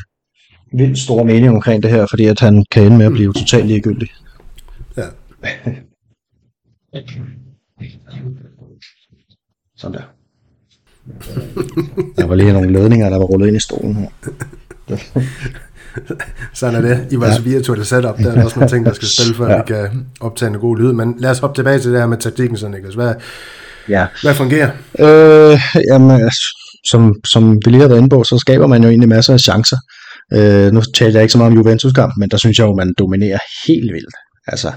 vildt 0.73 0.99
store 0.99 1.25
mening 1.25 1.49
omkring 1.49 1.83
det 1.83 1.91
her, 1.91 2.05
fordi 2.09 2.25
at 2.25 2.39
han 2.39 2.65
kan 2.71 2.83
ende 2.83 2.97
med 2.97 3.05
at 3.05 3.11
blive 3.11 3.33
totalt 3.33 3.67
ligegyldig. 3.67 4.09
Ja. 4.97 5.03
sådan 9.77 9.97
der. 9.97 10.18
Der 12.17 12.25
var 12.25 12.35
lige 12.35 12.53
nogle 12.53 12.71
ledninger, 12.71 13.09
der 13.09 13.17
var 13.17 13.25
rullet 13.25 13.47
ind 13.47 13.57
i 13.57 13.59
stolen 13.59 13.95
her. 13.95 14.09
Sådan 16.53 16.75
er 16.75 16.81
det. 16.81 17.07
I 17.11 17.15
vores 17.15 17.37
ja. 17.37 17.41
virtuelle 17.41 17.85
setup, 17.85 18.17
der 18.17 18.31
er 18.31 18.43
også 18.43 18.59
nogle 18.59 18.69
ting, 18.69 18.85
der 18.85 18.93
skal 18.93 19.07
spille, 19.07 19.35
for 19.35 19.45
ja. 19.45 19.53
at 19.53 19.63
vi 19.67 19.73
kan 19.73 20.05
optage 20.19 20.49
en 20.51 20.59
god 20.59 20.77
lyd. 20.77 20.91
Men 20.91 21.15
lad 21.19 21.31
os 21.31 21.39
hoppe 21.39 21.59
tilbage 21.59 21.79
til 21.79 21.91
det 21.91 21.99
her 21.99 22.07
med 22.07 22.17
taktikken, 22.17 22.57
så 22.57 22.67
Niklas. 22.67 22.93
Hvad, 22.93 23.13
ja. 23.89 24.07
hvad 24.21 24.33
fungerer? 24.33 24.69
Øh, 24.99 25.59
jamen, 25.91 26.11
altså, 26.11 26.41
som, 26.91 27.15
som 27.25 27.55
vi 27.65 27.71
lige 27.71 27.81
har 27.81 27.87
været 27.87 27.99
inde 27.99 28.09
på, 28.09 28.23
så 28.23 28.37
skaber 28.37 28.67
man 28.67 28.83
jo 28.83 28.89
egentlig 28.89 29.09
masser 29.09 29.33
af 29.33 29.39
chancer. 29.39 29.77
Øh, 30.33 30.71
nu 30.71 30.81
taler 30.81 31.13
jeg 31.13 31.21
ikke 31.21 31.31
så 31.31 31.37
meget 31.37 31.51
om 31.51 31.57
Juventus-kamp, 31.57 32.13
men 32.17 32.29
der 32.29 32.37
synes 32.37 32.59
jeg 32.59 32.65
jo, 32.65 32.75
man 32.75 32.93
dominerer 32.97 33.39
helt 33.67 33.93
vildt. 33.93 34.15
Altså, 34.47 34.71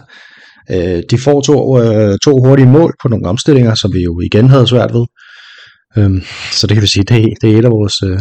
øh, 0.71 1.03
de 1.11 1.19
får 1.19 1.41
to, 1.41 1.81
øh, 1.81 2.19
to 2.25 2.45
hurtige 2.45 2.69
mål 2.69 2.95
på 3.03 3.09
nogle 3.09 3.27
omstillinger, 3.27 3.75
som 3.75 3.93
vi 3.93 4.03
jo 4.03 4.21
igen 4.21 4.49
havde 4.49 4.67
svært 4.67 4.95
ved. 4.95 5.05
Øh, 5.97 6.23
så 6.53 6.67
det 6.67 6.75
kan 6.75 6.83
vi 6.83 6.87
sige, 6.87 7.05
det 7.05 7.17
er, 7.17 7.29
det 7.41 7.55
er 7.55 7.59
et 7.59 7.65
af 7.65 7.71
vores 7.71 8.03
øh, 8.03 8.19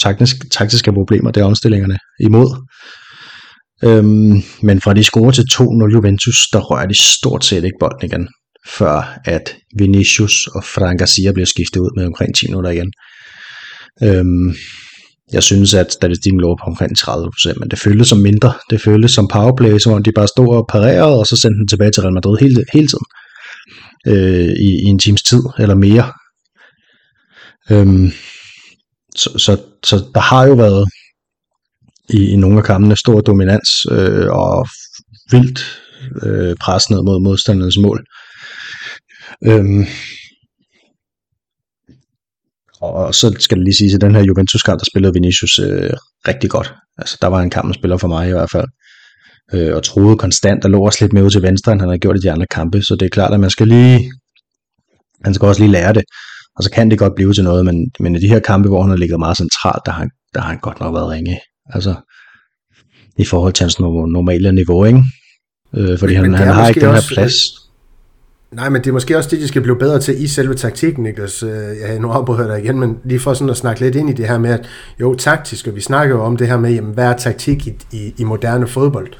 taktiske, 0.00 0.48
taktiske 0.48 0.92
problemer, 0.92 1.30
det 1.30 1.40
er 1.40 1.44
omstillingerne 1.44 1.98
imod. 2.20 2.66
Øhm, 3.84 4.42
men 4.62 4.80
fra 4.80 4.94
de 4.94 5.04
scorer 5.04 5.30
til 5.30 5.46
2-0 5.52 5.92
Juventus, 5.94 6.48
der 6.52 6.60
rører 6.60 6.86
de 6.86 6.94
stort 6.94 7.44
set 7.44 7.64
ikke 7.64 7.76
bolden 7.80 8.04
igen, 8.04 8.28
før 8.78 9.18
at 9.24 9.56
Vinicius 9.78 10.46
og 10.46 10.64
Frank 10.64 10.98
Garcia 10.98 11.32
bliver 11.32 11.46
skiftet 11.46 11.80
ud 11.80 11.90
med 11.96 12.06
omkring 12.06 12.34
10 12.34 12.46
minutter 12.46 12.70
igen. 12.70 12.92
Øhm, 14.02 14.54
jeg 15.32 15.42
synes, 15.42 15.74
at 15.74 15.92
statistikken 15.92 16.40
lå 16.40 16.56
på 16.56 16.64
omkring 16.66 16.92
30%, 16.98 17.58
men 17.60 17.70
det 17.70 17.78
føltes 17.78 18.08
som 18.08 18.18
mindre. 18.18 18.52
Det 18.70 18.80
føltes 18.80 19.10
som 19.10 19.28
powerplay, 19.28 19.78
som 19.78 19.92
om 19.92 20.02
de 20.02 20.12
bare 20.12 20.28
stod 20.28 20.56
og 20.56 20.66
parerede, 20.68 21.18
og 21.18 21.26
så 21.26 21.36
sendte 21.36 21.58
den 21.58 21.68
tilbage 21.68 21.90
til 21.90 22.02
Real 22.02 22.14
Madrid 22.14 22.36
hele, 22.40 22.64
hele 22.72 22.88
tiden. 22.88 23.06
Øh, 24.06 24.52
i, 24.66 24.68
I 24.84 24.88
en 24.94 24.98
times 24.98 25.22
tid, 25.22 25.42
eller 25.58 25.74
mere. 25.74 26.12
Øhm, 27.70 28.10
så, 29.16 29.38
så, 29.38 29.62
så 29.84 30.04
der 30.14 30.20
har 30.20 30.46
jo 30.46 30.54
været 30.54 30.88
i, 32.08 32.28
i 32.32 32.36
nogle 32.36 32.58
af 32.58 32.64
kampene 32.64 32.96
stor 32.96 33.20
dominans 33.20 33.86
øh, 33.90 34.26
og 34.30 34.68
vildt 35.30 35.80
øh, 36.22 36.56
pres 36.56 36.90
ned 36.90 37.02
mod 37.02 37.20
modstandernes 37.20 37.78
mål. 37.78 38.06
Øhm, 39.46 39.86
og 42.80 43.14
så 43.14 43.36
skal 43.38 43.56
det 43.56 43.64
lige 43.64 43.74
sige, 43.74 43.94
at 43.94 44.00
den 44.00 44.14
her 44.14 44.22
Juventus-kamp, 44.22 44.78
der 44.80 44.84
spillede 44.84 45.14
Vinicius 45.14 45.58
øh, 45.58 45.90
rigtig 46.28 46.50
godt. 46.50 46.74
Altså, 46.98 47.18
der 47.22 47.26
var 47.26 47.40
en 47.40 47.50
kamp, 47.50 47.74
spiller 47.74 47.96
for 47.96 48.08
mig 48.08 48.28
i 48.28 48.32
hvert 48.32 48.50
fald. 48.50 48.68
Øh, 49.54 49.76
og 49.76 49.82
troede 49.82 50.16
konstant, 50.16 50.64
og 50.64 50.70
lå 50.70 50.84
også 50.84 50.98
lidt 51.04 51.12
mere 51.12 51.24
ud 51.24 51.30
til 51.30 51.42
venstre, 51.42 51.72
end 51.72 51.80
han 51.80 51.90
har 51.90 51.96
gjort 51.96 52.16
i 52.16 52.20
de 52.20 52.32
andre 52.32 52.46
kampe. 52.46 52.82
Så 52.82 52.96
det 53.00 53.06
er 53.06 53.10
klart, 53.10 53.34
at 53.34 53.40
man 53.40 53.50
skal 53.50 53.68
lige, 53.68 54.12
man 55.24 55.34
skal 55.34 55.48
også 55.48 55.60
lige 55.62 55.72
lære 55.72 55.92
det. 55.92 56.04
Og 56.56 56.64
så 56.64 56.70
kan 56.70 56.90
det 56.90 56.98
godt 56.98 57.14
blive 57.14 57.32
til 57.32 57.44
noget, 57.44 57.64
men, 57.64 57.90
men 58.00 58.16
i 58.16 58.18
de 58.18 58.28
her 58.28 58.38
kampe, 58.38 58.68
hvor 58.68 58.82
han 58.82 58.90
har 58.90 58.96
ligget 58.96 59.18
meget 59.18 59.36
centralt, 59.36 59.82
der 59.86 59.92
har, 59.92 60.08
der 60.34 60.40
har 60.40 60.48
han 60.48 60.58
godt 60.58 60.80
nok 60.80 60.94
været 60.94 61.10
ringe. 61.10 61.40
Altså, 61.66 61.94
i 63.18 63.24
forhold 63.24 63.52
til 63.52 63.64
hans 63.64 63.80
normale 63.80 64.52
niveau, 64.52 64.84
ikke? 64.84 65.02
Øh, 65.74 65.98
fordi 65.98 66.14
men, 66.14 66.24
han, 66.24 66.34
han 66.34 66.54
har 66.54 66.68
ikke 66.68 66.80
den 66.80 66.90
her 66.90 67.10
plads. 67.14 67.64
Nej, 68.52 68.68
men 68.68 68.82
det 68.82 68.88
er 68.88 68.92
måske 68.92 69.16
også 69.16 69.30
det, 69.30 69.40
de 69.40 69.48
skal 69.48 69.62
blive 69.62 69.78
bedre 69.78 70.00
til 70.00 70.22
i 70.22 70.26
selve 70.26 70.54
taktikken, 70.54 71.02
Niklas. 71.02 71.42
Øh, 71.42 71.50
jeg 71.50 71.98
nu 71.98 72.10
afbryder 72.10 72.46
dig 72.46 72.64
igen, 72.64 72.80
men 72.80 72.96
lige 73.04 73.20
for 73.20 73.34
sådan 73.34 73.50
at 73.50 73.56
snakke 73.56 73.80
lidt 73.80 73.94
ind 73.96 74.10
i 74.10 74.12
det 74.12 74.28
her 74.28 74.38
med, 74.38 74.50
at 74.50 74.68
jo, 75.00 75.14
taktisk, 75.14 75.66
og 75.66 75.76
vi 75.76 75.80
snakker 75.80 76.14
jo 76.14 76.22
om 76.22 76.36
det 76.36 76.48
her 76.48 76.56
med, 76.56 76.72
jamen, 76.72 76.94
hvad 76.94 77.04
er 77.04 77.16
taktik 77.16 77.66
i, 77.66 77.72
i, 77.92 78.14
i 78.18 78.24
moderne 78.24 78.66
fodbold? 78.66 79.12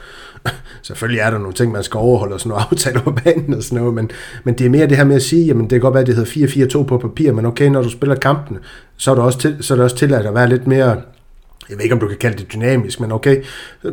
Selvfølgelig 0.83 1.21
er 1.21 1.31
der 1.31 1.39
nogle 1.39 1.53
ting, 1.53 1.73
man 1.73 1.83
skal 1.83 1.99
overholde, 1.99 2.35
og 2.35 2.41
sådan 2.41 2.51
nogle 2.51 2.65
aftaler 2.71 3.01
på 3.01 3.19
banen 3.25 3.55
og 3.55 3.63
sådan 3.63 3.79
noget, 3.79 3.95
men, 3.95 4.11
men 4.45 4.55
det 4.55 4.67
er 4.67 4.71
mere 4.71 4.87
det 4.87 4.97
her 4.97 5.05
med 5.05 5.17
at 5.17 5.23
sige, 5.23 5.47
jamen 5.47 5.63
det 5.63 5.71
kan 5.71 5.81
godt 5.81 5.95
være, 5.95 6.01
at 6.01 6.07
det 6.07 6.17
hedder 6.17 6.81
4-4-2 6.81 6.83
på 6.83 6.99
papir, 6.99 7.33
men 7.33 7.47
okay, 7.47 7.69
når 7.69 7.83
du 7.83 7.91
spiller 7.91 8.17
kampene, 8.17 8.59
så 8.97 9.11
er 9.11 9.15
det 9.15 9.25
også, 9.25 9.39
til, 9.39 9.57
så 9.61 9.75
er 9.75 9.77
det 9.77 9.85
også 9.85 9.97
tilladt 9.97 10.27
at 10.27 10.35
være 10.35 10.49
lidt 10.49 10.67
mere 10.67 10.97
jeg 11.69 11.77
ved 11.77 11.83
ikke, 11.83 11.95
om 11.95 12.01
du 12.01 12.09
kan 12.09 12.17
kalde 12.17 12.39
det 12.39 12.53
dynamisk, 12.53 13.01
men 13.01 13.13
okay, 13.13 13.43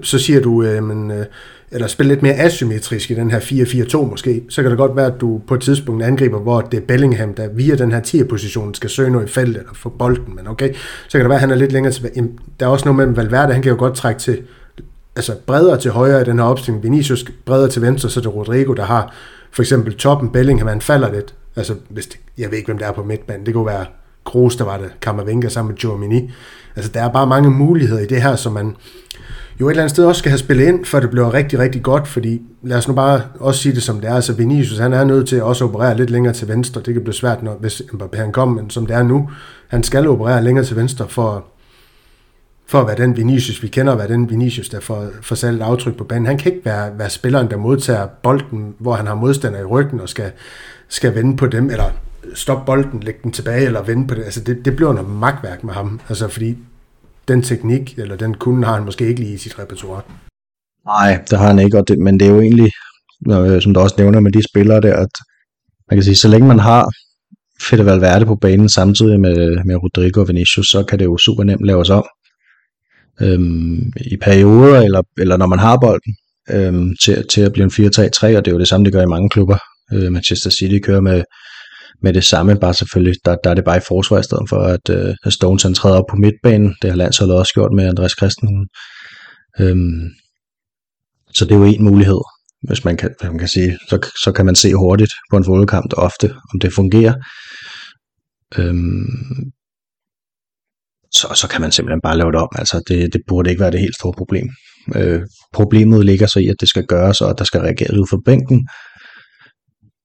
så 0.02 0.20
siger 0.20 0.42
du, 0.42 0.64
øh, 0.64 0.84
men, 0.84 1.12
øh, 1.12 1.26
eller 1.72 1.88
spille 1.88 2.14
lidt 2.14 2.24
mere 2.24 2.34
asymmetrisk 2.34 3.12
i 3.12 3.14
den 3.14 3.32
her 3.32 3.40
4-4-2 3.40 4.10
måske, 4.10 4.44
så 4.50 4.62
kan 4.62 4.72
det 4.72 4.78
godt 4.78 4.96
være, 4.96 5.06
at 5.06 5.22
du 5.22 5.42
på 5.48 5.56
et 5.56 5.62
tidspunkt 5.62 6.04
angriber, 6.04 6.40
hvor 6.40 6.62
det 6.62 6.78
er 6.78 6.86
Bellingham, 6.86 7.34
der 7.34 7.50
via 7.50 7.76
den 7.76 7.92
her 7.92 8.02
10-position 8.02 8.74
skal 8.74 8.90
søge 8.90 9.12
noget 9.12 9.30
i 9.30 9.32
feltet 9.32 9.58
eller 9.58 9.74
få 9.74 9.90
bolden, 9.90 10.36
men 10.36 10.48
okay, 10.48 10.74
så 11.08 11.18
kan 11.18 11.20
det 11.20 11.30
være, 11.30 11.38
at 11.38 11.42
han 11.42 11.52
er 11.52 11.56
lidt 11.56 11.72
længere 11.72 11.94
tilbage. 11.94 12.30
Der 12.60 12.66
er 12.66 12.70
også 12.70 12.92
noget 12.92 13.08
med 13.08 13.16
Valverde, 13.16 13.54
han 13.54 13.62
kan 13.62 13.72
jo 13.72 13.78
godt 13.78 13.96
trække 13.96 14.20
til, 14.20 14.42
altså 15.16 15.36
bredere 15.46 15.78
til 15.78 15.92
højre 15.92 16.22
i 16.22 16.26
den 16.26 16.40
her 16.40 16.46
opstilling, 16.46 16.84
Vinicius 16.84 17.26
bredere 17.46 17.70
til 17.70 17.82
venstre, 17.82 18.10
så 18.10 18.22
det 18.22 18.36
Rodrigo, 18.36 18.74
der 18.74 18.86
har 18.86 19.14
for 19.52 19.62
eksempel 19.62 19.98
toppen, 19.98 20.30
Bellingham, 20.30 20.68
han 20.68 20.82
falder 20.82 21.14
lidt, 21.14 21.34
altså 21.56 21.76
hvis 21.90 22.08
det, 22.08 22.20
jeg 22.38 22.52
ved 22.52 22.58
ikke, 22.58 22.68
hvem 22.68 22.78
der 22.78 22.86
er 22.86 22.92
på 22.92 23.04
midtbanen, 23.04 23.46
det 23.46 23.54
kunne 23.54 23.66
være 23.66 23.86
Kroos, 24.26 24.56
der 24.56 24.66
var 24.66 24.78
det, 24.78 24.92
Kammervenka 25.02 25.50
sammen 25.50 25.72
med 25.72 25.78
Giovamini. 25.78 26.32
Altså, 26.76 26.92
der 26.92 27.02
er 27.02 27.10
bare 27.10 27.28
mange 27.28 27.50
muligheder 27.50 28.02
i 28.02 28.06
det 28.06 28.22
her, 28.22 28.36
som 28.36 28.54
man 28.54 28.76
jo 29.60 29.68
et 29.68 29.72
eller 29.72 29.84
andet 29.84 29.96
sted 29.96 30.06
også 30.06 30.20
skal 30.20 30.30
have 30.30 30.40
spillet 30.40 30.68
ind, 30.68 30.86
for 30.86 31.00
det 31.00 31.10
bliver 31.10 31.34
rigtig, 31.34 31.60
rigtig 31.60 31.84
godt, 31.84 32.08
fordi 32.08 32.42
lad 32.64 32.78
os 32.78 32.88
nu 32.88 32.94
bare 32.94 33.22
også 33.40 33.62
sige 33.62 33.76
det 33.76 33.84
som 33.84 34.00
det 34.00 34.10
er, 34.10 34.16
altså 34.16 34.34
Vinicius, 34.34 34.80
han 34.80 34.94
er 34.94 35.04
nødt 35.04 35.28
til 35.28 35.36
at 35.36 35.44
også 35.44 35.66
operere 35.66 35.98
lidt 35.98 36.10
længere 36.10 36.34
til 36.34 36.48
venstre, 36.48 36.82
det 36.82 36.94
kan 36.94 37.04
blive 37.04 37.14
svært, 37.14 37.44
når, 37.44 37.58
hvis 37.60 37.82
Mbappé 37.82 38.18
han 38.18 38.32
kommer, 38.32 38.62
men 38.62 38.70
som 38.70 38.86
det 38.86 38.96
er 38.96 39.04
nu, 39.04 39.30
han 39.68 39.84
skal 39.84 40.08
operere 40.08 40.44
længere 40.44 40.66
til 40.66 40.76
venstre 40.76 41.08
for, 41.08 41.46
for 42.72 42.82
at 42.82 42.88
være 42.88 43.08
den 43.08 43.18
Vinicius, 43.18 43.64
vi 43.64 43.68
kender, 43.68 43.94
at 43.94 44.00
være 44.00 44.08
den 44.08 44.30
Vinicius, 44.30 44.70
der 44.70 44.80
får, 44.80 45.10
får 45.22 45.36
sat 45.36 45.54
et 45.54 45.62
aftryk 45.62 45.98
på 45.98 46.04
banen. 46.04 46.26
Han 46.26 46.38
kan 46.38 46.52
ikke 46.52 46.66
være, 46.66 47.00
være 47.00 47.10
spilleren, 47.10 47.50
der 47.50 47.58
modtager 47.58 48.08
bolden, 48.24 48.76
hvor 48.80 48.94
han 48.94 49.08
har 49.08 49.16
modstander 49.16 49.60
i 49.60 49.64
ryggen 49.64 50.00
og 50.00 50.10
skal, 50.10 50.32
skal 50.90 51.16
vende 51.16 51.38
på 51.38 51.48
dem, 51.48 51.70
eller 51.70 51.84
stoppe 52.34 52.66
bolden, 52.66 53.00
lægge 53.00 53.20
den 53.24 53.32
tilbage 53.32 53.66
eller 53.66 53.84
vende 53.84 54.08
på 54.08 54.16
det. 54.16 54.24
Altså 54.24 54.40
det, 54.44 54.66
det 54.66 54.76
bliver 54.76 54.94
noget 54.94 55.10
magtværk 55.10 55.64
med 55.64 55.74
ham, 55.74 56.00
altså 56.10 56.28
fordi 56.28 56.58
den 57.28 57.42
teknik, 57.42 58.00
eller 58.00 58.16
den 58.16 58.34
kunde 58.34 58.68
har 58.68 58.74
han 58.74 58.86
måske 58.86 59.08
ikke 59.08 59.22
lige 59.22 59.34
i 59.34 59.38
sit 59.38 59.60
repertoire. 59.60 60.02
Nej, 60.86 61.22
det 61.30 61.40
har 61.40 61.48
han 61.48 61.60
ikke, 61.60 61.78
og 61.78 61.88
det, 61.88 62.00
men 62.00 62.20
det 62.20 62.28
er 62.28 62.32
jo 62.32 62.42
egentlig, 62.42 62.72
øh, 63.32 63.62
som 63.62 63.74
du 63.74 63.80
også 63.80 63.96
nævner 63.98 64.20
med 64.20 64.32
de 64.32 64.44
spillere 64.50 64.82
der, 64.82 64.96
at 64.96 65.12
man 65.90 65.98
kan 65.98 66.04
sige, 66.04 66.16
så 66.16 66.28
længe 66.28 66.48
man 66.48 66.60
har 66.60 66.90
Fede 67.62 67.86
Valverde 67.86 68.26
på 68.26 68.36
banen 68.36 68.70
samtidig 68.70 69.20
med, 69.20 69.66
med 69.66 69.76
Rodrigo 69.76 70.22
og 70.22 70.28
Vinicius, 70.28 70.68
så 70.68 70.84
kan 70.84 71.00
det 71.00 71.06
jo 71.06 71.18
super 71.18 71.44
nemt 71.44 71.66
laves 71.66 71.90
om. 71.90 72.06
Øhm, 73.22 73.92
I 74.02 74.18
perioder, 74.22 74.82
eller, 74.82 75.02
eller 75.18 75.38
når 75.38 75.48
man 75.48 75.60
har 75.60 75.78
bolden, 75.78 76.16
øhm, 76.50 76.96
til, 77.04 77.26
til 77.28 77.42
at 77.42 77.54
blive 77.54 77.64
en 77.64 77.88
4-3-3, 77.88 78.38
og 78.38 78.46
det 78.46 78.48
er 78.48 78.52
jo 78.52 78.60
det 78.60 78.68
samme, 78.68 78.86
det 78.86 78.94
gør 78.94 79.04
i 79.04 79.14
mange 79.16 79.30
klubber. 79.30 79.58
Øh, 79.94 80.12
Manchester 80.12 80.50
City 80.50 80.80
kører 80.80 81.02
med 81.02 81.24
med 82.04 82.14
det 82.14 82.24
samme, 82.24 82.60
bare 82.60 82.74
selvfølgelig, 82.74 83.16
der, 83.26 83.36
der 83.44 83.50
er 83.50 83.54
det 83.54 83.66
bare 83.66 83.78
i 83.78 83.88
forsvar 83.88 84.20
i 84.20 84.24
stedet 84.24 84.50
for, 84.50 84.58
at 84.58 84.90
øh, 84.90 85.16
Stones 85.30 85.64
han 85.64 85.74
træder 85.74 85.98
op 85.98 86.06
på 86.10 86.16
midtbanen. 86.16 86.76
Det 86.82 86.90
har 86.90 86.98
landsholdet 86.98 87.36
også 87.36 87.54
gjort 87.54 87.72
med 87.74 87.88
Andreas 87.88 88.12
Christensen. 88.12 88.68
Øhm, 89.60 90.10
så 91.34 91.46
det 91.46 91.52
er 91.52 91.58
jo 91.58 91.64
en 91.64 91.84
mulighed, 91.84 92.20
hvis 92.68 92.86
man 92.86 92.98
kan, 92.98 93.16
man 93.24 93.38
kan 93.38 93.48
sige. 93.48 93.78
Så, 93.90 94.12
så 94.24 94.32
kan 94.32 94.46
man 94.46 94.56
se 94.56 94.74
hurtigt 94.74 95.14
på 95.32 95.38
en 95.38 95.46
fodboldkamp 95.46 95.94
ofte, 95.98 96.34
om 96.54 96.60
det 96.60 96.74
fungerer. 96.74 97.14
Øhm, 98.58 99.52
så, 101.14 101.28
så 101.36 101.48
kan 101.48 101.62
man 101.62 101.72
simpelthen 101.72 102.02
bare 102.04 102.18
lave 102.18 102.32
det 102.32 102.40
om. 102.40 102.50
Altså, 102.56 102.82
det, 102.88 103.14
det 103.14 103.22
burde 103.28 103.50
ikke 103.50 103.60
være 103.60 103.72
det 103.72 103.80
helt 103.80 103.96
store 103.96 104.14
problem. 104.18 104.50
Øh, 104.96 105.22
problemet 105.54 106.06
ligger 106.06 106.28
så 106.28 106.40
i, 106.40 106.48
at 106.48 106.56
det 106.60 106.70
skal 106.70 106.86
gøres, 106.86 107.22
og 107.22 107.30
at 107.30 107.40
der 107.40 107.44
skal 107.44 107.62
reageres 107.62 107.98
ud 107.98 108.08
fra 108.10 108.22
bænken, 108.26 108.68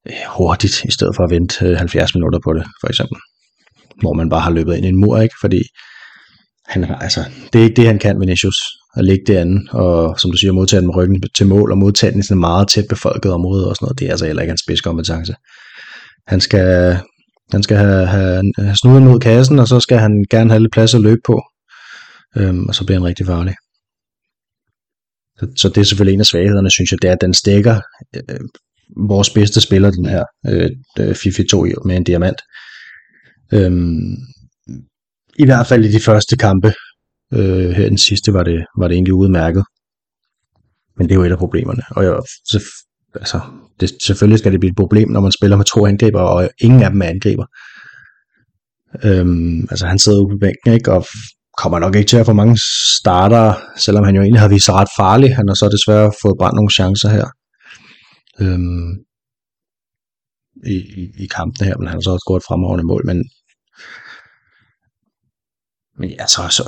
øh, 0.08 0.26
hurtigt, 0.36 0.84
i 0.84 0.90
stedet 0.90 1.16
for 1.16 1.24
at 1.24 1.30
vente 1.30 1.66
øh, 1.66 1.76
70 1.76 2.14
minutter 2.14 2.40
på 2.44 2.52
det, 2.52 2.64
for 2.80 2.88
eksempel. 2.88 3.18
Hvor 4.00 4.12
man 4.12 4.30
bare 4.30 4.40
har 4.40 4.50
løbet 4.50 4.76
ind 4.76 4.86
i 4.86 4.88
en 4.88 5.00
mur, 5.00 5.20
ikke? 5.20 5.34
Fordi 5.40 5.62
han, 6.68 6.94
altså, 7.00 7.24
det 7.52 7.58
er 7.58 7.64
ikke 7.64 7.76
det, 7.76 7.86
han 7.86 7.98
kan, 7.98 8.20
Vinicius, 8.20 8.58
at 8.96 9.04
ligge 9.04 9.24
derinde, 9.26 9.70
og 9.70 10.20
som 10.20 10.30
du 10.30 10.36
siger, 10.36 10.52
modtage 10.52 10.80
den 10.80 10.86
med 10.86 10.96
ryggen 10.96 11.22
til 11.36 11.46
mål, 11.46 11.72
og 11.72 11.78
modtage 11.78 12.12
den 12.12 12.20
i 12.20 12.22
sådan 12.22 12.36
et 12.36 12.40
meget 12.40 12.68
tæt 12.68 12.84
befolket 12.88 13.32
område 13.32 13.68
og 13.68 13.76
sådan 13.76 13.84
noget, 13.86 13.98
det 13.98 14.06
er 14.06 14.10
altså 14.10 14.26
heller 14.26 14.42
ikke 14.42 14.50
hans 14.50 14.60
spidskompetence. 14.66 15.34
Han 16.28 16.40
skal, 16.40 16.98
han 17.52 17.62
skal 17.62 17.76
have, 17.76 18.06
have, 18.06 18.52
have 18.58 18.76
snuden 18.76 19.04
mod 19.04 19.20
kassen, 19.20 19.58
og 19.58 19.68
så 19.68 19.80
skal 19.80 19.98
han 19.98 20.24
gerne 20.30 20.50
have 20.50 20.60
lidt 20.60 20.72
plads 20.72 20.94
at 20.94 21.00
løbe 21.00 21.20
på, 21.26 21.42
øhm, 22.36 22.66
og 22.66 22.74
så 22.74 22.86
bliver 22.86 23.00
han 23.00 23.06
rigtig 23.06 23.26
farlig. 23.26 23.54
Så, 25.38 25.46
så 25.56 25.68
det 25.68 25.78
er 25.78 25.84
selvfølgelig 25.84 26.14
en 26.14 26.20
af 26.20 26.26
svaghederne, 26.26 26.70
synes 26.70 26.92
jeg, 26.92 27.02
det 27.02 27.08
er, 27.08 27.12
at 27.12 27.20
den 27.20 27.34
stikker 27.34 27.80
øh, 28.16 28.40
vores 29.08 29.30
bedste 29.30 29.60
spiller, 29.60 29.90
den 29.90 30.06
her 30.06 30.24
øh, 30.48 31.14
FIFA 31.14 31.42
2 31.50 31.66
med 31.84 31.96
en 31.96 32.04
diamant. 32.04 32.40
Øhm, 33.52 34.16
I 35.38 35.44
hvert 35.44 35.66
fald 35.66 35.84
i 35.84 35.92
de 35.92 36.00
første 36.00 36.36
kampe. 36.36 36.72
Øh, 37.34 37.70
her 37.70 37.88
den 37.88 37.98
sidste 37.98 38.32
var 38.32 38.42
det, 38.42 38.66
var 38.78 38.88
det 38.88 38.94
egentlig 38.94 39.14
udmærket. 39.14 39.64
Men 40.96 41.08
det 41.08 41.14
er 41.14 41.18
jo 41.18 41.24
et 41.24 41.32
af 41.32 41.38
problemerne. 41.38 41.82
Og 41.90 42.04
jeg, 42.04 42.20
så, 42.44 42.62
altså, 43.14 43.40
det, 43.80 43.90
selvfølgelig 44.02 44.38
skal 44.38 44.52
det 44.52 44.60
blive 44.60 44.70
et 44.70 44.76
problem, 44.76 45.08
når 45.08 45.20
man 45.20 45.32
spiller 45.32 45.56
med 45.56 45.64
to 45.64 45.86
angriber, 45.86 46.20
og 46.20 46.50
ingen 46.60 46.82
af 46.82 46.90
dem 46.90 47.02
er 47.02 47.06
angriber. 47.06 47.46
Øhm, 49.04 49.60
altså 49.70 49.86
han 49.86 49.98
sidder 49.98 50.20
ude 50.20 50.34
på 50.34 50.38
bænken, 50.40 50.72
ikke, 50.72 50.92
og 50.92 51.06
kommer 51.58 51.78
nok 51.78 51.96
ikke 51.96 52.08
til 52.08 52.16
at 52.16 52.26
få 52.26 52.32
mange 52.32 52.58
starter, 52.98 53.54
selvom 53.76 54.04
han 54.04 54.14
jo 54.14 54.22
egentlig 54.22 54.40
har 54.40 54.48
vist 54.48 54.64
sig 54.64 54.74
ret 54.74 54.92
farlig. 54.98 55.36
Han 55.36 55.48
har 55.48 55.54
så 55.54 55.68
desværre 55.76 56.12
fået 56.22 56.38
brændt 56.38 56.56
nogle 56.56 56.76
chancer 56.78 57.08
her 57.08 57.26
øhm, 58.40 58.90
i, 60.74 60.76
i, 61.00 61.02
i 61.24 61.26
kampen 61.26 61.66
her, 61.66 61.76
men 61.76 61.86
han 61.88 61.96
har 61.96 62.04
så 62.06 62.10
også 62.10 62.26
gået 62.28 62.40
et 62.40 62.48
fremragende 62.48 62.86
mål, 62.92 63.02
men 63.06 63.18
men 65.98 66.10
ja, 66.10 66.26
så, 66.26 66.42
så, 66.50 66.62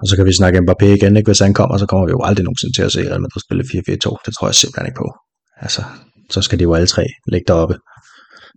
og 0.00 0.06
så 0.08 0.16
kan 0.16 0.26
vi 0.26 0.32
snakke 0.40 0.58
Mbappé 0.58 0.86
igen, 0.86 1.16
ikke? 1.16 1.28
hvis 1.28 1.38
han 1.46 1.54
kommer, 1.54 1.76
så 1.78 1.86
kommer 1.86 2.06
vi 2.06 2.10
jo 2.10 2.20
aldrig 2.28 2.44
nogensinde 2.44 2.76
til 2.76 2.82
at 2.82 2.92
se 2.92 3.00
Real 3.10 3.24
Madrid 3.24 3.42
spille 3.46 3.64
4-4-2. 3.64 4.22
Det 4.26 4.32
tror 4.34 4.48
jeg 4.48 4.54
simpelthen 4.54 4.86
ikke 4.86 5.00
på. 5.04 5.08
Altså, 5.56 5.84
så 6.30 6.42
skal 6.42 6.58
de 6.58 6.62
jo 6.62 6.74
alle 6.74 6.86
tre 6.86 7.04
ligge 7.32 7.44
deroppe 7.48 7.76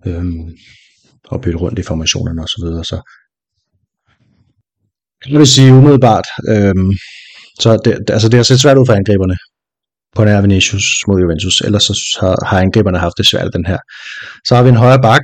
øhm, 0.07 0.57
og 1.27 1.41
bytte 1.41 1.59
rundt 1.59 1.79
i 1.79 1.83
formationerne 1.83 2.41
og 2.41 2.47
så 2.47 2.57
videre. 2.65 2.83
Så 2.85 2.97
jeg 5.31 5.39
vil 5.39 5.47
sige 5.47 5.73
umiddelbart, 5.73 6.25
øhm, 6.49 6.91
Så 7.59 7.77
det, 7.85 8.09
altså 8.09 8.29
det 8.29 8.37
har 8.37 8.43
set 8.43 8.61
svært 8.61 8.77
ud 8.77 8.85
for 8.85 8.93
angriberne 8.93 9.37
på 10.15 10.25
nær 10.25 10.41
Vinicius 10.41 11.03
mod 11.07 11.21
Juventus. 11.21 11.61
Ellers 11.61 11.83
så 11.83 12.17
har, 12.19 12.45
har 12.49 12.59
angriberne 12.59 12.99
haft 12.99 13.17
det 13.17 13.27
svært 13.27 13.53
den 13.53 13.65
her. 13.65 13.77
Så 14.47 14.55
har 14.55 14.63
vi 14.63 14.69
en 14.69 14.75
højre 14.75 15.01
bak, 15.01 15.21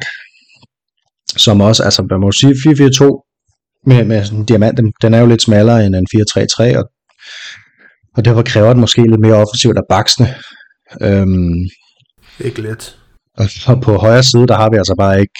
som 1.38 1.61
også, 1.61 1.83
altså 1.83 2.01
man 2.09 2.19
må 2.19 2.31
sige 2.31 2.53
4-4-2 2.53 3.05
med, 3.85 4.05
med 4.05 4.25
sådan 4.25 4.39
en 4.39 4.45
diamant, 4.45 4.77
den, 4.77 4.93
den 5.01 5.13
er 5.13 5.19
jo 5.19 5.25
lidt 5.25 5.41
smallere 5.41 5.85
end 5.85 5.95
en 5.95 6.07
4-3-3, 6.15 6.77
og, 6.79 6.85
og 8.17 8.25
derfor 8.25 8.43
kræver 8.43 8.71
den 8.73 8.81
måske 8.81 9.01
lidt 9.01 9.21
mere 9.21 9.41
offensivt 9.43 9.77
af 9.77 9.83
baksene. 9.89 10.27
Øhm, 11.01 11.59
Ikke 12.39 12.61
let. 12.61 12.97
og 13.37 13.49
så 13.49 13.79
på 13.83 13.97
højre 13.97 14.23
side, 14.23 14.47
der 14.47 14.55
har 14.55 14.69
vi 14.69 14.77
altså 14.77 14.95
bare 14.97 15.21
ikke, 15.21 15.39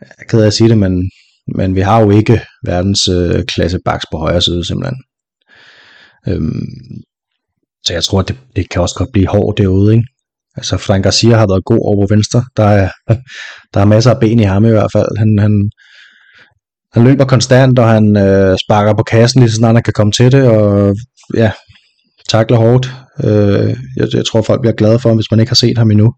jeg 0.00 0.08
er 0.18 0.24
ked 0.28 0.42
af 0.42 0.46
at 0.46 0.52
sige 0.54 0.68
det, 0.70 0.78
men, 0.78 1.10
men 1.56 1.74
vi 1.74 1.80
har 1.80 2.00
jo 2.00 2.10
ikke 2.10 2.40
verdens 2.66 3.08
øh, 3.08 3.44
klasse 3.44 3.78
baks 3.84 4.04
på 4.12 4.18
højre 4.18 4.42
side 4.42 4.64
simpelthen. 4.64 4.96
Øhm, 6.28 6.66
så 7.86 7.92
jeg 7.92 8.04
tror, 8.04 8.22
det, 8.22 8.36
det 8.56 8.68
kan 8.70 8.82
også 8.82 8.94
godt 8.94 9.12
blive 9.12 9.26
hårdt 9.28 9.58
derude, 9.58 9.92
ikke? 9.94 10.08
Altså 10.56 10.76
Frank 10.76 11.04
Garcia 11.04 11.36
har 11.36 11.46
været 11.46 11.64
god 11.64 11.80
over 11.84 12.06
på 12.06 12.14
venstre. 12.14 12.44
Der 12.56 12.64
er, 12.64 12.90
der 13.74 13.80
er 13.80 13.84
masser 13.84 14.10
af 14.10 14.20
ben 14.20 14.40
i 14.40 14.42
ham 14.42 14.64
i 14.64 14.68
hvert 14.68 14.90
fald. 14.92 15.18
Han, 15.18 15.38
han, 15.40 15.70
han 16.92 17.04
løber 17.04 17.24
konstant, 17.24 17.78
og 17.78 17.88
han 17.88 18.16
øh, 18.16 18.56
sparker 18.64 18.94
på 18.94 19.02
kassen 19.02 19.40
lige 19.40 19.50
så 19.50 19.56
snart 19.56 19.74
han 19.74 19.82
kan 19.82 19.92
komme 19.92 20.12
til 20.12 20.32
det, 20.32 20.48
og 20.48 20.96
ja, 21.34 21.52
takler 22.28 22.56
hårdt. 22.56 22.86
Øh, 23.24 23.76
jeg, 23.96 24.08
jeg 24.12 24.26
tror, 24.26 24.42
folk 24.42 24.60
bliver 24.60 24.74
glade 24.74 24.98
for 24.98 25.08
ham, 25.08 25.16
hvis 25.16 25.30
man 25.30 25.40
ikke 25.40 25.50
har 25.50 25.54
set 25.54 25.78
ham 25.78 25.90
endnu 25.90 26.12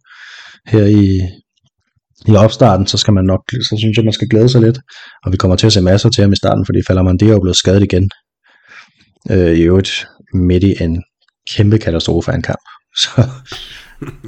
her 0.66 0.84
i, 0.84 1.20
i 2.26 2.36
opstarten, 2.36 2.86
så 2.86 2.98
skal 2.98 3.14
man 3.14 3.24
nok, 3.24 3.40
så 3.50 3.74
synes 3.78 3.96
jeg, 3.96 4.04
man 4.04 4.12
skal 4.12 4.28
glæde 4.28 4.48
sig 4.48 4.60
lidt. 4.60 4.78
Og 5.24 5.32
vi 5.32 5.36
kommer 5.36 5.56
til 5.56 5.66
at 5.66 5.72
se 5.72 5.80
masser 5.80 6.10
til 6.10 6.22
ham 6.22 6.32
i 6.32 6.36
starten, 6.36 6.66
fordi 6.66 6.82
Falderman, 6.86 7.18
det 7.18 7.28
er 7.28 7.32
jo 7.32 7.40
blevet 7.40 7.56
skadet 7.56 7.82
igen. 7.82 8.10
Øh, 9.30 9.56
I 9.58 9.62
øvrigt 9.62 10.06
midt 10.34 10.64
i 10.64 10.82
en 10.82 11.02
kæmpe 11.50 11.78
katastrofe 11.78 12.32
af 12.32 12.36
en 12.36 12.42
kamp. 12.42 12.64
Så, 13.02 13.28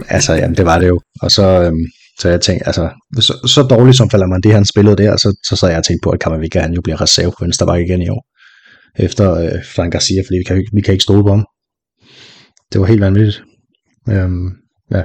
altså, 0.08 0.32
jamen, 0.34 0.56
det 0.56 0.66
var 0.66 0.78
det 0.78 0.88
jo. 0.88 1.00
Og 1.22 1.30
så, 1.30 1.62
øhm, 1.62 1.86
så 2.20 2.28
jeg 2.28 2.40
tænkte, 2.40 2.66
altså, 2.66 2.90
så, 3.20 3.48
så 3.54 3.62
dårligt 3.62 3.96
som 3.96 4.10
Falderman, 4.10 4.40
det 4.40 4.52
han 4.52 4.64
spillede 4.64 4.96
der, 4.96 5.16
så, 5.16 5.40
så 5.48 5.56
sad 5.56 5.68
jeg 5.68 5.78
og 5.78 5.84
tænkte 5.84 6.04
på, 6.04 6.10
at 6.10 6.20
Kammervika, 6.20 6.60
han 6.60 6.72
jo 6.72 6.80
bliver 6.80 7.00
reserve 7.00 7.32
på 7.38 7.44
venstre 7.44 7.82
igen 7.82 8.02
i 8.02 8.08
år. 8.08 8.26
Efter 8.98 9.34
øh, 9.34 9.64
Frank 9.74 9.92
Garcia, 9.92 10.22
fordi 10.26 10.36
vi 10.38 10.44
kan, 10.44 10.64
vi 10.72 10.80
kan 10.80 10.92
ikke 10.92 11.02
stole 11.02 11.22
på 11.22 11.28
ham. 11.28 11.44
Det 12.72 12.80
var 12.80 12.86
helt 12.86 13.00
vanvittigt. 13.00 13.44
Øhm, 14.08 14.52
ja, 14.90 15.02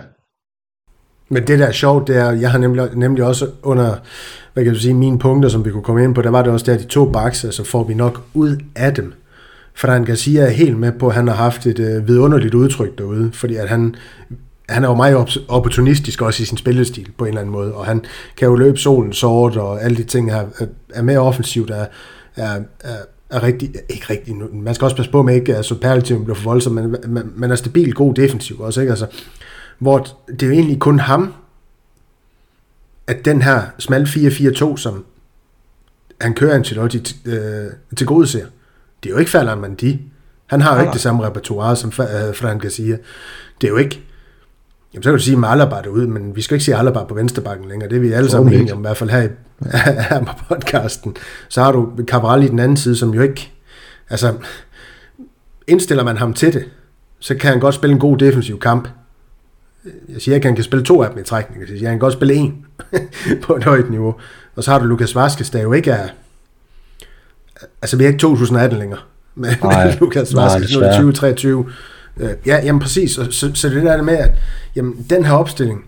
Men 1.30 1.48
det 1.48 1.60
der 1.60 1.66
er 1.66 1.72
sjovt, 1.72 2.08
det 2.08 2.18
er, 2.18 2.32
jeg 2.32 2.52
har 2.52 2.58
nemlig, 2.58 2.90
nemlig 2.96 3.24
også 3.24 3.48
under, 3.64 3.96
hvad 4.54 4.64
kan 4.64 4.74
du 4.74 4.80
sige, 4.80 4.94
mine 4.94 5.20
punkter, 5.20 5.50
som 5.50 5.66
vi 5.66 5.72
kunne 5.72 5.84
komme 5.84 6.04
ind 6.04 6.16
på, 6.16 6.22
der 6.22 6.30
var 6.30 6.42
det 6.44 6.52
også 6.52 6.72
der, 6.72 6.78
de 6.78 6.84
to 6.84 7.12
bakser, 7.12 7.52
så 7.52 7.64
får 7.64 7.84
vi 7.84 7.94
nok 7.94 8.22
ud 8.34 8.58
af 8.76 8.94
dem. 8.94 9.14
Fran 9.76 10.06
Garcia 10.06 10.42
er 10.42 10.50
helt 10.50 10.78
med 10.80 10.92
på, 10.92 11.08
at 11.08 11.16
han 11.16 11.28
har 11.28 11.36
haft 11.36 11.66
et 11.66 11.80
øh, 11.80 12.08
vidunderligt 12.08 12.54
udtryk 12.54 12.98
derude, 12.98 13.32
fordi 13.34 13.56
at 13.56 13.70
han, 13.70 13.96
han 14.70 14.84
er 14.84 14.88
jo 14.88 14.96
meget 14.96 15.38
opportunistisk 15.48 16.22
også 16.22 16.44
i 16.44 16.46
sin 16.46 16.58
spillestil 16.58 17.12
på 17.18 17.26
en 17.26 17.30
eller 17.30 17.42
anden 17.42 17.54
måde, 17.54 17.74
og 17.74 17.86
han 17.86 18.06
kan 18.38 18.48
jo 18.48 18.56
løbe 18.56 18.78
solen 18.78 19.14
sort, 19.14 19.58
og 19.58 19.84
alle 19.84 19.98
de 19.98 20.04
ting 20.04 20.32
her 20.32 20.46
er, 20.60 20.66
er 20.94 21.02
mere 21.02 21.20
offensivt, 21.20 21.70
er, 21.70 21.86
er, 22.36 22.62
er, 22.80 22.96
er 23.34 23.44
rigtig, 23.44 23.76
ikke 23.90 24.06
rigtig, 24.10 24.36
man 24.54 24.76
skal 24.76 24.86
også 24.86 24.96
passe 24.96 25.12
på 25.12 25.22
med 25.22 25.36
ikke, 25.36 25.56
at 25.56 25.66
superlativen 25.66 26.24
bliver 26.24 26.36
for 26.36 26.44
voldsom, 26.44 26.74
men 26.74 26.96
man, 27.08 27.32
man 27.36 27.52
er 27.52 27.56
stabil, 27.56 27.94
god 27.94 28.14
defensiv 28.14 28.60
også, 28.60 28.82
ikke? 28.82 28.92
Altså, 28.92 29.08
hvor 29.80 30.08
det 30.28 30.44
er 30.44 30.48
jo 30.48 30.54
egentlig 30.54 30.80
kun 30.80 31.00
ham, 31.00 31.34
at 33.08 33.26
den 33.26 33.42
her 33.42 33.62
smal 33.80 34.04
4-4-2, 34.04 34.78
som 34.78 35.06
han 36.22 36.34
kører 36.34 36.56
Ancelotti 36.56 36.98
t- 36.98 37.30
øh, 37.30 37.72
til 37.98 38.08
gode 38.08 38.28
ser, 38.28 38.46
det 39.04 39.10
er 39.10 39.14
jo 39.14 39.20
ikke 39.20 39.32
Ferdinand 39.32 39.60
Mandi. 39.60 40.02
Han 40.46 40.62
har 40.62 40.76
jo 40.76 40.82
ikke 40.82 40.94
det 40.94 41.02
samme 41.02 41.26
repertoire 41.26 41.76
som 41.76 41.90
øh, 41.90 42.36
Fran 42.36 42.60
Garcia. 42.60 42.98
Det 43.62 43.68
er 43.68 43.72
jo 43.72 43.78
ikke... 43.78 44.04
Jamen, 44.94 45.04
så 45.04 45.10
kan 45.10 45.18
du 45.18 45.24
sige 45.24 45.38
med 45.38 45.50
Alaba 45.50 45.76
derude, 45.82 46.08
men 46.08 46.36
vi 46.36 46.42
skal 46.42 46.56
ikke 46.56 46.66
sige 46.66 46.76
Alaba 46.76 47.04
på 47.04 47.14
venstrebakken 47.16 47.68
længere. 47.70 47.90
Det 47.90 47.96
er 47.96 48.00
vi 48.00 48.12
alle 48.12 48.30
sammen 48.30 48.54
enige 48.54 48.74
om, 48.74 48.80
i 48.80 48.82
hvert 48.82 48.98
fald 48.98 49.10
her, 49.10 49.22
i, 49.22 49.28
her 50.10 50.24
på 50.24 50.56
podcasten. 50.56 51.16
Så 51.50 51.64
har 51.64 51.72
du 51.72 51.90
Cabral 52.08 52.44
i 52.44 52.48
den 52.48 52.60
anden 52.60 52.78
side, 52.78 52.96
som 52.96 53.14
jo 53.14 53.22
ikke... 53.22 53.52
Altså, 54.10 54.34
indstiller 55.68 56.04
man 56.04 56.18
ham 56.18 56.34
til 56.34 56.54
det, 56.54 56.66
så 57.20 57.36
kan 57.36 57.50
han 57.50 57.60
godt 57.60 57.76
spille 57.76 57.94
en 57.94 58.00
god 58.00 58.18
defensiv 58.18 58.60
kamp. 58.60 58.88
Jeg 60.10 60.22
siger 60.22 60.36
ikke, 60.36 60.46
at 60.46 60.50
han 60.50 60.56
kan 60.56 60.64
spille 60.64 60.86
to 60.86 61.04
af 61.04 61.10
dem 61.10 61.20
i 61.20 61.24
trækning. 61.24 61.62
Jeg 61.62 61.68
siger, 61.68 61.80
at 61.80 61.88
han 61.88 61.96
kan 61.96 62.00
godt 62.00 62.14
spille 62.14 62.34
en 62.34 62.66
på 63.44 63.56
et 63.56 63.64
højt 63.64 63.90
niveau. 63.90 64.16
Og 64.56 64.64
så 64.64 64.72
har 64.72 64.80
du 64.80 64.86
Lukas 64.86 65.16
Vaskes, 65.16 65.50
der 65.50 65.62
jo 65.62 65.74
ikke 65.74 65.92
er... 65.92 66.08
Altså, 67.82 67.98
vi 67.98 68.04
er 68.04 68.08
ikke 68.08 68.20
2018 68.20 68.80
længere 68.80 69.00
med, 69.36 69.56
Nej, 69.64 69.86
med 69.86 69.94
Lukas 70.00 70.36
Vaskes. 70.36 70.36
Nu 70.36 70.42
er 70.50 70.60
det 70.60 70.68
desværre. 70.68 70.92
2023. 70.94 71.66
Øh, 72.18 72.30
ja, 72.46 72.60
jamen 72.64 72.82
præcis. 72.82 73.18
Og 73.18 73.34
Så, 73.34 73.52
så 73.56 73.70
det 73.70 73.84
der 73.84 74.02
med, 74.02 74.18
at 74.18 74.32
jamen, 74.76 75.06
den 75.10 75.26
her 75.26 75.34
opstilling... 75.34 75.86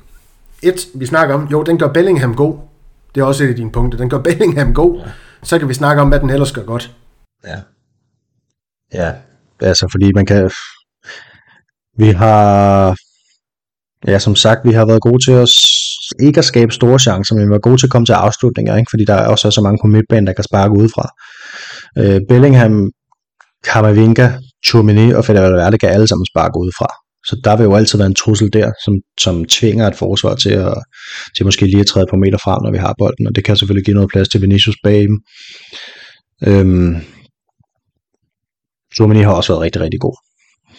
Et, 0.63 0.87
vi 0.95 1.05
snakker 1.05 1.35
om, 1.35 1.47
jo, 1.51 1.63
den 1.63 1.79
gør 1.79 1.87
Bellingham 1.93 2.35
god. 2.35 2.57
Det 3.15 3.21
er 3.21 3.25
også 3.25 3.43
et 3.43 3.49
af 3.49 3.55
dine 3.55 3.71
punkter. 3.71 3.97
Den 3.97 4.09
gør 4.09 4.19
Bellingham 4.19 4.73
god. 4.73 5.01
Så 5.43 5.59
kan 5.59 5.69
vi 5.69 5.73
snakke 5.73 6.01
om, 6.01 6.07
hvad 6.07 6.19
den 6.19 6.29
ellers 6.29 6.51
gør 6.51 6.63
godt. 6.63 6.95
Ja. 7.47 7.59
Ja, 8.93 9.13
altså 9.61 9.87
fordi 9.91 10.11
man 10.13 10.25
kan... 10.25 10.51
Vi 11.97 12.09
har... 12.09 12.95
Ja, 14.07 14.19
som 14.19 14.35
sagt, 14.35 14.59
vi 14.67 14.71
har 14.71 14.85
været 14.85 15.01
gode 15.01 15.25
til 15.25 15.31
at 15.31 15.49
ikke 16.19 16.37
at 16.37 16.45
skabe 16.45 16.71
store 16.71 16.99
chancer, 16.99 17.35
men 17.35 17.45
vi 17.45 17.49
været 17.49 17.61
gode 17.61 17.77
til 17.77 17.87
at 17.87 17.91
komme 17.91 18.05
til 18.05 18.13
afslutninger, 18.13 18.77
ikke? 18.77 18.89
fordi 18.89 19.05
der 19.05 19.13
er 19.13 19.27
også 19.27 19.51
så 19.51 19.61
mange 19.61 19.79
på 19.81 19.87
midtbanen, 19.87 20.27
der 20.27 20.33
kan 20.33 20.43
sparke 20.43 20.77
udefra. 20.77 21.09
Øh, 21.97 22.21
Bellingham, 22.29 22.91
Camavinga, 23.65 24.29
Chouameni 24.67 25.11
og 25.11 25.25
Fede 25.25 25.41
Valverde 25.41 25.77
kan 25.77 25.89
alle 25.89 26.07
sammen 26.07 26.25
sparke 26.25 26.59
udefra. 26.59 26.87
Så 27.27 27.41
der 27.43 27.57
vil 27.57 27.63
jo 27.63 27.75
altid 27.75 27.97
være 27.97 28.07
en 28.07 28.15
trussel 28.15 28.53
der, 28.53 28.71
som, 28.85 28.93
som 29.19 29.45
tvinger 29.45 29.87
et 29.87 29.95
forsvar 29.95 30.35
til 30.35 30.49
at, 30.49 30.73
til 31.35 31.45
måske 31.45 31.65
lige 31.65 31.79
at 31.79 31.87
træde 31.87 32.07
på 32.09 32.15
meter 32.15 32.37
frem, 32.37 32.63
når 32.63 32.71
vi 32.71 32.77
har 32.77 32.95
bolden, 32.97 33.27
og 33.27 33.35
det 33.35 33.43
kan 33.43 33.57
selvfølgelig 33.57 33.85
give 33.85 33.93
noget 33.93 34.09
plads 34.09 34.29
til 34.29 34.41
Vinicius 34.41 34.75
bag 34.83 35.01
dem. 35.01 35.17
Øhm, 36.47 36.95
har 38.99 39.33
også 39.33 39.53
været 39.53 39.61
rigtig, 39.61 39.81
rigtig 39.81 39.99
god 39.99 40.17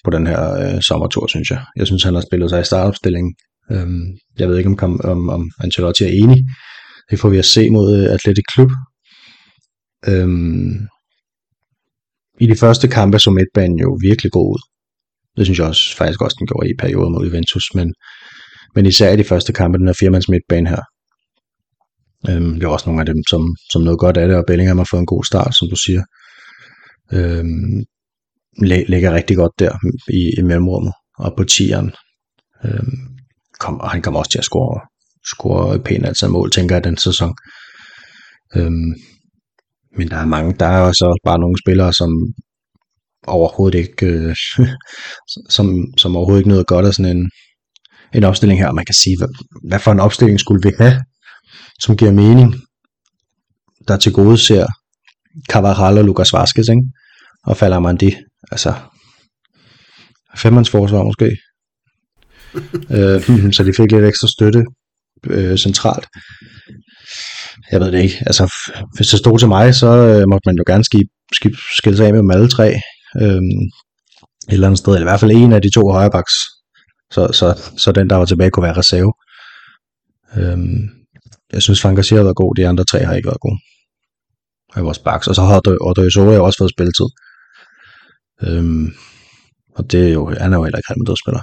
på 0.04 0.10
den 0.10 0.26
her 0.26 0.42
øh, 0.52 0.80
sommertur, 0.82 1.26
synes 1.26 1.50
jeg. 1.50 1.64
Jeg 1.76 1.86
synes, 1.86 2.04
han 2.04 2.14
har 2.14 2.20
spillet 2.20 2.50
sig 2.50 2.60
i 2.60 2.64
startopstillingen. 2.64 3.34
Øhm, 3.72 4.06
jeg 4.38 4.48
ved 4.48 4.58
ikke, 4.58 4.70
om, 4.70 4.78
om, 4.82 5.00
om, 5.04 5.28
om 5.28 5.50
Ancelotti 5.64 6.04
er 6.04 6.22
enig. 6.22 6.44
Det 7.10 7.18
får 7.20 7.28
vi 7.28 7.38
at 7.38 7.44
se 7.44 7.70
mod 7.70 7.98
øh, 7.98 8.14
Athletic 8.14 8.44
Klub. 8.54 8.70
Øhm, 10.08 10.88
i 12.40 12.46
de 12.46 12.56
første 12.56 12.88
kampe 12.88 13.18
så 13.18 13.30
midtbanen 13.30 13.78
jo 13.78 13.98
virkelig 14.02 14.32
god 14.32 14.54
ud. 14.54 14.60
Det 15.36 15.46
synes 15.46 15.58
jeg 15.58 15.66
også, 15.66 15.96
faktisk 15.96 16.22
også, 16.22 16.36
den 16.38 16.46
gjorde 16.46 16.70
i 16.70 16.76
perioder 16.78 17.08
mod 17.10 17.26
Juventus, 17.26 17.74
men, 17.74 17.94
men 18.74 18.86
især 18.86 19.12
i 19.12 19.16
de 19.16 19.24
første 19.24 19.52
kampe, 19.52 19.78
den 19.78 19.86
her 19.86 19.94
firmands 20.00 20.28
midtbane 20.28 20.68
her. 20.68 20.82
Øhm, 22.28 22.54
det 22.54 22.66
var 22.66 22.72
også 22.72 22.88
nogle 22.88 23.02
af 23.02 23.06
dem, 23.06 23.22
som, 23.30 23.56
som 23.72 23.82
noget 23.82 23.98
godt 23.98 24.16
af 24.16 24.28
det, 24.28 24.36
og 24.36 24.44
Bellingham 24.46 24.78
har 24.78 24.88
fået 24.90 25.00
en 25.00 25.06
god 25.06 25.24
start, 25.24 25.54
som 25.54 25.68
du 25.68 25.76
siger. 25.76 26.02
Øhm, 27.12 27.84
læ- 28.62 28.84
ligger 28.88 29.14
rigtig 29.14 29.36
godt 29.36 29.52
der 29.58 29.72
i, 30.08 30.32
i 30.38 30.42
mellemrummet 30.42 30.92
og 31.18 31.34
på 31.36 31.44
tieren. 31.44 31.92
Øhm, 32.64 32.98
kom, 33.60 33.80
og 33.80 33.90
han 33.90 34.02
kommer 34.02 34.20
også 34.20 34.30
til 34.30 34.38
at 34.38 34.44
score, 34.44 34.80
score 35.32 35.78
pænt 35.78 36.06
altså 36.06 36.28
mål, 36.28 36.50
tænker 36.50 36.74
jeg, 36.74 36.84
den 36.84 36.96
sæson. 36.96 37.34
Øhm, 38.56 38.94
men 39.96 40.08
der 40.08 40.16
er 40.16 40.24
mange, 40.24 40.54
der 40.60 40.66
er 40.66 40.80
også 40.80 41.20
bare 41.24 41.38
nogle 41.38 41.56
spillere, 41.64 41.92
som 41.92 42.10
overhovedet 43.26 43.78
ikke, 43.78 44.06
øh, 44.06 44.36
som, 45.56 45.84
som 45.96 46.16
overhovedet 46.16 46.40
ikke 46.40 46.48
noget 46.48 46.66
godt 46.66 46.86
af 46.86 46.94
sådan 46.94 47.16
en, 47.16 47.30
en 48.14 48.24
opstilling 48.24 48.60
her. 48.60 48.68
Og 48.68 48.74
man 48.74 48.84
kan 48.84 48.94
sige, 48.94 49.16
hvad, 49.18 49.28
hvad 49.68 49.78
for 49.78 49.92
en 49.92 50.00
opstilling 50.00 50.40
skulle 50.40 50.62
vi 50.62 50.74
have, 50.78 51.02
som 51.80 51.96
giver 51.96 52.12
mening, 52.12 52.54
der 53.88 53.96
til 53.96 54.12
gode 54.12 54.38
ser 54.38 54.66
Cavaral 55.50 55.98
og 55.98 56.04
Lucas 56.04 56.32
Vazquez, 56.32 56.68
ikke? 56.68 56.82
og 57.46 57.56
falder 57.56 57.78
man 57.78 57.96
det, 57.96 58.16
altså 58.52 58.74
femmandsforsvar 60.36 61.02
måske. 61.02 61.24
øh, 62.96 63.52
så 63.56 63.64
de 63.64 63.72
fik 63.76 63.92
lidt 63.92 64.04
ekstra 64.04 64.28
støtte 64.28 64.64
øh, 65.26 65.58
centralt. 65.58 66.06
Jeg 67.72 67.80
ved 67.80 67.92
det 67.92 68.02
ikke. 68.02 68.16
Altså, 68.26 68.54
hvis 68.96 69.08
det 69.08 69.18
stod 69.18 69.38
til 69.38 69.48
mig, 69.48 69.74
så 69.74 69.86
øh, 69.86 70.28
måtte 70.28 70.46
man 70.48 70.56
jo 70.56 70.64
gerne 70.66 70.84
skib, 70.84 71.08
skib, 71.32 71.54
skille 71.76 71.96
sig 71.96 72.06
af 72.06 72.12
med 72.12 72.18
dem 72.18 72.30
alle 72.30 72.48
tre. 72.48 72.68
Øh, 73.22 73.42
et 74.48 74.52
eller 74.52 74.66
andet 74.66 74.78
sted, 74.78 74.92
eller 74.92 75.06
i 75.06 75.10
hvert 75.10 75.20
fald 75.20 75.30
en 75.30 75.52
af 75.52 75.62
de 75.62 75.70
to 75.70 75.90
højrebaks, 75.90 76.32
Så, 77.10 77.32
så, 77.32 77.72
så 77.76 77.92
den, 77.92 78.10
der 78.10 78.16
var 78.16 78.24
tilbage, 78.24 78.50
kunne 78.50 78.68
være 78.68 78.76
reserve. 78.76 79.12
Øh, 80.36 80.58
jeg 81.52 81.62
synes, 81.62 81.82
Frank 81.82 81.96
har 81.98 82.22
været 82.22 82.36
god. 82.36 82.54
De 82.54 82.68
andre 82.68 82.84
tre 82.84 83.04
har 83.04 83.14
ikke 83.14 83.26
været 83.26 83.40
gode. 83.40 83.58
Af 84.76 84.84
vores 84.84 84.98
backs. 84.98 85.26
Og 85.28 85.34
så 85.34 85.42
har 85.42 85.62
Odriozola 85.80 86.34
jo 86.34 86.44
også 86.44 86.58
fået 86.58 86.70
spilletid. 86.70 87.06
Øhm, 88.42 88.94
og 89.74 89.92
det 89.92 90.08
er 90.08 90.12
jo, 90.12 90.30
han 90.30 90.52
er 90.52 90.56
jo 90.56 90.64
heller 90.64 90.78
ikke 90.78 90.90
Real 90.90 90.98
Madrid-spiller. 90.98 91.42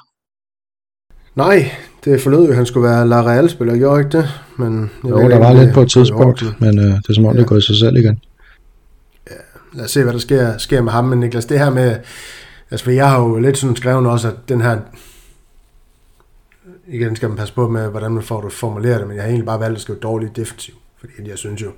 Nej, 1.36 1.72
det 2.06 2.22
forlød 2.22 2.45
jo, 2.45 2.49
at 2.49 2.56
han 2.56 2.66
skulle 2.66 2.89
være 2.89 3.08
La 3.08 3.22
Real-spiller, 3.22 3.78
gjorde 3.78 3.99
ikke 3.99 4.18
det? 4.18 4.30
Men 4.58 4.91
jeg 5.04 5.10
Jo, 5.10 5.18
der 5.18 5.24
ikke, 5.24 5.39
var 5.39 5.49
om 5.49 5.58
lidt 5.58 5.74
på 5.74 5.82
et 5.82 5.91
tidspunkt, 5.91 6.43
men 6.60 6.80
øh, 6.80 6.86
det 6.86 7.10
er 7.10 7.14
som 7.14 7.26
om, 7.26 7.32
ja. 7.32 7.38
det 7.38 7.43
er 7.43 7.47
gået 7.47 7.64
sig 7.64 7.76
selv 7.78 7.97
igen. 7.97 8.20
lad 9.74 9.86
os 9.86 9.91
se, 9.91 10.04
hvad 10.04 10.14
der 10.14 10.20
sker, 10.20 10.58
sker 10.58 10.82
med 10.82 10.91
ham. 10.91 11.06
Men 11.06 11.20
Niklas, 11.20 11.45
det 11.45 11.60
her 11.60 11.70
med, 11.70 11.95
altså 12.72 12.84
for 12.84 12.91
jeg 12.91 13.10
har 13.10 13.20
jo 13.20 13.39
lidt 13.39 13.58
sådan 13.58 13.76
skrevet 13.76 14.08
også, 14.08 14.28
at 14.28 14.36
den 14.49 14.62
her, 14.62 14.78
igen 16.88 17.16
skal 17.16 17.30
man 17.30 17.38
passe 17.38 17.54
på 17.54 17.68
med, 17.68 17.88
hvordan 17.88 18.12
man 18.12 18.24
får 18.24 18.41
det 18.41 18.51
formuleret 18.51 18.99
det, 18.99 19.08
men 19.08 19.16
jeg 19.16 19.24
har 19.24 19.30
egentlig 19.30 19.45
bare 19.45 19.60
valgt 19.60 19.76
at 19.76 19.82
skrive 19.82 19.99
dårligt 19.99 20.36
defensiv, 20.36 20.74
fordi 20.99 21.14
jeg 21.30 21.38
synes 21.38 21.62
jo, 21.62 21.72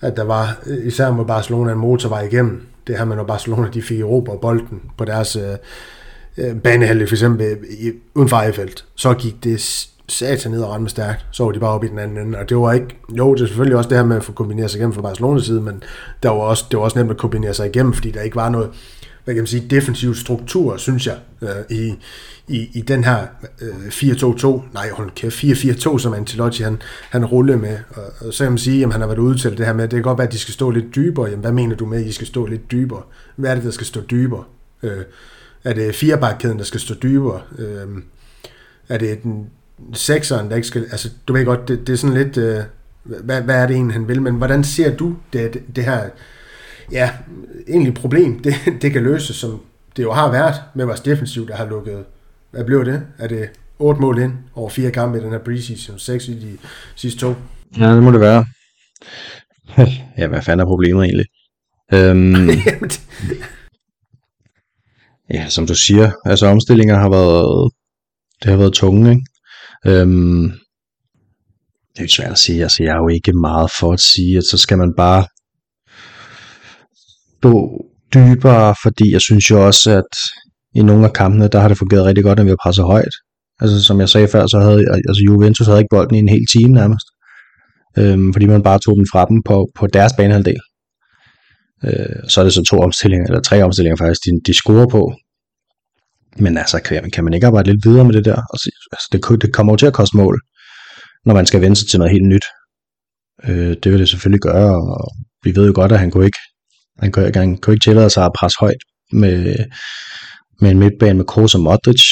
at 0.00 0.16
der 0.16 0.24
var, 0.24 0.56
især 0.84 1.12
med 1.12 1.24
Barcelona, 1.24 1.72
en 1.72 1.78
motorvej 1.78 2.20
igennem, 2.20 2.66
det 2.86 2.98
her 2.98 3.04
med, 3.04 3.16
når 3.16 3.24
Barcelona 3.24 3.68
de 3.68 3.82
fik 3.82 4.00
Europa 4.00 4.32
bolden 4.36 4.82
på 4.98 5.04
deres 5.04 5.36
øh, 5.36 5.56
øh 6.38 6.56
banehalde, 6.56 7.06
for 7.06 7.14
eksempel 7.14 7.56
i, 7.70 7.92
uden 8.14 8.28
for 8.28 8.36
Eiffeldt, 8.36 8.84
så 8.94 9.14
gik 9.14 9.44
det 9.44 9.88
satan 10.08 10.52
ned 10.52 10.62
og 10.62 10.70
ramme 10.70 10.88
stærkt, 10.88 11.26
så 11.30 11.44
var 11.44 11.52
de 11.52 11.60
bare 11.60 11.70
op 11.70 11.84
i 11.84 11.88
den 11.88 11.98
anden 11.98 12.26
ende, 12.26 12.38
og 12.38 12.48
det 12.48 12.56
var 12.56 12.72
ikke, 12.72 12.86
jo, 13.18 13.34
det 13.34 13.42
er 13.42 13.46
selvfølgelig 13.46 13.76
også 13.76 13.88
det 13.88 13.98
her 13.98 14.04
med 14.04 14.16
at 14.16 14.24
få 14.24 14.32
kombineret 14.32 14.70
sig 14.70 14.78
igennem 14.78 14.92
fra 14.92 15.02
Barcelonas 15.02 15.44
side, 15.44 15.60
men 15.60 15.82
der 16.22 16.28
var 16.28 16.36
også, 16.36 16.64
det 16.70 16.78
var 16.78 16.84
også 16.84 16.98
nemt 16.98 17.10
at 17.10 17.16
kombinere 17.16 17.54
sig 17.54 17.66
igennem, 17.66 17.92
fordi 17.92 18.10
der 18.10 18.20
ikke 18.20 18.36
var 18.36 18.48
noget, 18.48 18.70
hvad 19.24 19.34
kan 19.34 19.42
man 19.42 19.46
sige, 19.46 19.68
defensiv 19.70 20.14
struktur, 20.14 20.76
synes 20.76 21.06
jeg, 21.06 21.16
øh, 21.42 21.76
i, 21.78 21.94
i, 22.48 22.68
i 22.74 22.80
den 22.80 23.04
her 23.04 23.26
øh, 23.60 23.86
4-2-2, 23.88 24.72
nej, 24.74 24.90
hold 24.90 25.10
kæft, 25.10 25.44
4-4-2, 25.44 25.98
som 25.98 26.14
Ancelotti 26.14 26.62
han, 26.62 26.82
han 27.10 27.24
rulle 27.24 27.56
med, 27.56 27.78
og, 27.90 28.26
og 28.26 28.34
så 28.34 28.44
kan 28.44 28.52
man 28.52 28.58
sige, 28.58 28.84
at 28.84 28.92
han 28.92 29.00
har 29.00 29.08
været 29.08 29.18
ude 29.18 29.38
til 29.38 29.58
det 29.58 29.66
her 29.66 29.72
med, 29.72 29.84
at 29.84 29.90
det 29.90 29.96
kan 29.96 30.02
godt 30.02 30.18
være, 30.18 30.26
at 30.26 30.32
de 30.32 30.38
skal 30.38 30.54
stå 30.54 30.70
lidt 30.70 30.94
dybere, 30.94 31.26
jamen 31.26 31.40
hvad 31.40 31.52
mener 31.52 31.76
du 31.76 31.86
med, 31.86 32.00
at 32.00 32.06
I 32.06 32.12
skal 32.12 32.26
stå 32.26 32.46
lidt 32.46 32.70
dybere? 32.70 33.02
Hvad 33.36 33.50
er 33.50 33.54
det, 33.54 33.64
der 33.64 33.70
skal 33.70 33.86
stå 33.86 34.00
dybere? 34.00 34.44
Øh, 34.82 35.02
er 35.64 35.72
det 35.72 35.94
firebakkæden, 35.94 36.58
der 36.58 36.64
skal 36.64 36.80
stå 36.80 36.94
dybere? 37.02 37.42
Øh, 37.58 37.86
er 38.88 38.98
det 38.98 39.22
den 39.22 39.50
sekseren, 39.92 40.50
der 40.50 40.56
ikke 40.56 40.68
skal, 40.68 40.82
altså 40.82 41.10
du 41.28 41.32
ved 41.32 41.44
godt, 41.44 41.68
det, 41.68 41.86
det 41.86 41.92
er 41.92 41.96
sådan 41.96 42.16
lidt, 42.16 42.36
øh, 42.36 42.60
hvad, 43.04 43.42
hvad 43.42 43.54
er 43.62 43.66
det 43.66 43.74
egentlig, 43.74 43.94
han 43.94 44.08
vil, 44.08 44.22
men 44.22 44.34
hvordan 44.34 44.64
ser 44.64 44.96
du 44.96 45.16
det, 45.32 45.54
det, 45.54 45.62
det 45.76 45.84
her, 45.84 46.08
ja, 46.92 47.10
egentlig 47.68 47.94
problem, 47.94 48.42
det, 48.42 48.54
det 48.82 48.92
kan 48.92 49.02
løses, 49.02 49.36
som 49.36 49.60
det 49.96 50.02
jo 50.02 50.12
har 50.12 50.30
været 50.30 50.54
med 50.74 50.84
vores 50.84 51.00
defensiv, 51.00 51.48
der 51.48 51.56
har 51.56 51.66
lukket, 51.66 52.04
hvad 52.50 52.64
blev 52.64 52.84
det? 52.84 53.02
Er 53.18 53.28
det 53.28 53.48
otte 53.78 54.00
mål 54.00 54.18
ind 54.18 54.32
over 54.54 54.68
fire 54.68 54.90
kampe 54.90 55.18
i 55.18 55.20
den 55.20 55.30
her 55.30 55.38
preseason, 55.38 55.98
seks 55.98 56.28
i 56.28 56.34
de 56.34 56.58
sidste 56.96 57.20
to? 57.20 57.34
Ja, 57.78 57.94
det 57.94 58.02
må 58.02 58.10
det 58.10 58.20
være. 58.20 58.46
ja, 60.18 60.26
hvad 60.26 60.42
fanden 60.42 60.60
er 60.60 60.64
problemet 60.64 61.04
egentlig? 61.04 61.26
Øhm, 61.92 62.48
ja, 65.34 65.48
som 65.48 65.66
du 65.66 65.74
siger, 65.74 66.10
altså 66.24 66.46
omstillinger 66.46 66.98
har 66.98 67.10
været, 67.10 67.70
det 68.42 68.50
har 68.50 68.58
været 68.58 68.72
tunge, 68.72 69.10
ikke? 69.10 69.22
Øhm, 69.86 70.42
det 71.92 71.98
er 71.98 72.02
jo 72.04 72.08
svært 72.08 72.32
at 72.32 72.38
sige, 72.38 72.62
altså 72.62 72.82
jeg 72.82 72.92
er 72.92 73.02
jo 73.02 73.08
ikke 73.08 73.32
meget 73.32 73.70
for 73.80 73.92
at 73.92 74.00
sige, 74.00 74.38
at 74.38 74.44
så 74.44 74.58
skal 74.58 74.78
man 74.78 74.92
bare 74.96 75.26
gå 77.40 77.84
dybere, 78.14 78.74
fordi 78.82 79.12
jeg 79.12 79.20
synes 79.20 79.50
jo 79.50 79.66
også, 79.66 79.90
at 79.90 80.12
i 80.74 80.82
nogle 80.82 81.04
af 81.06 81.12
kampene, 81.12 81.48
der 81.48 81.60
har 81.60 81.68
det 81.68 81.78
fungeret 81.78 82.04
rigtig 82.04 82.24
godt, 82.24 82.38
når 82.38 82.44
vi 82.44 82.50
har 82.50 82.62
presset 82.64 82.84
højt. 82.84 83.14
Altså 83.60 83.84
som 83.84 84.00
jeg 84.00 84.08
sagde 84.08 84.28
før, 84.28 84.46
så 84.46 84.58
havde 84.60 84.84
altså 85.08 85.22
Juventus 85.26 85.66
havde 85.66 85.78
ikke 85.78 85.94
bolden 85.96 86.14
i 86.14 86.18
en 86.18 86.28
hel 86.28 86.46
time 86.52 86.74
nærmest. 86.74 87.06
Øhm, 87.98 88.32
fordi 88.32 88.46
man 88.46 88.62
bare 88.62 88.78
tog 88.78 88.94
den 88.96 89.06
fra 89.12 89.24
dem 89.24 89.42
på, 89.42 89.56
på 89.78 89.86
deres 89.86 90.12
banehalvdel. 90.16 90.60
Øh, 91.84 92.28
så 92.28 92.40
er 92.40 92.44
det 92.44 92.52
så 92.52 92.62
to 92.62 92.78
omstillinger, 92.78 93.26
eller 93.26 93.40
tre 93.40 93.62
omstillinger 93.62 93.96
faktisk, 93.96 94.20
de, 94.24 94.30
de 94.46 94.54
scorer 94.54 94.86
på. 94.86 95.12
Men 96.36 96.58
altså, 96.58 96.80
kan, 96.80 97.10
kan 97.10 97.24
man 97.24 97.34
ikke 97.34 97.46
arbejde 97.46 97.70
lidt 97.70 97.84
videre 97.86 98.04
med 98.04 98.14
det 98.14 98.24
der? 98.24 98.42
Altså, 98.52 98.70
altså 98.92 99.08
det, 99.12 99.42
det 99.42 99.52
kommer 99.52 99.72
jo 99.72 99.76
til 99.76 99.86
at 99.86 99.92
koste 99.92 100.16
mål, 100.16 100.40
når 101.26 101.34
man 101.34 101.46
skal 101.46 101.60
vende 101.60 101.76
sig 101.76 101.88
til 101.88 101.98
noget 101.98 102.12
helt 102.12 102.28
nyt. 102.28 102.44
Øh, 103.44 103.76
det 103.82 103.92
vil 103.92 104.00
det 104.00 104.08
selvfølgelig 104.08 104.40
gøre, 104.40 104.74
og 104.74 105.10
vi 105.44 105.56
ved 105.56 105.66
jo 105.66 105.72
godt, 105.74 105.92
at 105.92 105.98
han 105.98 106.10
kunne 106.10 106.26
ikke, 106.26 106.38
han 106.98 107.12
kunne, 107.12 107.32
han 107.34 107.56
kunne 107.56 107.74
ikke 107.74 107.84
tillade 107.84 108.10
sig 108.10 108.24
at 108.24 108.32
presse 108.38 108.56
højt 108.60 108.82
med, 109.12 109.56
med 110.60 110.70
en 110.70 110.78
midtbane 110.78 111.16
med 111.16 111.24
Kroos 111.24 111.54
og 111.54 111.60
Modric. 111.60 112.02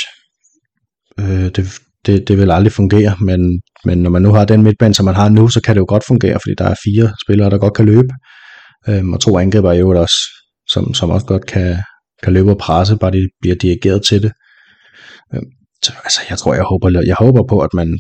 Øh, 1.20 1.50
det, 1.56 1.78
det, 2.06 2.28
det 2.28 2.38
vil 2.38 2.50
aldrig 2.50 2.72
fungere, 2.72 3.16
men, 3.20 3.60
men 3.84 3.98
når 3.98 4.10
man 4.10 4.22
nu 4.22 4.32
har 4.32 4.44
den 4.44 4.62
midtbane, 4.62 4.94
som 4.94 5.04
man 5.04 5.14
har 5.14 5.28
nu, 5.28 5.48
så 5.48 5.60
kan 5.60 5.74
det 5.74 5.80
jo 5.80 5.86
godt 5.88 6.04
fungere, 6.06 6.38
fordi 6.42 6.54
der 6.58 6.64
er 6.64 6.74
fire 6.84 7.12
spillere, 7.24 7.50
der 7.50 7.58
godt 7.58 7.74
kan 7.74 7.84
løbe, 7.84 8.08
øh, 8.88 9.08
og 9.08 9.20
to 9.20 9.38
angriber 9.38 9.72
i 9.72 9.78
øvrigt 9.78 10.00
også, 10.00 10.16
som, 10.68 10.94
som 10.94 11.10
også 11.10 11.26
godt 11.26 11.46
kan, 11.46 11.76
kan 12.22 12.32
løbe 12.32 12.50
og 12.50 12.58
presse, 12.58 12.96
bare 12.96 13.12
de 13.12 13.28
bliver 13.40 13.56
dirigeret 13.56 14.02
til 14.08 14.22
det. 14.22 14.32
Øhm, 15.34 15.50
så, 15.82 15.92
altså, 16.04 16.20
jeg 16.30 16.38
tror, 16.38 16.54
jeg 16.54 16.64
håber, 16.64 17.02
jeg 17.06 17.16
håber 17.18 17.42
på, 17.48 17.60
at 17.60 17.74
man 17.74 17.98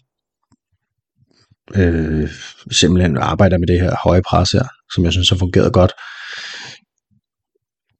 øh, 1.74 2.30
simpelthen 2.70 3.16
arbejder 3.16 3.58
med 3.58 3.66
det 3.66 3.80
her 3.80 3.94
høje 4.04 4.22
pres 4.22 4.50
her, 4.50 4.64
som 4.94 5.04
jeg 5.04 5.12
synes 5.12 5.28
har 5.28 5.36
fungeret 5.36 5.72
godt 5.72 5.92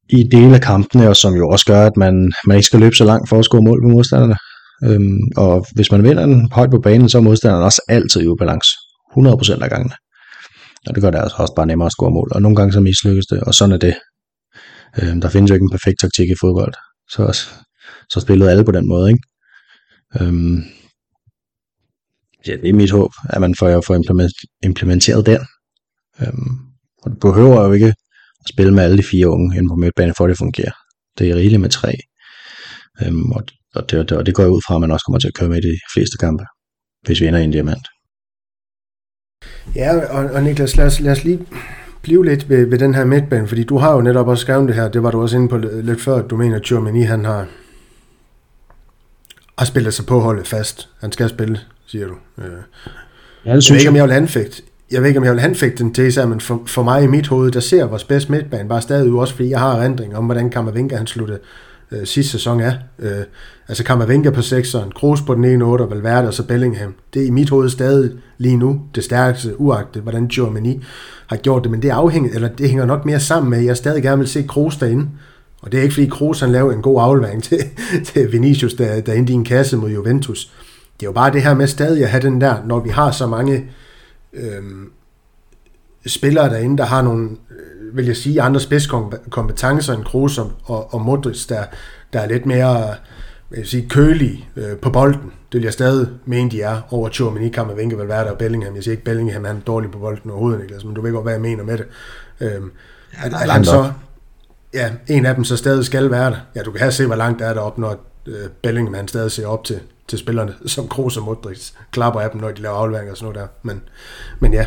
i 0.08 0.22
dele 0.22 0.54
af 0.54 0.60
kampene, 0.60 1.08
og 1.08 1.16
som 1.16 1.34
jo 1.34 1.48
også 1.48 1.66
gør, 1.66 1.86
at 1.86 1.96
man, 1.96 2.32
man 2.46 2.56
ikke 2.56 2.66
skal 2.66 2.80
løbe 2.80 2.96
så 2.96 3.04
langt 3.04 3.28
for 3.28 3.38
at 3.38 3.44
score 3.44 3.62
mål 3.62 3.82
på 3.82 3.88
modstanderne. 3.88 4.36
Øhm, 4.84 5.20
og 5.36 5.66
hvis 5.74 5.92
man 5.92 6.02
vinder 6.02 6.26
den 6.26 6.52
højt 6.52 6.70
på 6.70 6.78
banen, 6.78 7.08
så 7.08 7.18
er 7.18 7.22
modstanderen 7.22 7.64
også 7.64 7.82
altid 7.88 8.20
i 8.20 8.26
ubalance. 8.26 8.70
100% 9.18 9.62
af 9.62 9.70
gangene. 9.70 9.94
Og 10.86 10.94
det 10.94 11.02
gør 11.02 11.10
det 11.10 11.18
altså 11.18 11.36
også 11.36 11.54
bare 11.54 11.66
nemmere 11.66 11.86
at 11.86 11.92
score 11.92 12.10
mål. 12.10 12.28
Og 12.34 12.42
nogle 12.42 12.56
gange 12.56 12.72
så 12.72 12.80
mislykkes 12.80 13.26
det, 13.26 13.40
og 13.40 13.54
sådan 13.54 13.72
er 13.72 13.78
det. 13.78 13.94
Øhm, 15.02 15.20
der 15.20 15.28
findes 15.28 15.50
jo 15.50 15.54
ikke 15.54 15.64
en 15.64 15.70
perfekt 15.70 16.00
taktik 16.00 16.30
i 16.30 16.34
fodbold. 16.40 16.74
Så, 17.10 17.48
så 18.10 18.20
spillede 18.20 18.50
alle 18.50 18.64
på 18.64 18.72
den 18.72 18.88
måde, 18.88 19.10
ikke? 19.10 19.22
Øhm, 20.20 20.58
ja, 22.46 22.56
det 22.56 22.68
er 22.68 22.72
mit 22.74 22.90
håb, 22.90 23.12
at 23.30 23.40
man 23.40 23.54
får, 23.54 23.80
får 23.80 23.94
implementeret 24.64 25.26
den. 25.26 25.40
Øhm, 26.20 26.56
og 27.02 27.10
det 27.10 27.20
behøver 27.20 27.64
jo 27.64 27.72
ikke 27.72 27.94
at 28.40 28.48
spille 28.48 28.74
med 28.74 28.82
alle 28.84 28.98
de 28.98 29.02
fire 29.02 29.28
unge 29.28 29.56
inde 29.56 29.68
på 29.68 29.74
midtbanen, 29.74 30.14
for 30.16 30.24
at 30.24 30.28
det 30.28 30.38
fungerer. 30.38 30.72
Det 31.18 31.30
er 31.30 31.34
rigeligt 31.34 31.60
med 31.60 31.70
tre. 31.70 31.92
Øhm, 33.02 33.30
og, 33.30 33.42
og, 33.74 33.90
det, 33.90 34.12
og 34.12 34.26
det 34.26 34.34
går 34.34 34.42
jeg 34.42 34.52
ud 34.52 34.62
fra, 34.66 34.74
at 34.74 34.80
man 34.80 34.90
også 34.90 35.04
kommer 35.04 35.18
til 35.18 35.28
at 35.28 35.34
køre 35.34 35.48
med 35.48 35.58
i 35.58 35.68
de 35.68 35.78
fleste 35.94 36.16
kampe, 36.18 36.44
hvis 37.06 37.20
vi 37.20 37.26
ender 37.26 37.40
i 37.40 37.44
en 37.44 37.50
diamant. 37.50 37.86
Ja, 39.74 40.06
og, 40.06 40.24
og 40.24 40.42
Niklas, 40.42 40.76
lad 40.76 40.86
os, 40.86 41.00
lad 41.00 41.12
os 41.12 41.24
lige 41.24 41.46
blive 42.02 42.24
lidt 42.24 42.48
ved, 42.48 42.66
ved 42.66 42.78
den 42.78 42.94
her 42.94 43.04
midtbane, 43.04 43.48
fordi 43.48 43.64
du 43.64 43.78
har 43.78 43.92
jo 43.92 44.00
netop 44.00 44.28
også 44.28 44.40
skrevet 44.40 44.68
det 44.68 44.76
her, 44.76 44.88
det 44.88 45.02
var 45.02 45.10
du 45.10 45.22
også 45.22 45.36
inde 45.36 45.48
på 45.48 45.56
lidt 45.56 46.00
før, 46.00 46.14
at 46.14 46.30
du 46.30 46.36
mener, 46.36 46.56
at 46.56 46.62
Germany, 46.62 47.06
han 47.06 47.24
har, 47.24 47.46
har 49.58 49.66
spillet 49.66 49.94
sig 49.94 50.06
på 50.06 50.20
holdet 50.20 50.46
fast. 50.46 50.88
Han 51.00 51.12
skal 51.12 51.28
spille, 51.28 51.60
siger 51.86 52.06
du. 52.06 52.14
Øh, 52.38 52.44
ja, 53.46 53.54
det 53.54 53.64
synes 53.64 53.70
jeg. 53.70 53.74
Ved 53.74 53.80
ikke, 53.80 53.90
om 53.90 53.96
jeg 53.96 54.04
vil 54.04 54.22
anfægte, 54.22 54.62
jeg 54.90 55.00
ved 55.00 55.08
ikke, 55.08 55.18
om 55.18 55.24
jeg 55.24 55.32
vil 55.32 55.40
anfægte 55.40 55.84
den 55.84 55.94
til 55.94 56.28
men 56.28 56.40
for, 56.40 56.62
for 56.66 56.82
mig 56.82 57.02
i 57.02 57.06
mit 57.06 57.26
hoved, 57.26 57.52
der 57.52 57.60
ser 57.60 57.84
vores 57.84 58.04
bedste 58.04 58.32
midtbane 58.32 58.68
bare 58.68 58.82
stadig 58.82 59.12
ud, 59.12 59.18
også 59.18 59.34
fordi 59.34 59.50
jeg 59.50 59.60
har 59.60 59.76
erindring 59.76 60.16
om, 60.16 60.24
hvordan 60.24 60.50
Kammervinka 60.50 60.96
han 60.96 61.06
sluttede 61.06 61.38
øh, 61.90 62.06
sidste 62.06 62.32
sæson 62.32 62.60
er. 62.60 62.72
Øh, 62.98 63.22
altså 63.68 63.84
Kammervenka 63.84 64.30
på 64.30 64.40
6'eren, 64.40 64.90
Kroos 64.90 65.22
på 65.22 65.34
den 65.34 65.44
ene 65.44 65.64
8, 65.64 65.82
og 65.82 65.90
Valverde 65.90 66.28
og 66.28 66.34
så 66.34 66.46
Bellingham. 66.46 66.94
Det 67.14 67.22
er 67.22 67.26
i 67.26 67.30
mit 67.30 67.50
hoved 67.50 67.68
stadig 67.68 68.10
lige 68.38 68.56
nu 68.56 68.82
det 68.94 69.04
stærkeste, 69.04 69.60
uagtet 69.60 70.02
hvordan 70.02 70.28
Germany 70.28 70.82
har 71.26 71.36
gjort 71.36 71.62
det, 71.62 71.70
men 71.70 71.82
det 71.82 71.88
afhænger, 71.88 72.30
eller 72.34 72.48
det 72.48 72.68
hænger 72.68 72.86
nok 72.86 73.04
mere 73.06 73.20
sammen 73.20 73.50
med, 73.50 73.58
at 73.58 73.64
jeg 73.64 73.76
stadig 73.76 74.02
gerne 74.02 74.18
vil 74.18 74.28
se 74.28 74.42
Kroos 74.42 74.76
derinde. 74.76 75.08
Og 75.62 75.72
det 75.72 75.78
er 75.78 75.82
ikke 75.82 75.94
fordi 75.94 76.08
Kroos 76.08 76.40
han 76.40 76.52
lavede 76.52 76.76
en 76.76 76.82
god 76.82 77.02
aflevering 77.02 77.42
til, 77.42 77.58
til 78.04 78.32
Vinicius, 78.32 78.74
der, 78.74 79.00
der 79.00 79.12
endte 79.12 79.32
i 79.32 79.36
en 79.36 79.44
kasse 79.44 79.76
mod 79.76 79.90
Juventus. 79.90 80.52
Det 81.00 81.06
er 81.06 81.08
jo 81.08 81.12
bare 81.12 81.32
det 81.32 81.42
her 81.42 81.54
med 81.54 81.66
stadig 81.66 82.02
at 82.02 82.10
have 82.10 82.22
den 82.22 82.40
der, 82.40 82.56
når 82.66 82.80
vi 82.80 82.90
har 82.90 83.10
så 83.10 83.26
mange 83.26 83.64
øh, 84.32 84.62
spillere 86.06 86.50
derinde, 86.50 86.78
der 86.78 86.84
har 86.84 87.02
nogle, 87.02 87.30
øh, 87.30 87.75
vil 87.92 88.06
jeg 88.06 88.16
sige, 88.16 88.42
andre 88.42 88.60
spidskompetencer 88.60 89.94
end 89.94 90.04
Kroos 90.04 90.38
og, 90.38 90.94
og, 90.94 91.00
Modric, 91.00 91.46
der, 91.46 91.64
der 92.12 92.20
er 92.20 92.26
lidt 92.26 92.46
mere 92.46 92.94
vil 93.50 93.58
jeg 93.58 93.66
sige, 93.66 93.88
kølige 93.88 94.48
øh, 94.56 94.76
på 94.76 94.90
bolden. 94.90 95.32
Det 95.52 95.58
vil 95.58 95.62
jeg 95.62 95.72
stadig 95.72 96.08
mene, 96.24 96.50
de 96.50 96.62
er 96.62 96.80
over 96.90 97.08
Tjurmini, 97.08 97.48
Kammervinke, 97.48 97.98
Valverde 97.98 98.30
og 98.30 98.38
Bellingham. 98.38 98.74
Jeg 98.74 98.84
siger 98.84 98.92
ikke, 98.92 99.04
Bellingham 99.04 99.44
er 99.44 99.54
dårlig 99.66 99.90
på 99.90 99.98
bolden 99.98 100.30
overhovedet, 100.30 100.60
Niklas, 100.60 100.84
men 100.84 100.94
du 100.94 101.00
ved 101.00 101.12
godt, 101.12 101.24
hvad 101.24 101.32
jeg 101.32 101.42
mener 101.42 101.64
med 101.64 101.78
det. 101.78 101.86
Øhm, 102.40 102.70
at, 103.12 103.34
at 103.34 103.50
han 103.50 103.64
så, 103.64 103.92
ja, 104.74 104.90
en 105.08 105.26
af 105.26 105.34
dem 105.34 105.44
så 105.44 105.56
stadig 105.56 105.84
skal 105.84 106.10
være 106.10 106.30
der. 106.30 106.36
Ja, 106.54 106.62
du 106.62 106.70
kan 106.70 106.80
have 106.80 106.92
se, 106.92 107.06
hvor 107.06 107.16
langt 107.16 107.38
der 107.38 107.46
er 107.46 107.54
deroppe, 107.54 107.80
når 107.80 108.06
øh, 108.26 108.48
Bellingham 108.62 108.94
han 108.94 109.08
stadig 109.08 109.32
ser 109.32 109.46
op 109.46 109.64
til, 109.64 109.80
til 110.08 110.18
spillerne, 110.18 110.54
som 110.66 110.88
Kroos 110.88 111.16
og 111.16 111.22
Modric 111.22 111.70
klapper 111.90 112.20
af 112.20 112.30
dem, 112.30 112.40
når 112.40 112.50
de 112.50 112.62
laver 112.62 112.76
afleveringer 112.76 113.12
og 113.12 113.18
sådan 113.18 113.32
noget 113.32 113.48
der. 113.48 113.54
Men, 113.62 113.82
men 114.40 114.52
ja. 114.52 114.66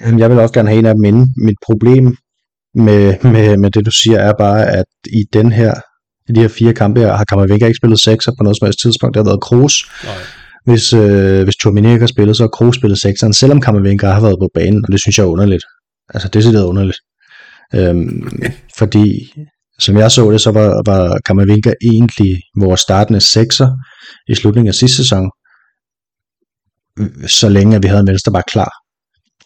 Jeg 0.00 0.30
vil 0.30 0.38
også 0.38 0.54
gerne 0.54 0.68
have 0.68 0.78
en 0.78 0.86
af 0.86 0.94
dem 0.94 1.04
inde. 1.04 1.26
Mit 1.36 1.56
problem 1.66 2.16
med, 2.74 3.16
med, 3.22 3.56
med 3.56 3.70
det, 3.70 3.86
du 3.86 3.90
siger, 3.90 4.18
er 4.18 4.32
bare, 4.38 4.66
at 4.66 4.84
i 5.06 5.24
den 5.32 5.52
her, 5.52 5.74
i 6.28 6.32
de 6.32 6.40
her 6.40 6.48
fire 6.48 6.74
kampe 6.74 7.00
her, 7.00 7.12
har 7.12 7.24
Kammervenka 7.24 7.66
ikke 7.66 7.76
spillet 7.76 8.00
sekser 8.00 8.32
på 8.38 8.42
noget 8.42 8.56
som 8.58 8.66
helst 8.66 8.80
tidspunkt. 8.82 9.14
Det 9.14 9.20
har 9.20 9.30
været 9.30 9.40
Kroos. 9.40 9.90
Hvis, 10.64 10.92
øh, 10.92 11.44
hvis 11.44 11.56
Turmini 11.56 11.88
ikke 11.88 12.00
har 12.00 12.06
spillet, 12.06 12.36
så 12.36 12.42
har 12.42 12.48
Kroos 12.48 12.76
spillet 12.76 13.00
sekseren, 13.00 13.32
selvom 13.32 13.60
Kammervenka 13.60 14.06
har 14.06 14.20
været 14.20 14.36
på 14.40 14.48
banen, 14.54 14.84
og 14.86 14.92
det 14.92 15.00
synes 15.00 15.18
jeg 15.18 15.24
er 15.24 15.28
underligt. 15.28 15.64
Altså, 16.14 16.28
det 16.28 16.44
er 16.44 16.64
underligt. 16.64 16.98
Øhm, 17.74 18.28
fordi, 18.78 19.32
som 19.78 19.96
jeg 19.96 20.10
så 20.10 20.30
det, 20.30 20.40
så 20.40 20.50
var, 20.50 20.82
var 20.86 21.18
Kammervenka 21.26 21.72
egentlig 21.82 22.40
vores 22.60 22.80
startende 22.80 23.20
sekser 23.20 23.68
i 24.28 24.34
slutningen 24.34 24.68
af 24.68 24.74
sidste 24.74 24.96
sæson, 24.96 25.30
så 27.26 27.48
længe 27.48 27.76
at 27.76 27.82
vi 27.82 27.88
havde 27.88 28.00
en 28.00 28.06
venstre 28.06 28.32
bare 28.32 28.42
klar. 28.52 28.70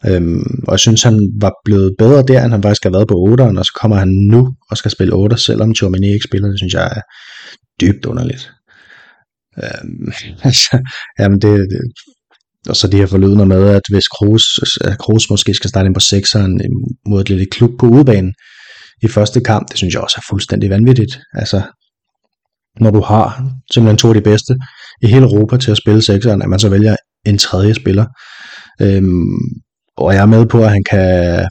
Øhm, 0.08 0.64
og 0.68 0.72
jeg 0.72 0.80
synes, 0.80 1.02
han 1.02 1.30
var 1.40 1.52
blevet 1.64 1.94
bedre 1.98 2.22
der, 2.22 2.44
end 2.44 2.52
han 2.52 2.62
faktisk 2.62 2.84
har 2.84 2.90
været 2.90 3.08
på 3.08 3.14
8'eren, 3.14 3.58
og 3.58 3.64
så 3.64 3.72
kommer 3.80 3.96
han 3.96 4.08
nu 4.08 4.54
og 4.70 4.76
skal 4.76 4.90
spille 4.90 5.14
8, 5.14 5.36
selvom 5.38 5.74
Chomini 5.74 6.12
ikke 6.12 6.24
spiller. 6.24 6.48
Det 6.48 6.58
synes 6.58 6.74
jeg 6.74 6.86
er 6.96 7.00
dybt 7.80 8.06
underligt. 8.06 8.52
Øhm, 9.62 10.12
altså, 10.48 10.78
jamen 11.18 11.40
det, 11.40 11.66
det, 11.70 11.80
og 12.68 12.76
så 12.76 12.88
de 12.88 12.96
her 12.96 13.06
forlydende 13.06 13.46
med, 13.46 13.68
at 13.68 13.82
hvis 13.90 14.08
Kroos, 14.08 14.44
at 14.80 14.98
Kroos 14.98 15.30
måske 15.30 15.54
skal 15.54 15.70
starte 15.70 15.86
ind 15.86 15.94
på 15.94 16.00
6'eren 16.00 16.52
mod 17.08 17.20
et 17.20 17.28
lille 17.28 17.46
klub 17.46 17.70
på 17.80 17.86
udebanen 17.86 18.34
i 19.02 19.08
første 19.08 19.40
kamp, 19.40 19.68
det 19.68 19.76
synes 19.76 19.94
jeg 19.94 20.02
også 20.02 20.16
er 20.18 20.26
fuldstændig 20.30 20.70
vanvittigt. 20.70 21.20
Altså, 21.34 21.62
når 22.80 22.90
du 22.90 23.00
har 23.00 23.50
simpelthen 23.72 23.96
to 23.96 24.08
af 24.08 24.14
de 24.14 24.20
bedste 24.20 24.56
i 25.02 25.06
hele 25.06 25.22
Europa 25.24 25.56
til 25.56 25.70
at 25.70 25.76
spille 25.76 26.00
6'eren, 26.00 26.42
at 26.42 26.48
man 26.48 26.58
så 26.58 26.68
vælger 26.68 26.96
en 27.26 27.38
tredje 27.38 27.74
spiller. 27.74 28.06
Øhm, 28.80 29.38
og 30.00 30.14
jeg 30.14 30.22
er 30.22 30.26
med 30.26 30.46
på, 30.46 30.64
at 30.64 30.70
han 30.70 30.84
kan 30.90 31.48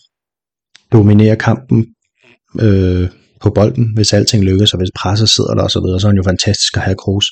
dominere 0.92 1.36
kampen 1.36 1.86
øh, 2.60 3.10
på 3.42 3.50
bolden, 3.50 3.94
hvis 3.96 4.14
alting 4.14 4.44
lykkes, 4.44 4.74
og 4.74 4.78
hvis 4.80 4.92
presset 4.96 5.30
sidder 5.30 5.54
der 5.54 5.64
og 5.64 5.72
så 5.72 5.80
videre, 5.80 6.00
så 6.00 6.08
er 6.08 6.12
han 6.12 6.18
jo 6.18 6.24
fantastisk 6.24 6.78
at 6.78 6.84
have 6.84 6.96
Kroos. 6.96 7.26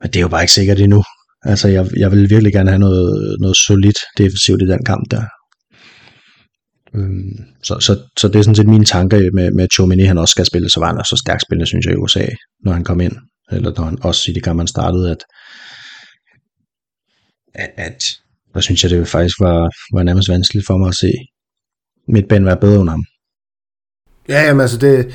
Men 0.00 0.10
det 0.10 0.16
er 0.16 0.20
jo 0.20 0.28
bare 0.28 0.42
ikke 0.42 0.52
sikkert 0.52 0.80
endnu. 0.80 1.02
Altså, 1.44 1.68
jeg, 1.68 1.86
jeg 1.96 2.10
vil 2.12 2.30
virkelig 2.30 2.52
gerne 2.52 2.70
have 2.70 2.78
noget, 2.78 3.36
noget 3.40 3.56
solidt 3.56 3.98
defensivt 4.18 4.62
i 4.62 4.66
den 4.66 4.84
kamp 4.84 5.10
der. 5.10 5.24
Øhm, 6.94 7.38
så, 7.62 7.80
så, 7.80 8.00
så 8.18 8.28
det 8.28 8.36
er 8.36 8.42
sådan 8.42 8.54
set 8.54 8.68
mine 8.68 8.84
tanker 8.84 9.30
med, 9.32 9.50
med 9.50 9.68
Chomini, 9.72 10.04
han 10.04 10.18
også 10.18 10.32
skal 10.32 10.46
spille, 10.46 10.70
så 10.70 10.80
var 10.80 10.86
han 10.86 10.98
også 10.98 11.16
så 11.16 11.22
stærkt 11.24 11.42
spillende, 11.42 11.66
synes 11.66 11.86
jeg, 11.86 11.94
i 11.94 11.96
USA, 11.96 12.26
når 12.64 12.72
han 12.72 12.84
kom 12.84 13.00
ind. 13.00 13.16
Eller 13.52 13.72
når 13.76 13.84
han 13.84 13.98
også 14.02 14.30
i 14.30 14.34
det 14.34 14.42
gang, 14.42 14.56
man 14.56 14.66
startede, 14.66 15.10
at, 15.10 15.24
at, 17.54 17.70
at 17.76 18.16
der 18.56 18.62
synes 18.62 18.82
jeg, 18.82 18.90
det 18.90 19.08
faktisk 19.08 19.40
var, 19.40 19.70
var 19.92 20.02
nærmest 20.02 20.28
vanskeligt 20.28 20.66
for 20.66 20.76
mig 20.76 20.88
at 20.88 20.94
se 20.94 21.12
midtbanen 22.08 22.46
være 22.46 22.56
bedre 22.56 22.78
under 22.78 22.90
ham. 22.90 23.04
Ja, 24.28 24.42
jamen 24.46 24.60
altså 24.60 24.78
det... 24.78 25.14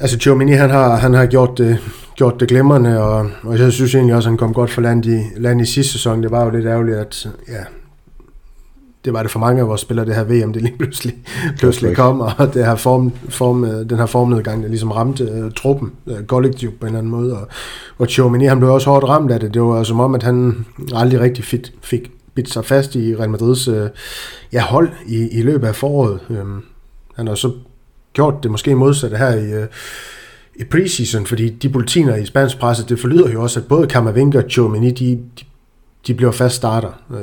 Altså 0.00 0.18
Chomini, 0.18 0.52
han 0.52 0.70
har, 0.70 0.96
han 0.96 1.14
har 1.14 1.26
gjort 1.26 1.58
det, 1.58 1.78
gjort 2.16 2.40
det 2.40 2.48
glemrende, 2.48 3.00
og, 3.00 3.30
og 3.42 3.58
jeg 3.58 3.72
synes 3.72 3.94
egentlig 3.94 4.14
også, 4.14 4.28
at 4.28 4.30
han 4.30 4.38
kom 4.38 4.54
godt 4.54 4.70
for 4.70 4.80
land 4.80 5.06
i, 5.06 5.20
land 5.36 5.60
i 5.60 5.64
sidste 5.64 5.92
sæson. 5.92 6.22
Det 6.22 6.30
var 6.30 6.44
jo 6.44 6.50
lidt 6.50 6.66
ærgerligt, 6.66 6.96
at 6.96 7.28
ja, 7.48 7.64
det 9.04 9.12
var 9.12 9.22
det 9.22 9.30
for 9.30 9.38
mange 9.38 9.60
af 9.60 9.68
vores 9.68 9.80
spillere, 9.80 10.06
det 10.06 10.14
her 10.14 10.24
VM, 10.24 10.52
det 10.52 10.62
lige 10.62 10.78
pludselig, 10.78 11.14
pludselig 11.58 11.96
kom, 11.96 12.20
og 12.20 12.54
det 12.54 12.66
her 12.66 12.76
form, 12.76 13.12
form, 13.28 13.62
den 13.88 13.98
her 13.98 14.06
formnedgang, 14.06 14.62
der 14.62 14.68
ligesom 14.68 14.90
ramte 14.90 15.44
uh, 15.44 15.52
truppen 15.52 15.92
uh, 16.06 16.22
kollektivt 16.26 16.80
på 16.80 16.86
en 16.86 16.88
eller 16.88 16.98
anden 16.98 17.10
måde, 17.10 17.38
og, 17.38 17.48
og 17.98 18.06
Chomini, 18.06 18.44
han 18.44 18.58
blev 18.58 18.70
også 18.70 18.90
hårdt 18.90 19.08
ramt 19.08 19.30
af 19.30 19.40
det. 19.40 19.54
Det 19.54 19.62
var 19.62 19.82
som 19.82 20.00
om, 20.00 20.14
at 20.14 20.22
han 20.22 20.66
aldrig 20.94 21.20
rigtig 21.20 21.44
fik, 21.44 21.72
fik 21.82 22.10
bidt 22.34 22.52
sig 22.52 22.64
fast 22.64 22.94
i 22.94 23.16
Real 23.16 23.30
Madrids 23.30 23.68
uh, 23.68 23.86
ja, 24.52 24.62
hold 24.62 24.88
i, 25.06 25.28
i 25.28 25.42
løbet 25.42 25.66
af 25.66 25.74
foråret. 25.74 26.20
Um, 26.28 26.64
han 27.16 27.26
har 27.26 27.34
så 27.34 27.52
gjort 28.12 28.42
det 28.42 28.50
måske 28.50 28.74
modsatte 28.74 29.16
her 29.16 29.34
i, 29.34 29.62
uh, 29.62 29.68
i 30.56 30.64
preseason, 30.64 31.26
fordi 31.26 31.50
de 31.50 31.68
bulletiner 31.68 32.16
i 32.16 32.26
spansk 32.26 32.58
presse, 32.58 32.86
det 32.88 33.00
forlyder 33.00 33.32
jo 33.32 33.42
også, 33.42 33.60
at 33.60 33.66
både 33.66 33.88
Camavinga 33.88 34.38
og 34.38 34.50
Chomini, 34.50 34.90
de, 34.90 35.10
de, 35.14 35.44
de 36.06 36.14
bliver 36.14 36.32
fast 36.32 36.56
starter. 36.56 37.02
Uh, 37.10 37.16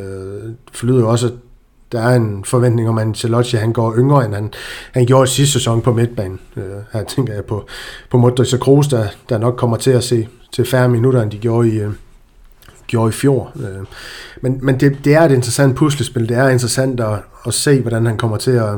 det 0.44 0.74
forlyder 0.74 1.00
jo 1.00 1.10
også, 1.10 1.28
at 1.28 1.34
der 1.92 2.02
er 2.02 2.16
en 2.16 2.46
forventning 2.46 2.90
om, 2.90 2.98
at 2.98 3.08
Ancelotti 3.08 3.56
han 3.58 3.74
går 3.74 3.96
yngre, 3.98 4.26
end 4.26 4.34
han, 4.34 4.54
han 4.92 5.06
gjorde 5.06 5.28
sidste 5.28 5.54
sæson 5.54 5.82
på 5.82 5.94
midtbanen. 5.94 6.40
Øh, 6.58 6.64
her 6.94 7.04
tænker 7.04 7.34
jeg 7.34 7.46
på, 7.46 7.66
på 8.10 8.18
Modric 8.18 8.54
og 8.54 8.60
Kroos, 8.60 8.88
der, 8.88 9.08
der 9.30 9.38
nok 9.38 9.56
kommer 9.56 9.78
til 9.78 9.92
at 9.92 10.04
se 10.04 10.28
til 10.52 10.66
færre 10.66 10.90
minutter, 10.90 11.22
end 11.22 11.32
de 11.32 11.38
gjorde 11.38 11.70
i, 11.70 11.80
øh, 11.80 11.92
gjorde 12.88 13.10
i 13.10 13.12
fjor. 13.12 13.52
Øh, 13.56 13.86
men 14.42 14.60
men 14.62 14.80
det, 14.80 14.98
det 15.06 15.14
er 15.14 15.22
et 15.22 15.32
interessant 15.32 15.76
puslespil. 15.76 16.30
Det 16.30 16.38
er 16.38 16.50
interessant 16.50 17.00
at, 17.00 17.20
at 17.48 17.54
se, 17.54 17.82
hvordan 17.82 18.06
han 18.06 18.18
kommer 18.18 18.38
til 18.38 18.52
at, 18.52 18.76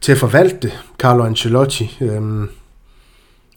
til 0.00 0.12
at 0.12 0.18
forvalte 0.18 0.56
det, 0.62 0.72
Carlo 0.98 1.24
Ancelotti. 1.24 1.98
Øh, 2.00 2.48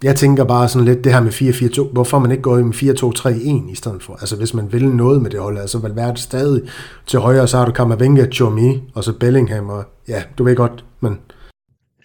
jeg 0.03 0.15
tænker 0.15 0.43
bare 0.43 0.69
sådan 0.69 0.85
lidt 0.85 1.03
det 1.03 1.13
her 1.13 1.21
med 1.21 1.31
4-4-2. 1.31 1.93
Hvorfor 1.93 2.19
man 2.19 2.31
ikke 2.31 2.43
går 2.43 2.57
i 2.57 2.63
med 2.63 2.73
4-2-3-1 2.75 3.71
i 3.71 3.75
stedet 3.75 4.03
for? 4.03 4.13
Altså 4.13 4.35
hvis 4.35 4.53
man 4.53 4.73
vil 4.73 4.87
noget 4.87 5.21
med 5.21 5.31
det 5.31 5.39
hold, 5.39 5.57
altså 5.57 5.79
Valverde 5.79 6.21
stadig 6.21 6.61
til 7.07 7.19
højre, 7.19 7.47
så 7.47 7.57
har 7.57 7.65
du 7.65 7.71
Kamavinga, 7.71 8.25
Chomi, 8.31 8.81
og 8.95 9.03
så 9.03 9.13
Bellingham, 9.19 9.69
og 9.69 9.85
ja, 10.07 10.23
du 10.37 10.43
ved 10.43 10.55
godt, 10.55 10.85
men... 10.99 11.19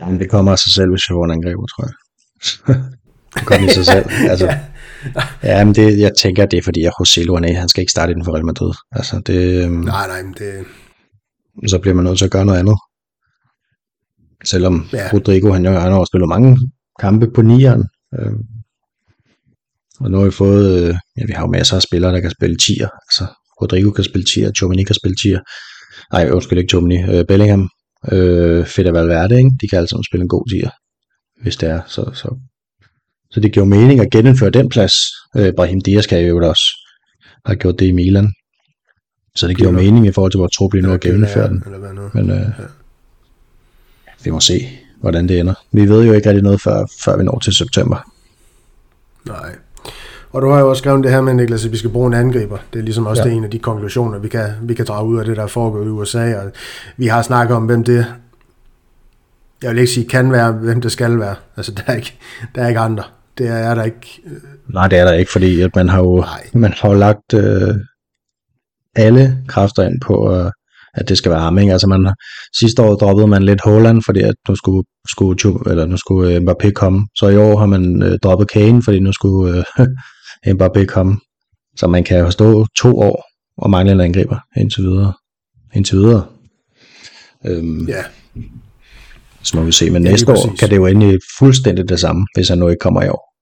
Jamen, 0.01 0.21
det 0.21 0.31
kommer 0.31 0.53
af 0.53 0.59
sig 0.59 0.73
selv, 0.73 0.91
hvis 0.91 1.05
en 1.07 1.31
angriber, 1.31 1.67
tror 1.67 1.85
jeg. 1.85 1.95
det 3.35 3.47
kommer 3.47 3.69
i 3.69 3.73
sig 3.73 3.87
selv. 3.87 4.07
Altså, 4.29 4.55
ja, 5.43 5.65
men 5.65 5.75
det, 5.75 5.99
jeg 5.99 6.13
tænker, 6.19 6.47
det 6.47 6.59
er 6.59 6.63
fordi, 6.63 6.85
at 6.85 6.93
José 7.01 7.21
Luané, 7.21 7.53
han 7.53 7.69
skal 7.69 7.81
ikke 7.81 7.91
starte 7.91 8.11
inden 8.11 8.25
for 8.25 8.33
Real 8.33 8.47
Madrid. 8.47 8.73
Altså, 8.93 9.23
det, 9.27 9.65
øhm, 9.65 9.73
nej, 9.73 10.07
nej, 10.07 10.23
men 10.23 10.35
det... 10.39 10.65
Så 11.71 11.79
bliver 11.79 11.95
man 11.95 12.05
nødt 12.05 12.19
til 12.19 12.25
at 12.25 12.31
gøre 12.31 12.45
noget 12.45 12.59
andet. 12.59 12.77
Selvom 14.45 14.87
ja. 14.93 15.09
Rodrigo, 15.13 15.53
han, 15.53 15.65
han 15.65 15.93
har 15.93 16.05
spillet 16.05 16.29
mange 16.29 16.59
kampe 16.99 17.31
på 17.31 17.43
nieren. 17.43 17.85
Øh, 18.19 18.33
og 20.01 20.11
nu 20.11 20.19
har 20.19 20.25
vi 20.25 20.31
fået, 20.31 20.83
øh, 20.83 20.95
ja, 21.17 21.25
vi 21.27 21.33
har 21.33 21.43
jo 21.43 21.51
masser 21.51 21.77
af 21.77 21.83
spillere, 21.83 22.13
der 22.13 22.21
kan 22.21 22.31
spille 22.31 22.57
tier. 22.57 22.89
Altså, 22.89 23.27
Rodrigo 23.63 23.91
kan 23.91 24.05
spille 24.05 24.25
tier, 24.25 24.53
Chomini 24.53 24.85
kan 24.85 24.95
spille 24.95 25.17
tier. 25.23 25.41
Nej, 26.13 26.31
undskyld 26.31 26.59
ikke 26.59 26.71
Chomini. 26.71 27.03
Øh, 27.03 27.25
Bellingham, 27.25 27.71
øh, 28.13 28.67
Fede 28.67 28.93
Valverde, 28.93 29.39
ikke? 29.39 29.51
de 29.61 29.69
kan 29.69 29.77
alle 29.77 29.89
sammen 29.89 30.05
spille 30.05 30.23
en 30.23 30.29
god 30.29 30.45
tier, 30.51 30.71
hvis 31.43 31.57
det 31.57 31.69
er. 31.69 31.81
Så, 31.87 32.11
så, 32.15 32.37
så 33.31 33.41
det 33.41 33.53
giver 33.53 33.67
mening 33.67 34.01
at 34.01 34.11
genindføre 34.11 34.51
den 34.51 34.69
plads. 34.69 34.95
Øh, 35.37 35.53
Brahim 35.57 35.81
Diaz 35.81 36.07
kan 36.07 36.27
jo 36.27 36.49
også 36.49 36.65
have 37.47 37.57
gjort 37.57 37.79
det 37.79 37.87
i 37.87 37.93
Milan. 37.93 38.33
Så 39.37 39.49
det 39.49 39.57
giver 39.57 39.71
mening 39.71 40.07
i 40.07 40.13
forhold 40.13 40.33
til, 40.33 40.39
hvor 40.39 40.49
trup 40.49 40.73
lige 40.75 40.83
nu 40.83 40.93
at 40.93 41.01
genindføre 41.01 41.49
den. 41.49 41.65
Men 42.15 42.31
øh, 42.31 42.49
vi 44.25 44.31
må 44.31 44.41
se 44.41 44.69
hvordan 45.01 45.29
det 45.29 45.41
ender. 45.41 45.55
Vi 45.73 45.89
ved 45.89 46.05
jo 46.05 46.13
ikke 46.13 46.29
rigtig 46.29 46.43
noget, 46.43 46.61
før, 46.61 46.87
før 47.05 47.17
vi 47.17 47.25
når 47.25 47.39
til 47.39 47.53
september. 47.53 48.11
Nej. 49.27 49.55
Og 50.31 50.43
du 50.43 50.51
har 50.51 50.61
jo 50.61 50.69
også 50.69 50.81
skrevet 50.81 51.05
det 51.05 51.13
her 51.13 51.21
med, 51.21 51.35
Niklas, 51.35 51.65
at 51.65 51.73
vi 51.73 51.77
skal 51.77 51.91
bruge 51.91 52.07
en 52.07 52.15
angriber. 52.15 52.59
Det 52.73 52.79
er 52.79 52.83
ligesom 52.83 53.07
også 53.07 53.23
ja. 53.23 53.29
det 53.29 53.37
en 53.37 53.45
af 53.45 53.51
de 53.51 53.59
konklusioner, 53.59 54.19
vi 54.19 54.29
kan, 54.29 54.47
vi 54.63 54.75
kan 54.75 54.87
drage 54.87 55.07
ud 55.07 55.19
af 55.19 55.25
det, 55.25 55.37
der 55.37 55.47
foregår 55.47 55.85
i 55.85 55.89
USA. 55.89 56.35
Og 56.39 56.53
vi 56.97 57.07
har 57.07 57.23
snakket 57.23 57.57
om, 57.57 57.67
hvem 57.67 57.85
det, 57.85 58.07
jeg 59.63 59.71
vil 59.71 59.79
ikke 59.79 59.93
sige 59.93 60.09
kan 60.09 60.33
være, 60.33 60.53
hvem 60.53 60.81
det 60.81 60.93
skal 60.93 61.19
være. 61.19 61.35
Altså, 61.57 61.73
der 61.73 61.83
er 61.87 61.95
ikke, 61.95 62.19
der 62.55 62.63
er 62.63 62.69
ikke 62.69 62.81
andre. 62.81 63.05
Det 63.39 63.49
er 63.49 63.75
der 63.75 63.85
ikke. 63.85 64.23
Nej, 64.69 64.89
det 64.89 64.99
er 64.99 65.05
der 65.05 65.13
ikke, 65.13 65.33
fordi 65.33 65.61
at 65.61 65.77
man 65.77 65.89
har 65.89 65.99
jo, 65.99 66.25
man 66.53 66.73
har 66.77 66.89
jo 66.89 66.95
lagt 66.95 67.35
øh, 67.35 67.75
alle 68.97 69.39
kræfter 69.49 69.83
ind 69.83 70.01
på 70.01 70.27
at 70.27 70.53
at 71.01 71.09
det 71.09 71.19
skal 71.19 71.31
være 71.31 71.41
ham. 71.41 71.59
Ikke? 71.59 71.73
Altså 71.73 71.87
man, 71.87 72.15
sidste 72.59 72.83
år 72.83 72.95
droppede 72.95 73.27
man 73.27 73.43
lidt 73.43 73.61
Holland, 73.65 74.03
fordi 74.07 74.21
at 74.21 74.35
nu 74.49 74.57
skulle, 74.57 74.87
skulle, 75.11 75.71
eller 75.71 75.87
nu 75.87 75.97
skulle 75.97 76.35
øh, 76.35 76.43
Mbappé 76.43 76.71
komme. 76.71 77.07
Så 77.15 77.29
i 77.29 77.37
år 77.37 77.59
har 77.59 77.67
man 77.67 78.03
øh, 78.03 78.19
droppet 78.23 78.51
Kane, 78.51 78.83
fordi 78.83 79.01
nu 79.01 79.13
skulle 79.13 79.65
øh, 79.79 79.87
Mbappé 80.55 80.85
komme. 80.85 81.19
Så 81.77 81.87
man 81.87 82.05
kan 82.05 82.19
jo 82.19 82.31
stå 82.31 82.67
to 82.77 82.99
år 82.99 83.25
og 83.59 83.71
mangle 83.71 83.93
en 83.93 84.01
angriber 84.01 84.39
indtil 84.57 84.83
videre. 84.83 85.13
Indtil 85.75 85.99
videre. 85.99 86.27
Øhm, 87.47 87.89
ja. 87.89 88.05
Så 89.43 89.57
må 89.57 89.63
vi 89.63 89.73
se, 89.73 89.91
men 89.91 90.05
ja, 90.05 90.11
næste 90.11 90.33
år 90.33 90.55
kan 90.59 90.71
det 90.71 90.77
jo 90.77 90.87
ende 90.87 91.19
fuldstændig 91.39 91.89
det 91.89 92.01
samme, 92.01 92.27
hvis 92.35 92.49
han 92.49 92.59
nu 92.59 92.69
ikke 92.69 92.81
kommer 92.81 93.03
i 93.03 93.09
år. 93.09 93.35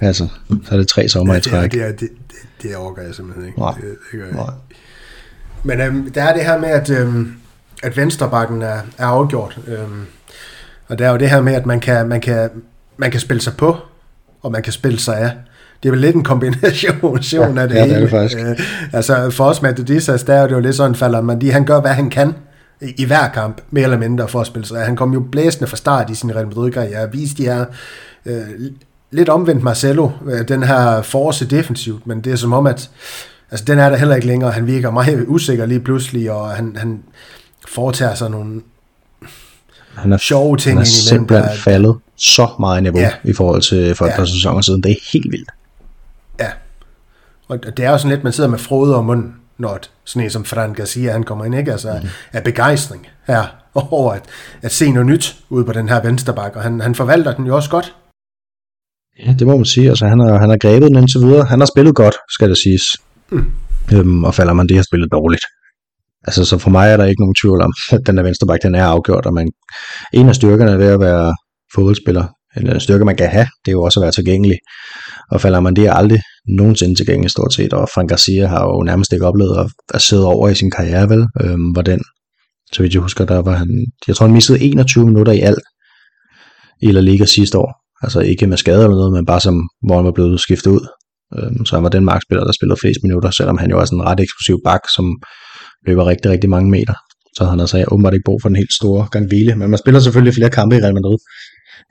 Altså, 0.00 0.28
så 0.64 0.74
er 0.74 0.76
det 0.76 0.88
tre 0.88 1.08
sommer 1.08 1.34
ja, 1.34 1.38
i 1.38 1.42
træk. 1.42 1.72
Det, 1.72 1.82
er, 1.82 1.92
det, 1.92 2.00
det, 2.00 2.10
det 2.62 2.76
overgår 2.76 3.02
jeg 3.02 3.14
simpelthen 3.14 3.46
ikke. 3.46 3.58
Nej. 3.58 3.74
Det, 3.74 3.96
det 4.12 4.20
gør 4.20 4.26
jeg. 4.26 4.34
Nej. 4.34 4.54
Men 5.62 5.80
øhm, 5.80 6.12
der 6.12 6.22
er 6.22 6.34
det 6.34 6.44
her 6.44 6.58
med, 6.58 6.68
at, 6.68 6.90
øhm, 6.90 7.32
at 7.82 7.96
venstrebakken 7.96 8.62
er, 8.62 8.78
er 8.98 9.06
afgjort. 9.06 9.58
Øhm, 9.66 10.06
og 10.88 10.98
der 10.98 11.06
er 11.06 11.10
jo 11.10 11.16
det 11.16 11.30
her 11.30 11.40
med, 11.40 11.54
at 11.54 11.66
man 11.66 11.80
kan, 11.80 12.08
man, 12.08 12.20
kan, 12.20 12.50
man 12.96 13.10
kan 13.10 13.20
spille 13.20 13.40
sig 13.40 13.56
på, 13.56 13.76
og 14.42 14.52
man 14.52 14.62
kan 14.62 14.72
spille 14.72 14.98
sig 14.98 15.18
af. 15.18 15.30
Det 15.82 15.88
er 15.88 15.92
vel 15.92 16.00
lidt 16.00 16.16
en 16.16 16.24
kombination 16.24 17.56
ja, 17.56 17.62
af 17.62 17.68
det 17.68 17.74
ja, 17.74 17.84
hele. 17.84 17.94
Det 17.94 17.96
er 17.96 18.00
det 18.00 18.10
faktisk. 18.10 18.38
Øh, 18.38 18.58
altså 18.92 19.30
for 19.30 19.44
os 19.44 19.62
med 19.62 19.74
Dissas, 19.74 20.22
der 20.22 20.34
er 20.34 20.46
det 20.46 20.54
jo 20.54 20.60
lidt 20.60 20.76
sådan, 20.76 20.94
falder 20.94 21.20
man 21.20 21.42
han 21.42 21.64
gør, 21.64 21.80
hvad 21.80 21.90
han 21.90 22.10
kan 22.10 22.34
i, 22.80 22.94
i 22.96 23.04
hver 23.04 23.28
kamp, 23.28 23.60
mere 23.70 23.84
eller 23.84 23.98
mindre 23.98 24.28
for 24.28 24.40
at 24.40 24.46
spille 24.46 24.66
sig. 24.66 24.84
Han 24.84 24.96
kom 24.96 25.12
jo 25.12 25.20
blæsende 25.32 25.66
fra 25.66 25.76
start 25.76 26.10
i 26.10 26.14
sin 26.14 26.34
Real 26.34 26.46
Madrid-karriere, 26.46 27.12
viste 27.12 27.42
de 27.42 27.48
her 27.48 27.64
øh, 28.26 28.42
lidt 29.10 29.28
omvendt 29.28 29.62
Marcelo, 29.62 30.10
øh, 30.26 30.48
den 30.48 30.62
her 30.62 31.02
force 31.02 31.46
defensivt, 31.46 32.06
men 32.06 32.20
det 32.20 32.32
er 32.32 32.36
som 32.36 32.52
om, 32.52 32.66
at 32.66 32.90
altså 33.50 33.64
den 33.64 33.78
er 33.78 33.90
der 33.90 33.96
heller 33.96 34.14
ikke 34.14 34.26
længere. 34.26 34.50
Han 34.50 34.66
virker 34.66 34.90
meget 34.90 35.24
usikker 35.26 35.66
lige 35.66 35.80
pludselig, 35.80 36.30
og 36.30 36.50
han, 36.50 36.76
han 36.76 37.02
foretager 37.68 38.14
sig 38.14 38.30
nogle 38.30 38.60
han 39.94 40.12
er, 40.12 40.16
sjove 40.16 40.56
ting 40.56 40.76
han 40.76 40.80
er 40.80 40.84
simpelthen 40.84 41.48
der, 41.48 41.56
faldet 41.56 41.96
så 42.16 42.48
meget 42.60 42.82
niveau 42.82 43.00
ja, 43.00 43.10
i 43.24 43.32
forhold 43.32 43.62
til 43.62 43.94
for 43.94 44.04
et 44.04 44.10
ja. 44.10 44.16
par 44.16 44.24
sæsoner 44.24 44.60
siden. 44.60 44.82
Det 44.82 44.90
er 44.90 44.96
helt 45.12 45.32
vildt. 45.32 45.50
Ja. 46.40 46.50
Og 47.48 47.76
det 47.76 47.84
er 47.84 47.90
jo 47.90 47.98
sådan 47.98 48.10
lidt, 48.10 48.24
man 48.24 48.32
sidder 48.32 48.50
med 48.50 48.58
frode 48.58 48.96
om 48.96 49.04
munden, 49.04 49.34
når 49.58 49.78
sådan 50.04 50.22
en 50.22 50.30
som 50.30 50.44
Fran 50.44 50.72
Garcia, 50.72 51.12
han 51.12 51.22
kommer 51.22 51.44
ind, 51.44 51.54
ikke? 51.54 51.72
Altså, 51.72 52.00
mm. 52.02 52.08
af 52.32 52.44
begejstring 52.44 53.06
her 53.26 53.42
over 53.90 54.12
at, 54.12 54.22
at 54.62 54.72
se 54.72 54.90
noget 54.90 55.06
nyt 55.06 55.36
ude 55.48 55.64
på 55.64 55.72
den 55.72 55.88
her 55.88 56.02
vensterbak, 56.02 56.56
og 56.56 56.62
han, 56.62 56.80
han 56.80 56.94
forvalter 56.94 57.34
den 57.34 57.46
jo 57.46 57.56
også 57.56 57.70
godt. 57.70 57.94
Ja, 59.26 59.34
det 59.38 59.46
må 59.46 59.56
man 59.56 59.64
sige. 59.64 59.88
Altså, 59.88 60.06
han 60.06 60.20
har, 60.20 60.38
han 60.38 60.50
har 60.50 60.56
grebet 60.56 60.88
den 60.88 60.96
indtil 60.96 61.20
videre. 61.20 61.44
Han 61.44 61.60
har 61.60 61.66
spillet 61.66 61.94
godt, 61.94 62.16
skal 62.30 62.48
det 62.48 62.58
siges. 62.58 62.82
Mm. 63.32 63.44
Øhm, 63.94 64.24
og 64.24 64.34
falder 64.34 64.52
man 64.52 64.68
det 64.68 64.76
har 64.76 64.82
spillet 64.82 65.12
dårligt. 65.12 65.44
Altså, 66.24 66.44
så 66.44 66.58
for 66.58 66.70
mig 66.70 66.90
er 66.90 66.96
der 66.96 67.04
ikke 67.04 67.22
nogen 67.22 67.34
tvivl 67.34 67.60
om, 67.62 67.72
at 67.92 68.00
den 68.06 68.16
der 68.16 68.22
venstreback, 68.22 68.62
den 68.62 68.74
er 68.74 68.84
afgjort, 68.84 69.26
og 69.26 69.34
man, 69.34 69.50
en 70.12 70.28
af 70.28 70.34
styrkerne 70.34 70.78
ved 70.78 70.86
at 70.86 71.00
være 71.00 71.34
fodboldspiller, 71.74 72.24
eller 72.56 72.74
en 72.74 72.80
styrke, 72.80 73.04
man 73.04 73.16
kan 73.16 73.28
have, 73.28 73.46
det 73.64 73.70
er 73.70 73.72
jo 73.72 73.82
også 73.82 74.00
at 74.00 74.02
være 74.02 74.12
tilgængelig. 74.12 74.58
Og 75.30 75.40
falder 75.40 75.60
man 75.60 75.76
det 75.76 75.86
er 75.86 75.92
aldrig 75.92 76.20
nogensinde 76.48 76.94
tilgængelig 76.94 77.30
stort 77.30 77.54
set, 77.54 77.72
og 77.72 77.88
Frank 77.94 78.08
Garcia 78.08 78.46
har 78.46 78.64
jo 78.64 78.82
nærmest 78.82 79.12
ikke 79.12 79.26
oplevet 79.26 79.58
at, 79.58 79.66
at 79.94 80.02
sidde 80.02 80.26
over 80.26 80.48
i 80.48 80.54
sin 80.54 80.70
karriere, 80.70 81.08
vel? 81.08 81.26
Øhm, 81.40 81.70
hvor 81.70 81.82
den, 81.82 82.00
så 82.72 82.82
vidt 82.82 82.94
jeg 82.94 83.02
husker, 83.02 83.24
der 83.24 83.42
var 83.42 83.56
han, 83.56 83.86
jeg 84.08 84.16
tror 84.16 84.26
han 84.26 84.34
missede 84.34 84.60
21 84.60 85.04
minutter 85.04 85.32
i 85.32 85.40
alt 85.40 85.62
i 86.82 86.92
La 86.92 87.00
Liga 87.00 87.24
sidste 87.24 87.58
år. 87.58 87.74
Altså 88.02 88.20
ikke 88.20 88.46
med 88.46 88.56
skade 88.56 88.82
eller 88.84 88.96
noget, 88.96 89.12
men 89.12 89.26
bare 89.26 89.40
som, 89.40 89.68
hvor 89.86 89.96
han 89.96 90.04
var 90.04 90.12
blevet 90.12 90.40
skiftet 90.40 90.70
ud. 90.70 90.86
Øhm, 91.36 91.64
så 91.66 91.76
han 91.76 91.82
var 91.82 91.88
den 91.88 92.04
markspiller, 92.04 92.44
der 92.44 92.52
spillede 92.52 92.80
flest 92.80 93.00
minutter, 93.02 93.30
selvom 93.30 93.58
han 93.58 93.70
jo 93.70 93.78
er 93.78 93.84
sådan 93.84 94.00
en 94.00 94.06
ret 94.06 94.20
eksplosiv 94.20 94.58
bak, 94.64 94.80
som 94.96 95.16
løber 95.86 96.06
rigtig, 96.06 96.30
rigtig 96.30 96.50
mange 96.50 96.70
meter. 96.70 96.94
Så 97.36 97.44
han 97.44 97.60
altså 97.60 97.84
åbenbart 97.92 98.14
ikke 98.14 98.28
brug 98.28 98.42
for 98.42 98.48
den 98.48 98.56
helt 98.56 98.72
store 98.72 99.08
gang 99.12 99.26
hvile. 99.26 99.54
Men 99.56 99.70
man 99.70 99.78
spiller 99.78 100.00
selvfølgelig 100.00 100.34
flere 100.34 100.50
kampe 100.50 100.76
i 100.76 100.80
Real 100.80 100.94
Madrid, 100.94 101.18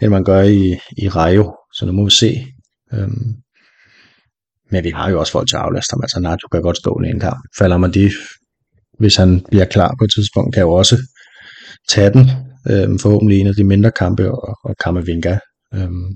end 0.02 0.12
man 0.12 0.24
gør 0.24 0.42
i, 0.42 0.78
i 0.98 1.10
Rayo. 1.10 1.56
Så 1.74 1.86
nu 1.86 1.92
må 1.92 2.04
vi 2.06 2.12
se. 2.12 2.46
Øhm, 2.94 3.28
men 4.72 4.84
vi 4.84 4.90
har 4.90 5.10
jo 5.10 5.20
også 5.20 5.32
folk 5.32 5.48
til 5.50 5.56
at 5.56 5.62
aflaste 5.62 5.94
ham. 5.94 6.02
Altså 6.04 6.20
Nacho 6.20 6.48
kan 6.48 6.62
godt 6.62 6.78
stå 6.78 7.02
i 7.06 7.10
en 7.10 7.20
kamp. 7.20 7.40
Falder 7.58 7.78
man 7.78 7.94
de, 7.94 8.12
hvis 9.00 9.16
han 9.16 9.46
bliver 9.52 9.66
klar 9.66 9.96
på 10.00 10.04
et 10.04 10.12
tidspunkt, 10.12 10.54
kan 10.54 10.64
jo 10.64 10.72
også 10.72 10.98
tage 11.90 12.14
den. 12.14 12.26
Øhm, 12.72 13.00
forhåbentlig 13.00 13.40
en 13.40 13.48
af 13.48 13.56
de 13.56 13.64
mindre 13.64 13.92
kampe, 13.92 14.32
og, 14.32 14.56
og 14.64 14.76
Kamavinga 14.84 15.38
øhm, 15.74 16.08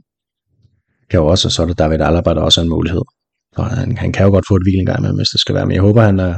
kan 1.11 1.19
jo 1.19 1.25
også, 1.27 1.47
og 1.47 1.51
så 1.51 1.61
er 1.61 1.65
der 1.65 1.73
David 1.73 2.01
Alaba, 2.01 2.33
der 2.33 2.41
også 2.41 2.61
er 2.61 2.63
en 2.63 2.69
mulighed. 2.69 3.01
Og 3.55 3.65
han, 3.65 3.97
han 3.97 4.11
kan 4.11 4.25
jo 4.25 4.31
godt 4.31 4.45
få 4.47 4.55
et 4.55 4.63
hvil 4.65 4.79
en 4.79 4.85
gang 4.85 5.01
med, 5.01 5.15
hvis 5.15 5.29
det 5.29 5.39
skal 5.39 5.55
være. 5.55 5.65
Men 5.65 5.75
jeg 5.75 5.81
håber, 5.81 6.01
han 6.01 6.19
er, 6.19 6.35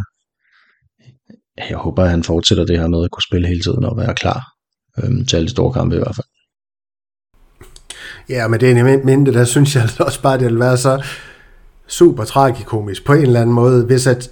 jeg 1.70 1.78
håber, 1.78 2.06
han 2.06 2.24
fortsætter 2.24 2.66
det 2.66 2.80
her 2.80 2.88
med 2.88 3.04
at 3.04 3.12
kunne 3.12 3.28
spille 3.30 3.48
hele 3.48 3.62
tiden 3.62 3.84
og 3.86 3.98
være 3.98 4.16
klar 4.16 4.42
øhm, 5.04 5.26
til 5.26 5.36
alle 5.36 5.48
de 5.48 5.52
store 5.52 5.74
kampe 5.74 5.96
i 5.96 6.00
hvert 6.00 6.16
fald. 6.16 6.28
Ja, 8.30 8.48
men 8.48 8.60
det 8.60 8.72
er 8.72 9.10
en 9.14 9.26
der 9.26 9.46
synes 9.46 9.76
jeg 9.76 9.90
også 10.00 10.22
bare, 10.22 10.38
det 10.40 10.46
vil 10.46 10.60
være 10.60 10.78
så 10.78 11.04
super 11.88 12.24
tragikomisk 12.24 13.06
på 13.06 13.14
en 13.14 13.22
eller 13.22 13.42
anden 13.42 13.56
måde, 13.56 13.86
hvis 13.86 14.08
at 14.08 14.32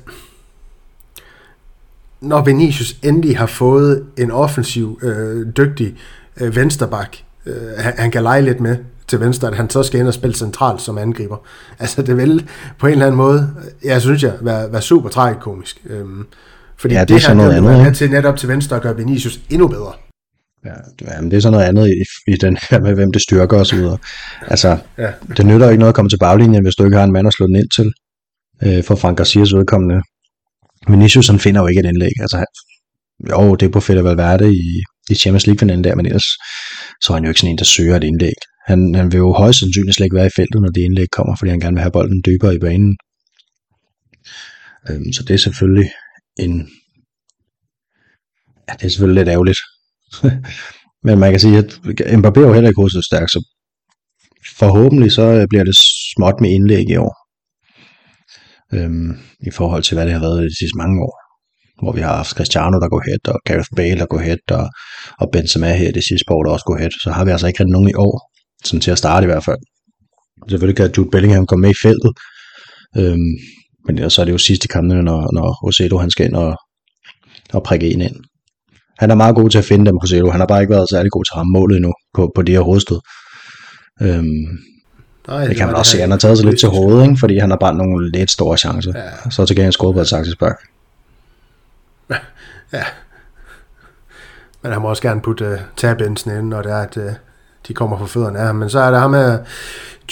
når 2.22 2.44
Vinicius 2.44 2.96
endelig 3.04 3.38
har 3.38 3.46
fået 3.46 4.06
en 4.18 4.32
offensiv, 4.32 5.00
øh, 5.02 5.48
dygtig 5.58 5.98
øh, 6.42 6.56
vensterbak, 6.56 7.18
øh, 7.46 7.78
han, 7.78 7.94
han 7.98 8.12
kan 8.12 8.24
lege 8.24 8.42
lidt 8.42 8.60
med 8.60 8.78
til 9.12 9.20
venstre, 9.20 9.48
at 9.48 9.56
han 9.56 9.70
så 9.70 9.84
skal 9.84 10.00
ind 10.00 10.08
og 10.08 10.14
spille 10.14 10.36
centralt 10.36 10.82
som 10.82 10.98
angriber. 10.98 11.38
Altså 11.80 12.02
det 12.02 12.18
vil 12.18 12.50
på 12.80 12.88
en 12.88 12.92
eller 12.92 13.06
anden 13.06 13.18
måde, 13.18 13.50
jeg 13.84 14.02
synes 14.02 14.24
jeg, 14.24 14.34
være, 14.42 14.72
være 14.72 14.82
super 14.82 15.10
tragikomisk. 15.10 15.82
Øhm, 15.86 16.26
fordi 16.78 16.94
ja, 16.94 17.00
det, 17.00 17.10
det 17.10 17.16
er 17.16 17.20
her, 17.20 17.26
sådan 17.26 17.38
noget 17.38 17.54
andet, 17.54 17.88
er 17.88 17.94
til 17.94 18.12
netop 18.12 18.38
til 18.38 18.50
venstre 18.50 18.76
at 18.76 18.82
gøre 18.82 18.98
Vinicius 18.98 19.40
endnu 19.50 19.68
bedre. 19.68 19.94
Ja, 20.66 21.22
det 21.22 21.34
er 21.34 21.40
sådan 21.40 21.52
noget 21.52 21.66
andet 21.66 21.88
i, 21.88 22.32
i 22.32 22.36
den 22.36 22.58
her 22.70 22.80
med, 22.80 22.94
hvem 22.94 23.12
det 23.12 23.22
styrker 23.22 23.60
og 23.60 23.68
så 23.68 23.76
videre. 23.76 23.98
Altså, 24.48 24.78
ja. 24.98 25.12
det 25.38 25.46
nytter 25.46 25.70
ikke 25.70 25.80
noget 25.80 25.92
at 25.92 25.96
komme 25.96 26.10
til 26.10 26.18
baglinjen, 26.18 26.64
hvis 26.64 26.76
du 26.76 26.84
ikke 26.86 26.98
har 26.98 27.04
en 27.04 27.12
mand 27.12 27.28
at 27.28 27.34
slå 27.34 27.48
den 27.48 27.56
ind 27.56 27.70
til. 27.78 27.94
Øh, 28.64 28.84
for 28.84 28.96
Frank 28.96 29.18
Garcias 29.18 29.54
vedkommende. 29.54 30.02
Vinicius 30.88 31.28
han 31.28 31.40
finder 31.40 31.62
jo 31.62 31.68
ikke 31.68 31.80
et 31.80 31.86
indlæg. 31.86 32.12
Altså, 32.22 32.46
jo, 33.30 33.56
det 33.56 33.66
er 33.66 33.72
på 33.72 33.80
Fede 33.80 34.04
Valverde 34.04 34.48
i, 34.54 34.84
i 35.10 35.16
Champions 35.16 35.48
League-finalen 35.48 35.84
der, 35.84 35.96
men 35.96 36.06
ellers 36.06 36.28
så 37.04 37.08
er 37.10 37.14
han 37.14 37.24
jo 37.24 37.30
ikke 37.30 37.40
sådan 37.40 37.52
en, 37.52 37.58
der 37.58 37.64
søger 37.64 37.96
et 37.96 38.04
indlæg. 38.04 38.40
Han, 38.68 38.96
han 38.96 39.12
vil 39.12 39.18
jo 39.18 39.32
højst 39.32 39.60
sandsynligt 39.60 39.96
slet 39.96 40.06
ikke 40.06 40.16
være 40.16 40.26
i 40.26 40.36
feltet, 40.36 40.62
når 40.62 40.70
det 40.70 40.82
indlæg 40.82 41.08
kommer, 41.12 41.36
fordi 41.36 41.50
han 41.52 41.60
gerne 41.60 41.76
vil 41.76 41.82
have 41.82 41.92
bolden 41.92 42.22
dybere 42.26 42.56
i 42.56 42.60
banen. 42.60 42.98
Øhm, 44.90 45.14
så 45.14 45.24
det 45.24 45.34
er 45.34 45.38
selvfølgelig 45.38 45.92
en... 46.40 46.70
Ja, 48.68 48.74
det 48.74 48.86
er 48.86 48.90
selvfølgelig 48.90 49.22
lidt 49.22 49.34
ærgerligt. 49.36 49.60
Men 51.06 51.20
man 51.20 51.32
kan 51.32 51.40
sige, 51.40 51.58
at 51.58 51.72
Mbappé 52.18 52.40
er 52.40 52.48
jo 52.48 52.54
heller 52.54 52.70
ikke 52.70 52.82
hovedet 52.82 53.06
stærk, 53.06 53.30
så 53.30 53.40
forhåbentlig 54.60 55.12
så 55.12 55.22
øh, 55.22 55.48
bliver 55.50 55.64
det 55.64 55.76
småt 56.16 56.42
med 56.42 56.50
indlæg 56.50 56.90
i 56.90 56.96
år. 56.96 57.14
Øhm, 58.74 59.12
I 59.40 59.52
forhold 59.52 59.84
til, 59.84 59.96
hvad 59.96 60.06
det 60.06 60.14
har 60.14 60.22
været 60.22 60.50
de 60.52 60.58
sidste 60.60 60.78
mange 60.78 61.02
år. 61.08 61.16
Hvor 61.84 61.92
vi 61.92 62.02
har 62.02 62.16
haft 62.16 62.36
Cristiano, 62.38 62.80
der 62.80 62.90
går 62.90 63.02
head, 63.08 63.24
og 63.34 63.40
Gareth 63.46 63.72
Bale, 63.76 64.00
der 64.00 64.06
går 64.06 64.20
head, 64.20 64.52
og, 64.52 64.70
og 65.22 65.30
Benzema 65.32 65.74
her 65.74 65.92
det 65.92 66.04
sidste 66.04 66.32
år, 66.32 66.44
der 66.44 66.52
også 66.52 66.66
går 66.66 66.78
head. 66.78 66.92
Så 67.04 67.12
har 67.12 67.26
vi 67.26 67.32
altså 67.32 67.48
ikke 67.48 67.60
rigtig 67.60 67.74
nogen 67.74 67.90
i 67.90 67.94
år, 68.08 68.31
sådan 68.64 68.82
til 68.82 68.92
at 68.92 68.98
starte 68.98 69.24
i 69.24 69.32
hvert 69.32 69.46
fald. 69.46 69.58
Selvfølgelig 70.50 70.78
kan 70.78 70.92
Jude 70.98 71.10
Bellingham 71.12 71.46
komme 71.46 71.62
med 71.62 71.70
i 71.70 71.82
feltet, 71.82 72.12
øhm, 72.98 73.34
men 73.88 74.10
så 74.10 74.22
er 74.22 74.26
det 74.26 74.32
jo 74.32 74.38
sidste 74.38 74.68
kampene, 74.68 75.04
når, 75.04 75.34
når 75.34 75.66
Roseto 75.66 75.98
han 75.98 76.12
skal 76.12 76.26
ind 76.26 76.36
og, 76.36 76.58
og 77.54 77.64
prikke 77.64 77.90
en 77.90 78.02
ind. 78.02 78.16
Han 79.00 79.12
er 79.12 79.16
meget 79.16 79.36
god 79.36 79.50
til 79.50 79.58
at 79.58 79.66
finde 79.66 79.86
dem, 79.86 79.98
Roseto. 79.98 80.30
Han 80.30 80.40
har 80.40 80.48
bare 80.48 80.62
ikke 80.62 80.74
været 80.74 80.90
særlig 80.90 81.12
god 81.12 81.26
til 81.26 81.32
at 81.34 81.38
ramme 81.38 81.52
målet 81.52 81.76
endnu 81.76 81.94
på, 82.14 82.32
på 82.36 82.42
det 82.42 82.56
her 82.56 82.62
hovedstød. 82.62 83.00
Øhm, 84.02 84.60
Nej, 85.28 85.48
det 85.48 85.58
kan 85.58 85.68
man 85.68 85.76
også 85.76 85.92
se. 85.92 86.02
Han 86.02 86.12
har 86.12 86.18
taget 86.18 86.38
sig 86.38 86.46
lidt 86.46 86.60
til 86.60 86.70
hovedet, 86.70 87.04
ikke? 87.04 87.20
fordi 87.20 87.38
han 87.38 87.50
har 87.50 87.58
bare 87.58 87.74
nogle 87.74 88.12
lidt 88.12 88.32
store 88.32 88.58
chancer. 88.58 88.94
Ja. 88.96 89.30
Så 89.30 89.46
til 89.46 89.56
gengæld 89.56 89.74
skåret 89.74 89.94
på 89.94 90.02
et 90.02 90.08
saksespark. 90.08 90.56
Ja. 92.10 92.16
ja. 92.78 92.84
Men 94.62 94.72
han 94.72 94.82
må 94.82 94.90
også 94.90 95.02
gerne 95.02 95.22
putte 95.22 95.52
uh, 95.52 95.60
tabinsen 95.78 96.32
ind, 96.32 96.48
når 96.48 96.62
det 96.62 96.72
er, 96.72 96.78
at 96.78 96.98
uh, 96.98 97.04
de 97.68 97.74
kommer 97.74 97.98
på 97.98 98.06
fødderne 98.06 98.40
af 98.40 98.46
ham. 98.46 98.56
Men 98.56 98.70
så 98.70 98.80
er 98.80 98.92
der 98.92 99.00
ham 99.00 99.14
her, 99.14 99.38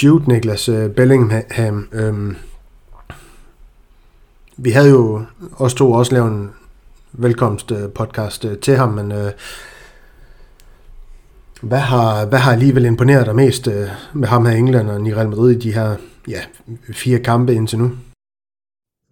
Jude 0.03 0.29
Niklas 0.29 0.69
øh, 0.69 0.89
Bellingham. 0.89 1.87
Øhm, 1.91 2.35
vi 4.57 4.71
havde 4.71 4.89
jo 4.89 5.21
også 5.51 5.77
to 5.77 5.91
også 5.91 6.13
lavet 6.13 6.31
en 6.31 6.49
velkomst 7.13 7.71
podcast 7.95 8.45
øh, 8.45 8.57
til 8.57 8.77
ham, 8.77 8.89
men 8.89 9.11
øh, 9.11 9.31
hvad 11.61 11.79
har, 11.79 12.25
hvad 12.25 12.39
har 12.39 12.51
alligevel 12.51 12.85
imponeret 12.85 13.25
dig 13.25 13.35
mest 13.35 13.67
øh, 13.67 13.87
med 14.13 14.27
ham 14.27 14.45
her 14.45 14.53
i 14.53 14.57
England 14.57 14.89
og 14.89 15.07
i 15.07 15.13
Real 15.13 15.29
Madrid 15.29 15.51
i 15.51 15.59
de 15.59 15.73
her 15.73 15.95
ja, 16.27 16.39
fire 16.93 17.19
kampe 17.19 17.53
indtil 17.53 17.79
nu? 17.79 17.91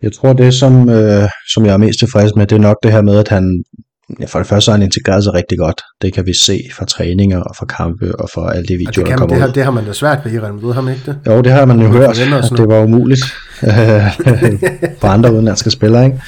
Jeg 0.02 0.14
tror, 0.14 0.34
det 0.34 0.54
som, 0.54 0.90
øh, 0.90 1.30
som 1.54 1.66
jeg 1.66 1.74
er 1.74 1.78
mest 1.78 2.00
tilfreds 2.00 2.36
med, 2.36 2.48
det 2.48 2.56
er 2.56 2.60
nok 2.60 2.78
det 2.84 2.92
her 2.92 3.02
med, 3.02 3.18
at 3.20 3.28
han 3.28 3.64
Ja, 4.20 4.26
for 4.26 4.40
det 4.40 4.48
første 4.48 4.70
har 4.70 4.78
han 4.78 4.86
integreret 4.86 5.24
sig 5.24 5.34
rigtig 5.34 5.58
godt. 5.58 5.82
Det 6.02 6.14
kan 6.14 6.26
vi 6.26 6.34
se 6.42 6.60
fra 6.74 6.86
træninger 6.86 7.40
og 7.40 7.56
fra 7.56 7.66
kampe 7.66 8.16
og 8.20 8.30
fra 8.34 8.56
alle 8.56 8.68
de 8.68 8.74
videoer, 8.74 8.92
det 8.92 9.06
kan, 9.06 9.12
der 9.12 9.18
kommer 9.18 9.36
det 9.36 9.42
har, 9.42 9.52
det 9.52 9.64
har 9.64 9.72
man 9.72 9.86
da 9.86 9.94
svært 9.94 10.20
ved 10.26 10.32
i 10.32 10.40
Real 10.40 10.54
Madrid, 10.54 10.74
har 10.74 10.82
man 10.82 10.94
ikke 10.94 11.06
det? 11.06 11.20
Jo, 11.28 11.42
det 11.42 11.52
har 11.52 11.66
man 11.66 11.80
jo 11.80 11.88
hørt, 11.88 12.20
at 12.20 12.58
det 12.58 12.68
var 12.68 12.84
umuligt 12.84 13.24
for 15.02 15.08
andre 15.08 15.34
udenlandske 15.34 15.72
spillere. 15.72 16.06
Ikke? 16.06 16.22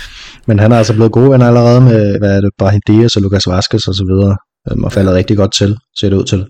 Men 0.48 0.60
han 0.60 0.72
er 0.72 0.78
altså 0.78 0.94
blevet 0.94 1.12
god 1.12 1.30
venner 1.30 1.48
allerede 1.48 1.82
med, 1.82 2.20
hvad 2.20 2.38
er 2.38 2.42
det, 2.42 2.50
Brahim 2.58 2.82
Diaz 2.88 3.16
og 3.16 3.22
Lucas 3.22 3.48
Vazquez 3.48 3.88
og 3.88 3.96
så 3.96 4.04
videre, 4.04 4.38
øhm, 4.72 4.84
og 4.84 4.92
faldet 4.92 5.14
rigtig 5.14 5.38
godt 5.38 5.54
til, 5.54 5.78
ser 6.00 6.10
det 6.10 6.18
ud 6.18 6.24
til. 6.24 6.46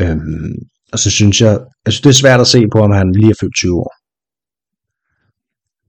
Øhm, 0.00 0.52
og 0.92 0.98
så 0.98 1.10
synes 1.10 1.40
jeg, 1.40 1.58
synes, 1.88 2.00
det 2.00 2.10
er 2.10 2.14
svært 2.14 2.40
at 2.40 2.46
se 2.46 2.64
på, 2.72 2.78
om 2.78 2.90
han 2.90 3.12
lige 3.12 3.30
er 3.30 3.38
fyldt 3.40 3.56
20 3.56 3.76
år. 3.76 3.92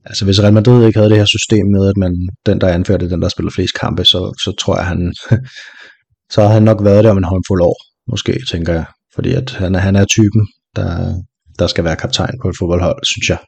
Altså 0.06 0.26
hvis 0.26 0.42
Real 0.42 0.54
Madrid 0.54 0.86
ikke 0.86 1.00
havde 1.00 1.10
det 1.10 1.18
her 1.18 1.26
system 1.26 1.66
med, 1.68 1.90
at 1.90 1.98
man, 1.98 2.30
den 2.46 2.62
der 2.62 2.68
anførte, 2.68 3.10
den 3.10 3.22
der 3.22 3.30
spiller 3.30 3.52
flest 3.52 3.74
kampe, 3.80 4.06
så, 4.06 4.20
så 4.44 4.56
tror 4.60 4.78
jeg, 4.78 4.86
han, 4.86 5.14
så 6.34 6.42
har 6.42 6.48
han 6.48 6.64
nok 6.64 6.84
været 6.84 7.04
der 7.04 7.12
om 7.12 7.18
en 7.18 7.24
håndfuld 7.24 7.62
år, 7.62 7.78
måske, 8.12 8.40
tænker 8.50 8.74
jeg. 8.74 8.86
Fordi 9.16 9.34
at 9.34 9.52
han, 9.52 9.76
han 9.76 9.96
er 9.96 10.06
typen, 10.06 10.48
der, 10.76 11.16
der 11.60 11.68
skal 11.68 11.84
være 11.84 11.96
kaptajn 11.96 12.40
på 12.42 12.50
et 12.50 12.56
fodboldhold, 12.60 13.06
synes 13.06 13.30
jeg. 13.30 13.40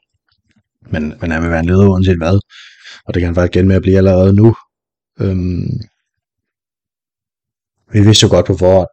Men, 0.92 1.14
men 1.22 1.32
han 1.32 1.42
vil 1.42 1.52
være 1.52 1.60
en 1.60 1.66
leder 1.66 1.88
uanset 1.88 2.18
hvad. 2.18 2.40
Og 3.06 3.14
det 3.14 3.20
kan 3.20 3.26
han 3.28 3.36
faktisk 3.36 3.56
igen 3.56 3.68
med 3.68 3.76
at 3.76 3.82
blive 3.82 3.98
allerede 3.98 4.34
nu. 4.34 4.56
Øhm, 5.20 5.80
vi 7.94 8.02
vidste 8.02 8.24
jo 8.24 8.30
godt 8.30 8.46
på 8.46 8.58
forhånd, 8.58 8.88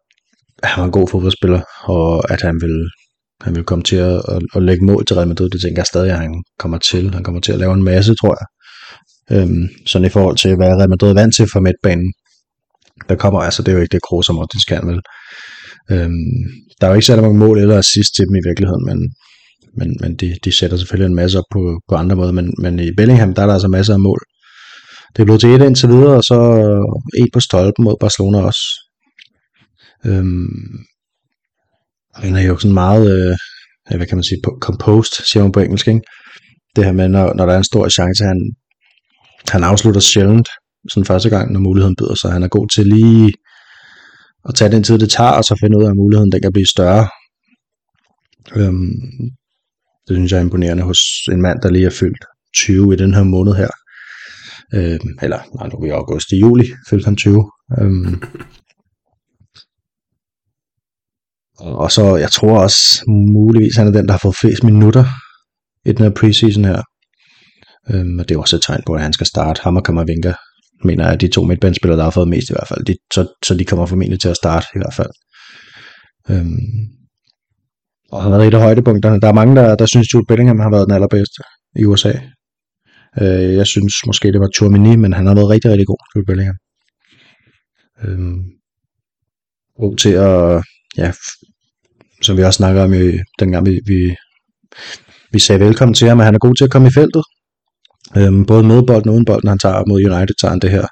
at 0.63 0.69
han 0.69 0.81
var 0.81 0.85
en 0.85 0.91
god 0.91 1.07
fodboldspiller, 1.07 1.61
og 1.83 2.31
at 2.31 2.41
han 2.41 2.61
ville 2.61 2.89
han 3.41 3.55
vil 3.55 3.63
komme 3.63 3.83
til 3.83 3.95
at, 3.95 4.21
at, 4.27 4.41
at 4.55 4.63
lægge 4.63 4.85
mål 4.85 5.05
til 5.05 5.15
Real 5.15 5.27
Madrid. 5.27 5.49
Det 5.49 5.61
tænker 5.61 5.81
jeg 5.81 5.85
stadig, 5.85 6.11
at 6.11 6.19
han 6.19 6.43
kommer 6.59 6.77
til. 6.77 7.13
Han 7.13 7.23
kommer 7.23 7.41
til 7.41 7.51
at 7.51 7.59
lave 7.59 7.73
en 7.73 7.83
masse, 7.83 8.15
tror 8.15 8.37
jeg. 8.41 8.47
Øhm, 9.31 9.67
sådan 9.85 10.05
i 10.05 10.09
forhold 10.09 10.37
til, 10.37 10.55
hvad 10.55 10.67
Real 10.67 10.89
Madrid 10.89 11.09
er 11.09 11.13
vant 11.13 11.35
til 11.35 11.47
for 11.53 11.59
midtbanen. 11.59 12.13
Der 13.09 13.15
kommer, 13.15 13.39
altså 13.39 13.61
det 13.61 13.71
er 13.71 13.75
jo 13.75 13.81
ikke 13.81 13.93
det 13.93 14.01
Kroos 14.01 14.29
og 14.29 14.35
Modric 14.35 14.65
kan 14.67 14.87
vel. 14.87 14.99
Øhm, 15.91 16.41
der 16.81 16.87
er 16.87 16.91
jo 16.91 16.95
ikke 16.95 17.05
særlig 17.05 17.23
mange 17.23 17.39
mål 17.39 17.59
eller 17.59 17.77
assist 17.77 18.15
til 18.15 18.25
dem 18.27 18.35
i 18.35 18.47
virkeligheden, 18.47 18.85
men, 18.85 18.99
men, 19.77 19.97
men 20.01 20.15
de, 20.15 20.35
de 20.43 20.51
sætter 20.51 20.77
selvfølgelig 20.77 21.09
en 21.09 21.15
masse 21.15 21.37
op 21.37 21.43
på, 21.51 21.79
på 21.89 21.95
andre 21.95 22.15
måder. 22.15 22.31
Men, 22.31 22.53
men 22.57 22.79
i 22.79 22.91
Bellingham, 22.97 23.33
der 23.33 23.41
er 23.41 23.45
der 23.45 23.53
altså 23.53 23.67
masser 23.67 23.93
af 23.93 23.99
mål. 23.99 24.19
Det 25.13 25.21
er 25.21 25.25
blevet 25.25 25.41
til 25.41 25.49
et 25.49 25.65
indtil 25.65 25.89
videre, 25.89 26.15
og 26.15 26.23
så 26.23 26.39
øh, 26.63 27.23
et 27.23 27.29
på 27.33 27.39
stolpen 27.39 27.83
mod 27.83 27.95
Barcelona 27.99 28.41
også. 28.41 28.65
Øhm, 30.05 30.47
han 32.15 32.35
er 32.35 32.41
jo 32.41 32.57
sådan 32.57 32.73
meget, 32.73 33.05
øh, 33.15 33.35
øh 33.91 33.97
hvad 33.97 34.07
kan 34.07 34.17
man 34.17 34.23
sige, 34.23 34.41
composed, 34.61 35.25
siger 35.25 35.43
hun 35.43 35.51
på 35.51 35.59
engelsk, 35.59 35.87
ikke? 35.87 36.01
Det 36.75 36.85
her 36.85 36.91
med, 36.91 37.07
når, 37.07 37.33
når 37.33 37.45
der 37.45 37.53
er 37.53 37.57
en 37.57 37.71
stor 37.71 37.89
chance, 37.89 38.23
han, 38.23 38.39
han 39.49 39.63
afslutter 39.63 40.01
sjældent, 40.01 40.49
sådan 40.89 41.05
første 41.05 41.29
gang, 41.29 41.51
når 41.51 41.59
muligheden 41.59 41.95
byder 41.95 42.15
sig. 42.15 42.31
Han 42.31 42.43
er 42.43 42.47
god 42.47 42.67
til 42.67 42.87
lige 42.87 43.33
at 44.49 44.55
tage 44.55 44.71
den 44.71 44.83
tid, 44.83 44.97
det 44.99 45.09
tager, 45.09 45.31
og 45.31 45.43
så 45.43 45.57
finde 45.61 45.77
ud 45.77 45.83
af, 45.83 45.89
at 45.89 45.95
muligheden 45.95 46.31
den 46.31 46.41
kan 46.41 46.53
blive 46.53 46.65
større. 46.65 47.07
Øhm, 48.55 48.91
det 50.07 50.15
synes 50.15 50.31
jeg 50.31 50.37
er 50.37 50.41
imponerende 50.41 50.83
hos 50.83 50.99
en 51.31 51.41
mand, 51.41 51.61
der 51.61 51.69
lige 51.69 51.85
er 51.85 51.97
fyldt 51.99 52.25
20 52.55 52.93
i 52.93 52.97
den 52.97 53.13
her 53.13 53.23
måned 53.23 53.53
her. 53.53 53.69
Øhm, 54.73 55.09
eller, 55.21 55.39
nej, 55.55 55.67
nu 55.67 55.75
er 55.75 55.81
vi 55.81 55.87
i 55.87 55.91
august. 55.91 56.31
I 56.31 56.39
juli 56.39 56.67
fyldte 56.89 57.05
han 57.05 57.15
20. 57.15 57.51
Øhm, 57.79 58.21
og 61.59 61.91
så, 61.91 62.15
jeg 62.15 62.31
tror 62.31 62.59
også, 62.59 63.03
muligvis 63.07 63.75
han 63.75 63.87
er 63.87 63.91
den, 63.91 64.05
der 64.05 64.11
har 64.11 64.19
fået 64.19 64.35
flest 64.35 64.63
minutter 64.63 65.05
i 65.85 65.91
den 65.91 66.03
her 66.03 66.09
preseason 66.09 66.65
her. 66.65 66.81
Øhm, 67.89 68.19
og 68.19 68.29
det 68.29 68.35
er 68.35 68.39
også 68.39 68.55
et 68.55 68.61
tegn 68.61 68.81
på, 68.85 68.93
at 68.93 69.01
han 69.01 69.13
skal 69.13 69.27
starte. 69.27 69.61
Ham 69.63 69.75
og 69.75 69.83
Kammervinka 69.83 70.33
mener 70.83 71.03
jeg, 71.03 71.13
at 71.13 71.21
de 71.21 71.27
to 71.27 71.43
midtbanespillere, 71.43 71.97
der 71.97 72.03
har 72.03 72.11
fået 72.11 72.27
mest 72.27 72.49
i 72.49 72.53
hvert 72.53 72.67
fald. 72.67 72.85
De, 72.85 72.95
så, 73.13 73.27
så 73.45 73.55
de 73.55 73.65
kommer 73.65 73.85
formentlig 73.85 74.19
til 74.19 74.29
at 74.29 74.35
starte 74.35 74.67
i 74.75 74.77
hvert 74.77 74.93
fald. 74.93 75.09
Øhm, 76.29 76.59
og 78.11 78.23
han 78.23 78.31
har 78.31 78.37
været 78.37 78.47
et 78.47 78.53
af 78.53 78.61
højdepunkterne. 78.61 79.21
Der 79.21 79.27
er 79.27 79.33
mange, 79.33 79.55
der, 79.55 79.75
der 79.75 79.85
synes, 79.85 80.13
Jude 80.13 80.25
Bellingham 80.27 80.59
har 80.59 80.69
været 80.69 80.87
den 80.87 80.95
allerbedste 80.95 81.43
i 81.75 81.85
USA. 81.85 82.13
Øh, 83.21 83.53
jeg 83.53 83.67
synes 83.67 83.93
måske, 84.05 84.31
det 84.31 84.39
var 84.39 84.49
Tourmini, 84.55 84.95
men 84.95 85.13
han 85.13 85.25
har 85.25 85.35
været 85.35 85.49
rigtig, 85.49 85.71
rigtig 85.71 85.87
god, 85.87 85.97
Jude 86.15 86.25
Bellingham. 86.25 86.57
Øhm, 88.03 88.43
god 89.79 89.95
til 89.95 90.09
at, 90.09 90.63
ja, 90.97 91.11
som 92.21 92.37
vi 92.37 92.43
også 92.43 92.57
snakker 92.57 92.83
om 92.83 92.93
i, 92.93 93.11
dengang 93.39 93.65
vi, 93.65 93.79
vi, 93.85 94.15
vi 95.31 95.39
sagde 95.39 95.65
velkommen 95.65 95.93
til 95.93 96.07
ham, 96.07 96.19
at 96.19 96.25
han 96.25 96.35
er 96.35 96.39
god 96.39 96.55
til 96.55 96.63
at 96.63 96.71
komme 96.71 96.87
i 96.87 96.91
feltet. 96.91 97.23
Øhm, 98.17 98.45
både 98.45 98.63
med 98.63 98.83
bolden 98.87 99.09
og 99.09 99.13
uden 99.15 99.25
bolden, 99.25 99.49
han 99.49 99.59
tager 99.59 99.83
mod 99.87 100.05
United, 100.11 100.35
tager 100.41 100.51
han 100.51 100.59
det 100.59 100.71
her 100.71 100.87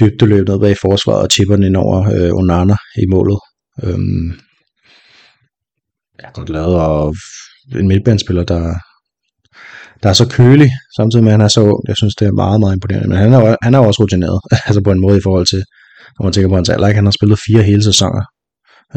dybdeløb 0.00 0.48
ned 0.48 0.58
bag 0.60 0.76
forsvaret 0.76 1.22
og 1.22 1.30
chipper 1.30 1.56
den 1.56 1.64
ind 1.64 1.76
over 1.76 1.98
øh, 2.14 2.34
Onana 2.34 2.76
i 3.02 3.06
målet. 3.10 3.38
Øhm, 3.82 4.30
er 6.18 6.32
godt 6.32 6.50
lavet, 6.50 6.74
og 6.74 7.14
en 7.80 7.88
midtbanespiller, 7.88 8.44
der, 8.44 8.74
der 10.02 10.08
er 10.08 10.12
så 10.12 10.28
kølig, 10.28 10.70
samtidig 10.96 11.24
med, 11.24 11.32
at 11.32 11.38
han 11.38 11.44
er 11.44 11.48
så 11.48 11.60
ung. 11.60 11.82
Jeg 11.88 11.96
synes, 11.96 12.14
det 12.14 12.26
er 12.28 12.32
meget, 12.32 12.60
meget 12.60 12.74
imponerende. 12.74 13.08
Men 13.08 13.18
han 13.18 13.32
er, 13.32 13.56
han 13.62 13.74
er 13.74 13.78
også 13.78 14.02
rutineret, 14.02 14.40
altså 14.66 14.80
på 14.82 14.90
en 14.90 15.00
måde 15.00 15.18
i 15.18 15.24
forhold 15.24 15.46
til, 15.46 15.62
når 16.18 16.24
man 16.24 16.32
tænker 16.32 16.48
på 16.48 16.54
hans 16.54 16.68
alder. 16.68 16.88
Ikke? 16.88 16.98
Han 16.98 17.04
har 17.04 17.16
spillet 17.18 17.38
fire 17.46 17.62
hele 17.62 17.82
sæsoner. 17.82 18.22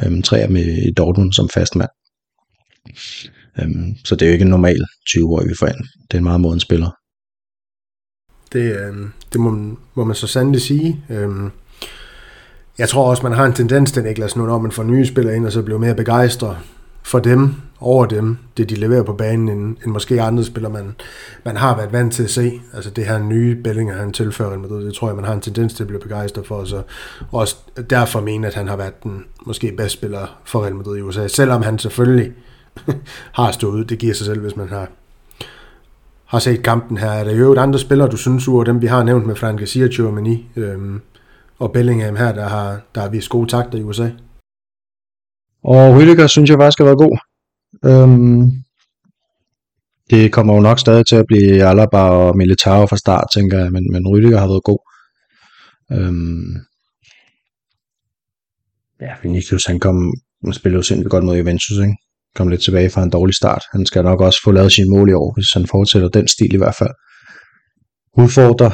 Øhm, 0.04 0.22
træer 0.22 0.50
med 0.50 0.94
Dortmund 0.94 1.34
som 1.34 1.50
fast 1.50 1.76
mand. 1.76 1.90
Øhm, 3.60 3.96
så 4.06 4.16
det 4.16 4.22
er 4.22 4.30
jo 4.30 4.34
ikke 4.34 4.44
en 4.44 4.50
normal 4.50 4.86
20-årig, 5.10 5.50
vi 5.50 5.56
får 5.60 5.68
ind. 5.68 5.86
Det 6.02 6.14
er 6.14 6.18
en 6.18 6.24
meget 6.24 6.42
moden 6.42 6.60
spiller. 6.60 6.90
Det, 8.54 8.60
øh, 8.60 9.10
det 9.34 9.42
må, 9.42 9.78
må 9.94 10.04
man 10.04 10.16
så 10.16 10.28
sandelig 10.28 10.62
sige. 10.62 11.06
Øhm, 11.10 11.52
jeg 12.78 12.90
tror 12.90 13.10
også, 13.10 13.24
man 13.24 13.32
har 13.32 13.46
en 13.46 13.54
tendens 13.54 13.92
til, 13.92 14.04
Niklas, 14.04 14.36
nu 14.36 14.46
når 14.46 14.60
man 14.60 14.72
får 14.72 14.84
nye 14.84 15.06
spillere 15.06 15.36
ind, 15.36 15.46
og 15.46 15.52
så 15.52 15.62
bliver 15.62 15.80
mere 15.80 15.96
begejstret 15.96 16.58
for 17.04 17.20
dem, 17.20 17.56
over 17.80 18.06
dem, 18.06 18.38
det 18.58 18.70
de 18.70 18.76
leverer 18.76 19.04
på 19.04 19.14
banen, 19.14 19.50
end, 19.50 19.78
end 19.86 19.92
måske 19.92 20.22
andre 20.22 20.44
spillere, 20.44 20.74
man, 20.74 20.96
man 21.46 21.58
har 21.58 21.76
været 21.76 21.94
vant 21.94 22.14
til 22.14 22.24
at 22.24 22.30
se. 22.30 22.62
Altså 22.74 22.90
det 22.90 23.06
her 23.06 23.20
nye 23.20 23.56
Bellinger, 23.64 23.96
han 23.96 24.14
tilfører 24.14 24.58
med 24.58 24.70
det 24.70 24.94
tror 24.94 25.08
jeg, 25.08 25.16
man 25.16 25.26
har 25.26 25.34
en 25.34 25.42
tendens 25.42 25.74
til 25.74 25.84
at 25.84 25.88
blive 25.88 26.02
begejstret 26.02 26.48
for, 26.48 26.56
og 26.56 26.68
så 26.68 26.82
også 27.32 27.56
derfor 27.90 28.22
mener, 28.22 28.48
at 28.48 28.54
han 28.54 28.68
har 28.68 28.76
været 28.76 29.04
den 29.04 29.24
måske 29.46 29.74
bedste 29.78 29.98
spiller 29.98 30.40
for 30.46 30.64
Real 30.64 30.76
Madrid 30.76 30.98
i 30.98 31.02
USA, 31.02 31.28
selvom 31.28 31.62
han 31.62 31.80
selvfølgelig 31.80 32.32
har 33.40 33.52
stået, 33.52 33.90
det 33.90 34.00
giver 34.00 34.14
sig 34.14 34.26
selv, 34.26 34.42
hvis 34.42 34.56
man 34.56 34.70
har 34.70 34.88
har 36.26 36.40
set 36.40 36.64
kampen 36.64 36.98
her. 36.98 37.10
Er 37.10 37.24
der 37.24 37.36
jo 37.36 37.60
andre 37.60 37.80
spillere, 37.80 38.10
du 38.10 38.18
synes, 38.18 38.48
ur 38.48 38.64
dem, 38.64 38.82
vi 38.82 38.88
har 38.88 39.04
nævnt 39.04 39.28
med 39.28 39.36
Frank 39.36 39.60
Garcia, 39.60 39.88
Germany 39.88 40.38
øhm, 40.56 41.02
og 41.60 41.72
Bellingham 41.72 42.16
her, 42.16 42.32
der 42.32 42.48
har, 42.48 42.80
der 42.96 43.02
har 43.02 43.10
vist 43.10 43.30
gode 43.30 43.50
takter 43.50 43.78
i 43.78 43.84
USA? 43.84 44.10
Og 45.64 45.96
Rüdiger 45.96 46.28
synes 46.28 46.50
jeg 46.50 46.58
faktisk 46.58 46.78
har 46.78 46.86
været 46.86 46.98
god. 46.98 47.18
Øhm, 47.86 48.52
det 50.10 50.32
kommer 50.32 50.54
jo 50.54 50.60
nok 50.60 50.80
stadig 50.80 51.06
til 51.06 51.16
at 51.16 51.26
blive 51.28 51.64
Alaba 51.64 51.98
og 51.98 52.38
Militao 52.38 52.86
fra 52.86 52.98
start, 52.98 53.28
tænker 53.34 53.60
jeg, 53.60 53.72
men, 53.72 53.92
men 53.92 54.08
Rydiger 54.08 54.40
har 54.40 54.48
været 54.48 54.64
god. 54.64 54.80
Øhm, 55.92 56.56
ja, 59.02 59.14
Vinicius, 59.24 59.66
han 59.66 59.80
kom, 59.80 60.14
han 60.44 60.54
spillede 60.54 60.80
jo 60.80 60.84
sindssygt 60.84 61.12
godt 61.12 61.24
mod 61.24 61.38
Juventus, 61.38 61.78
ikke? 61.78 61.96
Kom 62.36 62.48
lidt 62.48 62.62
tilbage 62.62 62.90
fra 62.90 63.04
en 63.04 63.10
dårlig 63.10 63.36
start. 63.36 63.64
Han 63.72 63.86
skal 63.86 64.04
nok 64.04 64.22
også 64.22 64.40
få 64.44 64.52
lavet 64.52 64.72
sin 64.72 64.90
mål 64.90 65.10
i 65.10 65.14
år, 65.14 65.34
hvis 65.34 65.54
han 65.54 65.68
fortsætter 65.68 66.10
den 66.10 66.28
stil 66.28 66.54
i 66.54 66.58
hvert 66.58 66.76
fald. 66.76 66.94
Udfordrer 68.18 68.72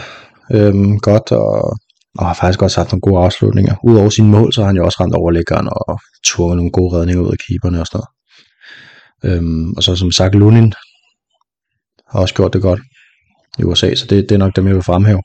øhm, 0.51 0.99
godt, 0.99 1.31
og 1.31 1.79
og 2.17 2.25
har 2.25 2.33
faktisk 2.33 2.61
også 2.61 2.79
haft 2.79 2.91
nogle 2.91 3.01
gode 3.01 3.23
afslutninger. 3.25 3.75
Udover 3.83 4.09
sine 4.09 4.27
mål, 4.27 4.53
så 4.53 4.61
har 4.61 4.67
han 4.67 4.75
jo 4.75 4.85
også 4.85 4.97
rendt 4.99 5.15
overlæggeren 5.15 5.67
og 5.71 5.99
tvunget 6.25 6.57
nogle 6.57 6.71
gode 6.71 6.97
redninger 6.97 7.23
ud 7.23 7.31
af 7.31 7.37
keeperne 7.47 7.79
og 7.81 7.87
sådan 7.87 7.97
noget. 7.99 8.09
Øhm, 9.23 9.73
og 9.73 9.83
så 9.83 9.95
som 9.95 10.11
sagt, 10.11 10.35
Lunin 10.35 10.73
har 12.11 12.19
også 12.19 12.35
gjort 12.35 12.53
det 12.53 12.61
godt 12.61 12.79
i 13.59 13.63
USA, 13.63 13.95
så 13.95 14.05
det, 14.05 14.29
det 14.29 14.35
er 14.35 14.39
nok 14.39 14.55
dem, 14.55 14.67
jeg 14.67 14.75
vil 14.75 14.83
fremhæve. 14.83 15.21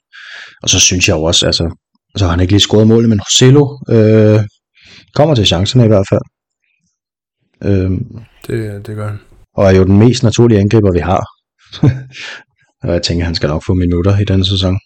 Og 0.62 0.68
så 0.68 0.80
synes 0.80 1.08
jeg 1.08 1.14
jo 1.14 1.22
også, 1.22 1.46
altså, 1.46 1.76
så 2.16 2.24
har 2.24 2.30
han 2.30 2.40
ikke 2.40 2.52
lige 2.52 2.60
scoret 2.60 2.86
målet, 2.86 3.08
men 3.08 3.20
Rossello 3.20 3.64
øh, 3.88 4.40
kommer 5.14 5.34
til 5.34 5.46
chancerne 5.46 5.84
i 5.84 5.88
hvert 5.88 6.06
fald. 6.08 6.22
Øhm, 7.64 8.24
det, 8.46 8.86
det 8.86 8.96
gør 8.96 9.08
han. 9.08 9.18
Og 9.54 9.64
er 9.64 9.70
jo 9.70 9.84
den 9.84 9.98
mest 9.98 10.22
naturlige 10.22 10.60
angriber, 10.60 10.92
vi 10.92 10.98
har. 10.98 11.24
og 12.82 12.92
jeg 12.92 13.02
tænker, 13.02 13.24
han 13.24 13.34
skal 13.34 13.48
nok 13.48 13.64
få 13.66 13.74
minutter 13.74 14.18
i 14.18 14.24
denne 14.24 14.46
sæson. 14.46 14.78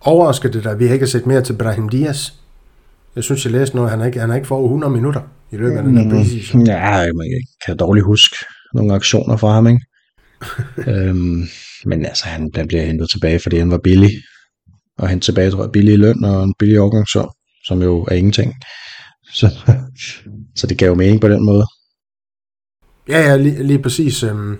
Overrasker 0.00 0.48
det 0.50 0.64
dig, 0.64 0.78
vi 0.78 0.86
har 0.86 0.94
ikke 0.94 1.06
set 1.06 1.26
mere 1.26 1.42
til 1.42 1.56
Brahim 1.56 1.88
Diaz? 1.88 2.32
Jeg 3.16 3.24
synes, 3.24 3.44
jeg 3.44 3.52
læste 3.52 3.76
noget, 3.76 3.90
han 3.90 3.98
har 3.98 4.06
ikke, 4.06 4.20
han 4.20 4.28
har 4.28 4.36
ikke 4.36 4.48
fået 4.48 4.64
100 4.64 4.92
minutter 4.92 5.20
i 5.50 5.56
løbet 5.56 5.76
af 5.76 5.82
den 5.82 5.98
her 5.98 6.10
preseason. 6.10 6.66
Ja, 6.66 7.12
man 7.12 7.26
kan 7.66 7.76
dårligt 7.76 8.06
huske 8.06 8.36
nogle 8.74 8.94
aktioner 8.94 9.36
fra 9.36 9.52
ham, 9.52 9.66
ikke? 9.66 9.80
øhm, 10.90 11.46
men 11.84 12.06
altså, 12.06 12.26
han 12.26 12.50
bliver 12.68 12.82
hentet 12.82 13.10
tilbage, 13.10 13.40
fordi 13.40 13.58
han 13.58 13.70
var 13.70 13.78
billig. 13.78 14.10
Og 14.98 15.08
han 15.08 15.20
tilbage, 15.20 15.50
tror 15.50 15.62
jeg, 15.62 15.72
billig 15.72 15.98
løn 15.98 16.24
og 16.24 16.44
en 16.44 16.54
billig 16.58 16.80
overgangssum, 16.80 17.30
som 17.66 17.82
jo 17.82 18.02
er 18.02 18.14
ingenting. 18.14 18.54
Så, 19.32 19.48
så 20.56 20.66
det 20.66 20.78
gav 20.78 20.88
jo 20.88 20.94
mening 20.94 21.20
på 21.20 21.28
den 21.28 21.44
måde. 21.44 21.66
Ja, 23.08 23.20
ja, 23.28 23.36
lige, 23.36 23.62
lige 23.62 23.82
præcis. 23.82 24.22
Øhm, 24.22 24.58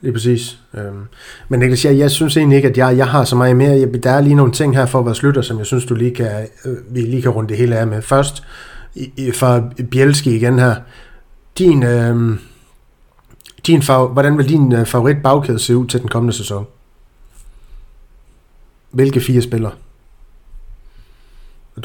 Lige 0.00 0.12
præcis. 0.12 0.58
Øhm. 0.74 1.02
Men 1.48 1.60
Niklas, 1.60 1.84
jeg, 1.84 1.98
jeg 1.98 2.10
synes 2.10 2.36
egentlig 2.36 2.56
ikke, 2.56 2.68
at 2.68 2.78
jeg, 2.78 2.96
jeg 2.96 3.08
har 3.08 3.24
så 3.24 3.36
meget 3.36 3.56
mere. 3.56 3.70
Jeg, 3.70 4.04
der 4.04 4.10
er 4.10 4.20
lige 4.20 4.34
nogle 4.34 4.52
ting 4.52 4.76
her 4.76 4.86
for 4.86 4.98
at 4.98 5.06
være 5.06 5.14
slutter, 5.14 5.42
som 5.42 5.58
jeg 5.58 5.66
synes, 5.66 5.84
du 5.84 5.94
lige 5.94 6.14
kan, 6.14 6.48
øh, 6.64 6.76
vi 6.90 7.00
lige 7.00 7.22
kan 7.22 7.30
runde 7.30 7.48
det 7.48 7.56
hele 7.56 7.76
af 7.76 7.86
med. 7.86 8.02
Først, 8.02 8.42
i, 8.94 9.12
i, 9.16 9.32
fra 9.32 9.62
Bielski 9.90 10.36
igen 10.36 10.58
her. 10.58 10.74
Din, 11.58 11.82
øh, 11.82 12.38
din 13.66 13.82
fav, 13.82 14.08
hvordan 14.08 14.38
vil 14.38 14.48
din 14.48 14.72
øh, 14.72 14.86
favorit 14.86 15.16
bagkæde 15.22 15.58
se 15.58 15.76
ud 15.76 15.86
til 15.86 16.00
den 16.00 16.08
kommende 16.08 16.36
sæson? 16.36 16.66
Hvilke 18.90 19.20
fire 19.20 19.42
spillere? 19.42 19.72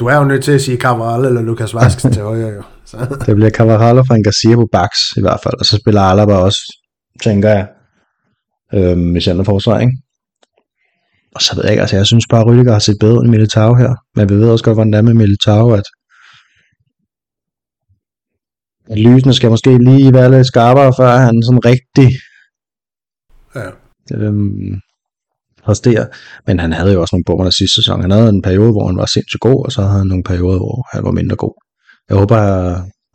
Du 0.00 0.06
er 0.06 0.16
jo 0.16 0.24
nødt 0.24 0.44
til 0.44 0.52
at 0.52 0.60
sige 0.60 0.76
Cavaral 0.76 1.24
eller 1.24 1.42
Lucas 1.42 1.74
Vazquez 1.74 2.14
til 2.14 2.22
højre, 2.22 2.48
jo. 2.48 2.62
Så. 2.84 2.96
Det 3.26 3.36
bliver 3.36 3.50
Cavaral 3.50 3.98
og 3.98 4.06
Frank 4.06 4.24
Garcia 4.24 4.54
på 4.56 4.68
baks 4.72 4.98
i 5.16 5.20
hvert 5.20 5.40
fald, 5.42 5.54
og 5.58 5.64
så 5.64 5.76
spiller 5.76 6.00
Alaba 6.00 6.34
også, 6.34 6.78
tænker 7.22 7.48
jeg 7.48 7.66
øh, 8.74 9.16
i 9.16 9.20
centerforsvar, 9.20 9.80
ikke? 9.80 9.92
Og 11.34 11.42
så 11.42 11.54
ved 11.56 11.64
jeg 11.64 11.72
ikke, 11.72 11.80
altså 11.80 11.96
jeg 11.96 12.06
synes 12.06 12.26
bare, 12.30 12.40
at 12.40 12.46
Rüdiger 12.46 12.72
har 12.72 12.78
set 12.78 12.96
bedre 13.00 13.20
end 13.22 13.30
Militao 13.30 13.74
her. 13.74 13.94
Men 14.16 14.28
vi 14.28 14.34
ved 14.34 14.50
også 14.50 14.64
godt, 14.64 14.76
hvordan 14.76 14.92
det 14.92 14.98
er 14.98 15.02
med 15.02 15.14
Militao, 15.14 15.70
at, 15.70 15.86
at 18.90 18.98
lysene 18.98 19.34
skal 19.34 19.50
måske 19.50 19.78
lige 19.78 20.14
være 20.14 20.30
lidt 20.30 20.46
skarpere, 20.46 20.92
før 20.98 21.16
han 21.16 21.42
sådan 21.42 21.64
rigtig 21.64 22.10
ja. 23.54 23.70
øhm, 24.16 24.80
præsterer. 25.64 26.06
Men 26.46 26.58
han 26.58 26.72
havde 26.72 26.92
jo 26.92 27.00
også 27.00 27.14
nogle 27.14 27.24
bomber 27.26 27.50
sidste 27.50 27.74
sæson. 27.74 28.00
Han 28.00 28.10
havde 28.10 28.28
en 28.28 28.42
periode, 28.42 28.72
hvor 28.72 28.86
han 28.86 28.96
var 28.96 29.06
sindssygt 29.06 29.40
god, 29.40 29.64
og 29.64 29.72
så 29.72 29.82
havde 29.82 29.98
han 29.98 30.06
nogle 30.06 30.24
perioder, 30.24 30.58
hvor 30.58 30.96
han 30.96 31.04
var 31.04 31.10
mindre 31.10 31.36
god. 31.36 31.54
Jeg 32.08 32.16
håber 32.16 32.40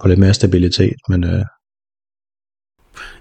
på 0.01 0.07
lidt 0.07 0.19
mere 0.19 0.33
stabilitet, 0.33 0.99
men 1.09 1.23
øh, 1.23 1.45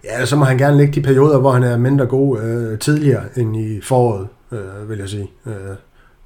Ja, 0.04 0.26
så 0.26 0.36
må 0.36 0.44
han 0.44 0.58
gerne 0.58 0.76
lægge 0.76 0.92
de 0.92 1.02
perioder, 1.02 1.38
hvor 1.38 1.52
han 1.52 1.62
er 1.62 1.76
mindre 1.76 2.06
god 2.06 2.40
øh, 2.40 2.78
tidligere 2.78 3.24
end 3.36 3.56
i 3.56 3.80
foråret, 3.80 4.28
øh, 4.52 4.90
vil 4.90 4.98
jeg 4.98 5.08
sige. 5.08 5.30
Øh, 5.46 5.52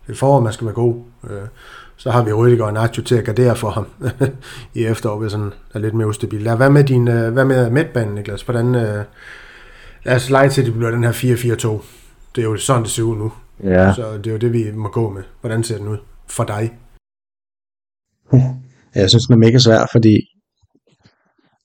det 0.06 0.12
er 0.12 0.14
foråret, 0.14 0.42
man 0.42 0.52
skal 0.52 0.64
være 0.64 0.74
god. 0.74 0.94
Øh, 1.30 1.48
så 1.96 2.10
har 2.10 2.22
vi 2.24 2.30
Rüdiger 2.30 2.62
og 2.62 2.72
Nacho 2.72 3.02
til 3.02 3.14
at 3.14 3.24
gardere 3.24 3.56
for 3.56 3.70
ham 3.70 3.86
i 4.74 4.84
efteråret, 4.84 5.20
hvis 5.20 5.32
han 5.32 5.52
er 5.74 5.78
lidt 5.78 5.94
mere 5.94 6.08
ustabil. 6.08 6.54
Hvad 6.56 6.70
med, 6.70 6.84
din, 6.84 7.08
øh, 7.08 7.32
hvad 7.32 7.44
med 7.44 7.70
midtbanen, 7.70 8.14
Niklas? 8.14 8.42
Hvordan, 8.42 8.74
øh, 8.74 9.04
lad 10.04 10.16
os 10.16 10.30
lege 10.30 10.48
til, 10.48 10.60
at 10.60 10.66
det 10.66 10.74
bliver 10.74 10.90
den 10.90 11.04
her 11.04 11.12
4-4-2. 11.12 11.84
Det 12.36 12.42
er 12.42 12.48
jo 12.48 12.56
sådan, 12.56 12.82
det 12.82 12.90
ser 12.90 13.02
ud 13.02 13.16
nu. 13.16 13.32
Ja. 13.64 13.94
Så 13.94 14.18
det 14.18 14.26
er 14.26 14.32
jo 14.32 14.38
det, 14.38 14.52
vi 14.52 14.72
må 14.74 14.88
gå 14.88 15.10
med. 15.10 15.22
Hvordan 15.40 15.64
ser 15.64 15.78
den 15.78 15.88
ud 15.88 15.98
for 16.28 16.44
dig? 16.44 16.72
Jeg 18.94 19.10
synes, 19.10 19.26
den 19.26 19.32
er 19.32 19.38
mega 19.38 19.58
svær, 19.58 19.86
fordi 19.92 20.16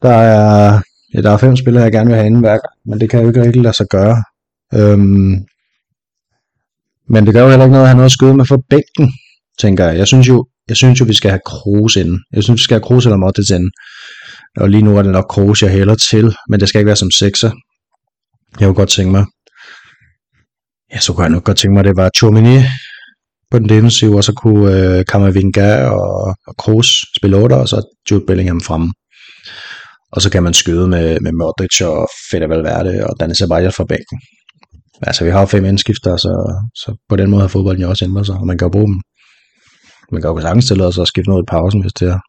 der 0.02 0.14
er 0.14 0.82
Ja, 1.18 1.22
der 1.22 1.32
er 1.32 1.38
fem 1.38 1.56
spillere, 1.56 1.84
jeg 1.84 1.92
gerne 1.92 2.08
vil 2.08 2.16
have 2.16 2.28
inden 2.28 2.42
hver 2.42 2.58
gang, 2.64 2.74
men 2.86 3.00
det 3.00 3.10
kan 3.10 3.22
jo 3.22 3.28
ikke 3.28 3.42
rigtig 3.42 3.62
lade 3.62 3.74
sig 3.74 3.88
gøre. 3.90 4.24
Øhm, 4.74 5.46
men 7.10 7.26
det 7.26 7.34
gør 7.34 7.44
jo 7.44 7.50
heller 7.50 7.66
ikke 7.66 7.72
noget 7.72 7.84
at 7.84 7.90
have 7.90 7.98
noget 7.98 8.06
at 8.06 8.12
skyde 8.12 8.34
med 8.34 8.46
for 8.46 8.64
bænken, 8.70 9.14
tænker 9.60 9.86
jeg. 9.86 9.98
Jeg 9.98 10.08
synes 10.08 10.28
jo, 10.28 10.48
jeg 10.68 10.78
synes 10.78 11.00
jo 11.00 11.06
vi 11.06 11.14
skal 11.14 11.30
have 11.30 11.42
Kroos 11.46 11.96
inden. 11.96 12.20
Jeg 12.34 12.44
synes, 12.44 12.60
vi 12.60 12.64
skal 12.64 12.76
have 12.76 12.84
Kroos 12.84 13.06
eller 13.06 13.18
Modric 13.18 13.50
inden. 13.50 13.72
Og 14.58 14.70
lige 14.70 14.82
nu 14.82 14.98
er 14.98 15.02
det 15.02 15.12
nok 15.12 15.26
Kroos, 15.30 15.62
jeg 15.62 15.72
hælder 15.72 15.96
til, 15.96 16.36
men 16.50 16.60
det 16.60 16.70
skal 16.70 16.80
ikke 16.80 16.88
være 16.88 16.96
som 16.96 17.12
sekser. 17.12 17.52
Jeg 18.60 18.66
kunne 18.68 18.76
godt 18.76 18.90
tænke 18.90 19.12
mig. 19.12 19.26
Ja, 20.94 21.00
så 21.00 21.14
kunne 21.14 21.24
jeg 21.24 21.32
nok 21.32 21.44
godt 21.44 21.58
tænke 21.58 21.74
mig, 21.74 21.80
at 21.80 21.86
det 21.86 21.96
var 21.96 22.10
Chomini 22.18 22.58
på 23.52 23.60
den 23.60 23.70
defensive, 23.70 24.18
og 24.18 24.24
så 24.24 24.34
kunne 24.34 24.98
øh, 24.98 25.06
Kamavinga 25.06 25.86
og, 25.86 26.36
og 26.48 26.58
Kroos 26.58 26.90
spille 27.18 27.38
8, 27.38 27.54
og 27.54 27.68
så 27.68 27.98
Jude 28.12 28.26
Bellingham 28.28 28.62
fremme. 28.62 28.94
Og 30.12 30.22
så 30.22 30.32
kan 30.32 30.44
man 30.44 30.54
skyde 30.54 30.88
med, 30.88 31.20
med 31.20 31.32
Modric 31.32 31.82
og 31.82 32.10
Fede 32.32 32.50
Valverde 32.50 33.08
og 33.08 33.20
Dani 33.20 33.36
Ceballos 33.36 33.76
fra 33.76 33.86
bænken. 33.86 34.22
Altså, 35.02 35.24
vi 35.24 35.30
har 35.30 35.40
jo 35.40 35.46
fem 35.46 35.66
indskifter, 35.66 36.18
så, 36.18 36.62
så 36.76 36.96
på 37.10 37.16
den 37.16 37.30
måde 37.30 37.42
har 37.42 37.48
fodbolden 37.48 37.82
jo 37.82 37.90
også 37.90 38.06
ændret 38.06 38.26
sig, 38.26 38.36
og 38.36 38.48
man 38.48 38.58
kan 38.58 38.66
jo 38.66 38.70
bruge 38.70 38.88
dem. 38.88 39.02
Man 40.12 40.22
kan 40.22 40.30
jo 40.32 40.42
sagtens 40.42 40.66
stille 40.66 40.86
os 40.86 40.98
og 40.98 41.08
skifte 41.08 41.30
noget 41.30 41.44
i 41.44 41.50
pausen, 41.52 41.82
hvis 41.82 41.94
det 41.94 42.08
er. 42.08 42.20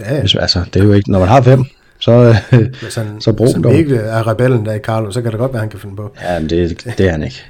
Ja. 0.00 0.20
Hvis, 0.20 0.34
altså, 0.34 0.64
det 0.74 0.80
er 0.80 0.84
jo 0.84 0.92
ikke, 0.92 1.10
når 1.10 1.18
man 1.18 1.28
har 1.28 1.42
fem, 1.42 1.64
så, 1.98 2.36
Hvis 2.82 2.94
han, 3.00 3.20
så 3.20 3.32
brug 3.32 3.46
hvis 3.46 3.54
dem 3.54 3.62
han 3.64 3.72
dog. 3.72 3.78
ikke 3.78 3.96
er 3.96 4.26
rebellen 4.26 4.66
der 4.66 4.72
i 4.72 4.78
Carlo, 4.78 5.10
så 5.10 5.22
kan 5.22 5.30
det 5.30 5.38
godt 5.38 5.52
være, 5.52 5.60
han 5.60 5.70
kan 5.70 5.80
finde 5.80 5.96
på. 5.96 6.16
Ja, 6.22 6.40
men 6.40 6.50
det, 6.50 6.84
det 6.98 7.06
er 7.06 7.10
han 7.10 7.22
ikke. 7.22 7.42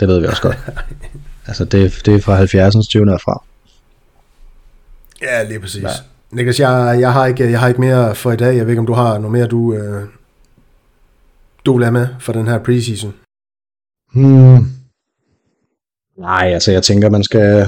Det 0.00 0.08
ved 0.08 0.20
vi 0.20 0.26
også 0.26 0.42
godt. 0.42 0.58
Altså, 1.46 1.64
det, 1.64 2.02
det 2.04 2.14
er 2.14 2.20
fra 2.20 2.42
70'ens 2.42 2.88
20 2.90 3.18
fra. 3.18 3.44
Ja, 5.22 5.42
lige 5.42 5.60
præcis. 5.60 5.82
Ja. 5.82 5.88
Ja. 6.34 6.36
Niklas, 6.36 6.60
jeg, 6.60 6.96
jeg, 7.00 7.12
har 7.12 7.26
ikke, 7.26 7.50
jeg 7.50 7.60
har 7.60 7.68
ikke 7.68 7.80
mere 7.80 8.14
for 8.14 8.32
i 8.32 8.36
dag. 8.36 8.56
Jeg 8.56 8.64
ved 8.64 8.72
ikke, 8.72 8.80
om 8.80 8.86
du 8.86 8.92
har 8.92 9.18
noget 9.18 9.32
mere, 9.32 9.46
du, 9.46 9.74
øh, 9.74 10.02
du 11.66 11.78
vil 11.78 11.92
med 11.92 12.08
for 12.20 12.32
den 12.32 12.46
her 12.46 12.58
preseason. 12.58 13.14
Hmm. 14.14 14.66
Nej, 16.18 16.50
altså 16.52 16.72
jeg 16.72 16.82
tænker, 16.82 17.10
man 17.10 17.24
skal... 17.24 17.66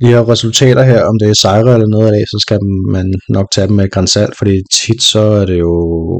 De 0.00 0.06
her 0.06 0.28
resultater 0.28 0.82
her, 0.82 1.04
om 1.04 1.18
det 1.18 1.28
er 1.30 1.34
sejre 1.34 1.74
eller 1.74 1.86
noget 1.86 2.06
af 2.06 2.12
det, 2.12 2.24
så 2.28 2.38
skal 2.40 2.64
man 2.88 3.14
nok 3.28 3.46
tage 3.54 3.66
dem 3.66 3.76
med 3.76 3.90
grænsalt, 3.90 4.38
fordi 4.38 4.62
tit 4.72 5.02
så 5.02 5.20
er 5.20 5.46
det 5.46 5.58
jo 5.58 5.74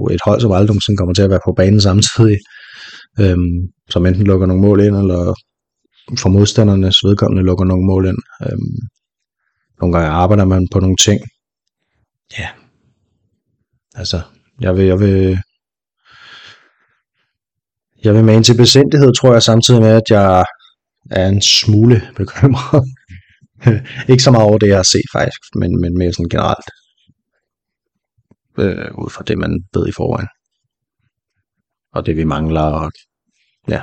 et 0.06 0.20
hold, 0.24 0.40
som 0.40 0.52
aldrig 0.52 0.66
nogensinde 0.66 0.96
kommer 0.96 1.14
til 1.14 1.22
at 1.22 1.30
være 1.30 1.46
på 1.46 1.52
banen 1.56 1.80
samtidig, 1.80 2.38
øhm, 3.20 3.68
som 3.90 4.06
enten 4.06 4.24
lukker 4.24 4.46
nogle 4.46 4.62
mål 4.62 4.80
ind, 4.80 4.96
eller 4.96 5.34
for 6.18 6.28
modstandernes 6.28 6.96
vedkommende 7.04 7.42
lukker 7.42 7.64
nogle 7.64 7.86
mål 7.86 8.06
ind. 8.06 8.18
Øhm, 8.42 8.76
nogle 9.80 9.98
gange 9.98 10.10
arbejder 10.10 10.44
man 10.44 10.68
på 10.72 10.80
nogle 10.80 10.96
ting. 10.96 11.20
Ja. 12.38 12.48
Altså, 13.94 14.22
jeg 14.60 14.76
vil, 14.76 14.84
jeg 14.84 15.00
vil, 15.00 15.38
jeg 18.04 18.14
vil 18.14 18.24
mane 18.24 18.44
til 18.44 18.56
besindighed, 18.56 19.14
tror 19.14 19.32
jeg, 19.32 19.42
samtidig 19.42 19.80
med, 19.80 19.90
at 19.90 20.10
jeg 20.10 20.44
er 21.10 21.28
en 21.28 21.42
smule 21.42 22.02
bekymret. 22.16 22.84
ikke 24.08 24.22
så 24.22 24.30
meget 24.30 24.46
over 24.48 24.58
det, 24.58 24.68
jeg 24.68 24.76
har 24.76 24.82
set 24.82 25.08
faktisk, 25.12 25.54
men, 25.54 25.80
men 25.80 25.98
mere 25.98 26.12
sådan 26.12 26.28
generelt. 26.28 26.68
Øh, 28.58 28.98
ud 28.98 29.10
fra 29.10 29.24
det, 29.26 29.38
man 29.38 29.64
ved 29.74 29.88
i 29.88 29.92
forvejen. 29.92 30.28
Og 31.92 32.06
det, 32.06 32.16
vi 32.16 32.24
mangler. 32.24 32.60
Og, 32.60 32.92
ja. 33.68 33.82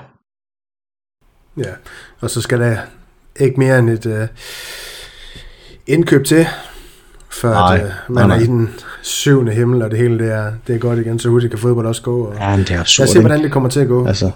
Ja, 1.57 1.75
og 2.19 2.29
så 2.29 2.41
skal 2.41 2.59
der 2.59 2.85
ikke 3.39 3.59
mere 3.59 3.79
end 3.79 3.89
et 3.89 4.05
øh, 4.05 4.27
indkøb 5.87 6.25
til, 6.25 6.45
før 7.31 7.53
Nej, 7.53 7.77
at, 7.77 7.85
øh, 7.85 8.15
man 8.15 8.27
nej, 8.27 8.37
er 8.37 8.41
i 8.41 8.45
den 8.45 8.69
syvende 9.01 9.51
himmel, 9.51 9.81
og 9.81 9.91
det 9.91 9.99
hele 9.99 10.19
det 10.19 10.31
er, 10.31 10.51
det 10.67 10.75
er 10.75 10.79
godt 10.79 10.99
igen, 10.99 11.19
så 11.19 11.29
hurtigt 11.29 11.51
kan 11.51 11.59
fodbold 11.59 11.85
også 11.85 12.01
gå. 12.01 12.25
Og 12.25 12.35
ja, 12.35 12.49
men 12.49 12.59
det 12.59 12.69
er 12.69 12.73
lad 12.73 12.79
absurd, 12.79 13.03
os 13.03 13.09
se, 13.09 13.19
hvordan 13.19 13.43
det 13.43 13.51
kommer 13.51 13.69
til 13.69 13.79
at 13.79 13.87
gå. 13.87 14.05
Altså, 14.05 14.31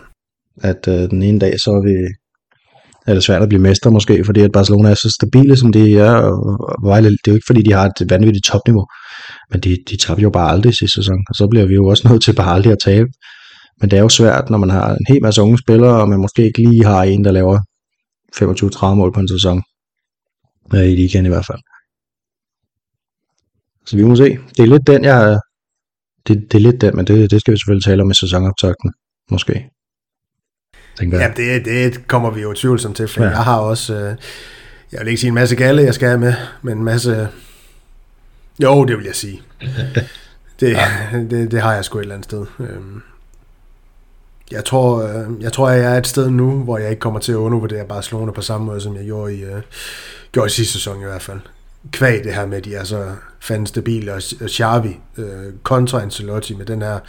at 0.62 0.88
øh, 0.88 1.10
den 1.10 1.24
ene 1.24 1.40
dag, 1.40 1.60
så 1.60 1.72
er 1.72 1.82
vi 1.82 1.96
er 3.08 3.14
det 3.14 3.24
svært 3.24 3.42
at 3.42 3.50
blive 3.50 3.62
mester 3.62 3.90
måske, 3.90 4.24
fordi 4.26 4.42
at 4.42 4.52
Barcelona 4.52 4.90
er 4.90 4.94
så 4.94 5.10
stabile, 5.10 5.58
som 5.58 5.72
de 5.72 6.00
er, 6.00 6.12
og, 6.12 6.60
og 6.70 6.76
Vejle, 6.84 7.10
det 7.10 7.28
er 7.28 7.32
jo 7.32 7.36
ikke 7.36 7.46
fordi, 7.48 7.62
de 7.62 7.74
har 7.74 7.86
et 7.86 8.10
vanvittigt 8.10 8.46
topniveau, 8.46 8.86
men 9.52 9.60
de, 9.60 9.78
de 9.90 9.98
tabte 9.98 10.24
jo 10.24 10.30
bare 10.30 10.52
aldrig 10.52 10.74
sidste 10.74 10.96
sæson, 10.96 11.20
og 11.30 11.36
så 11.36 11.48
bliver 11.48 11.66
vi 11.66 11.74
jo 11.74 11.86
også 11.86 12.08
nødt 12.10 12.24
til 12.24 12.36
bare 12.36 12.54
aldrig 12.54 12.72
at 12.72 12.80
tabe. 12.84 13.10
Men 13.82 13.92
det 13.92 13.98
er 13.98 14.02
jo 14.02 14.10
svært, 14.10 14.50
når 14.50 14.58
man 14.58 14.70
har 14.70 14.90
en 14.90 15.06
hel 15.08 15.22
masse 15.22 15.42
unge 15.42 15.58
spillere, 15.58 16.02
og 16.02 16.10
man 16.10 16.20
måske 16.20 16.46
ikke 16.46 16.70
lige 16.70 16.86
har 16.86 17.04
en, 17.04 17.26
der 17.26 17.32
laver 17.32 17.60
25-30 18.36 18.96
mål 18.96 19.14
på 19.14 19.20
en 19.20 19.28
sæson. 19.28 19.64
Ja, 20.74 20.80
I 20.82 20.96
ligaen 20.96 21.26
i 21.26 21.30
hvert 21.30 21.46
fald. 21.46 21.60
Så 23.86 23.98
vi 23.98 24.04
må 24.04 24.16
se. 24.16 24.38
Det 24.58 24.60
er 24.60 24.66
lidt 24.68 24.88
den, 24.88 25.04
jeg... 25.04 25.40
Det, 26.28 26.52
det 26.52 26.58
er 26.58 26.62
lidt 26.62 26.82
den, 26.82 26.96
men 26.96 27.08
det, 27.08 27.32
det 27.32 27.42
skal 27.42 27.52
vi 27.52 27.58
selvfølgelig 27.58 27.84
tale 27.86 28.04
om 28.04 28.12
i 28.12 28.14
sæsonoptagten. 28.14 28.94
Måske. 29.32 29.70
Tænker 31.00 31.18
Ja, 31.18 31.24
jeg. 31.28 31.38
det, 31.38 31.66
det 31.66 32.08
kommer 32.08 32.30
vi 32.32 32.42
jo 32.42 32.54
tvivlsomt 32.54 32.96
til, 32.96 33.08
for 33.08 33.22
ja. 33.22 33.30
Ja. 33.30 33.36
jeg 33.36 33.44
har 33.44 33.58
også, 33.60 33.94
øh, 33.96 34.16
jeg 34.92 35.00
vil 35.00 35.08
ikke 35.08 35.20
sige 35.22 35.28
en 35.28 35.34
masse 35.36 35.56
galle, 35.56 35.82
jeg 35.82 35.94
skal 35.94 36.08
have 36.08 36.20
med, 36.20 36.34
men 36.62 36.78
en 36.78 36.84
masse, 36.84 37.28
jo, 38.64 38.86
det 38.86 38.98
vil 38.98 39.06
jeg 39.06 39.16
sige. 39.16 39.42
Det, 40.60 40.72
ja. 40.72 40.88
det, 41.30 41.52
det 41.52 41.62
har 41.62 41.74
jeg 41.74 41.86
sgu 41.86 41.98
et 41.98 42.02
eller 42.02 42.16
andet 42.16 42.26
sted. 42.26 42.46
Øhm, 42.60 43.02
Jeg 44.52 44.66
tror, 44.66 45.04
øh, 45.04 45.42
jeg 45.42 45.54
tror, 45.54 45.70
jeg 45.70 45.94
er 45.94 45.98
et 45.98 46.08
sted 46.08 46.30
nu, 46.30 46.64
hvor 46.64 46.78
jeg 46.78 46.90
ikke 46.90 47.00
kommer 47.00 47.20
til 47.20 47.32
at 47.32 47.36
undervurdere 47.36 47.86
Barcelona 47.88 48.32
på 48.32 48.42
samme 48.42 48.66
måde, 48.66 48.82
som 48.82 48.96
jeg 48.96 49.06
gjorde 49.06 49.36
i, 49.36 49.44
øh, 49.44 49.62
gjorde 50.36 50.48
i 50.48 50.50
sidste 50.50 50.74
sæson 50.74 51.02
i 51.02 51.06
hvert 51.06 51.22
fald. 51.22 51.40
Kvæg 51.92 52.24
det 52.24 52.34
her 52.34 52.46
med, 52.46 52.58
at 52.58 52.66
de 52.66 52.76
er 52.76 52.84
så 52.84 53.06
fandt 53.40 53.70
stabile, 53.70 54.14
og 54.14 54.22
og 54.42 54.50
Xavi 54.50 55.00
øh, 55.18 55.54
kontra 55.64 56.02
Ancelotti 56.02 56.54
med 56.54 56.66
den 56.66 56.82
her, 56.82 57.00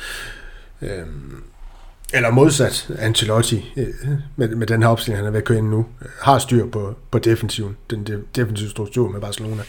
øh, 0.82 1.06
eller 2.14 2.30
modsat 2.30 2.90
Ancelotti 2.98 3.72
øh, 3.76 3.86
med, 4.36 4.48
med 4.48 4.66
den 4.66 4.82
her 4.82 4.88
opstilling, 4.88 5.18
han 5.18 5.26
er 5.26 5.30
ved 5.30 5.38
at 5.38 5.44
køre 5.44 5.58
ind 5.58 5.68
nu, 5.68 5.86
øh, 6.02 6.08
har 6.20 6.38
styr 6.38 6.66
på, 6.66 6.94
på 7.10 7.18
defensiven, 7.18 7.76
den 7.90 8.04
de, 8.04 8.22
defensive 8.36 8.70
struktur 8.70 9.08
med 9.08 9.20
Barcelona. 9.20 9.62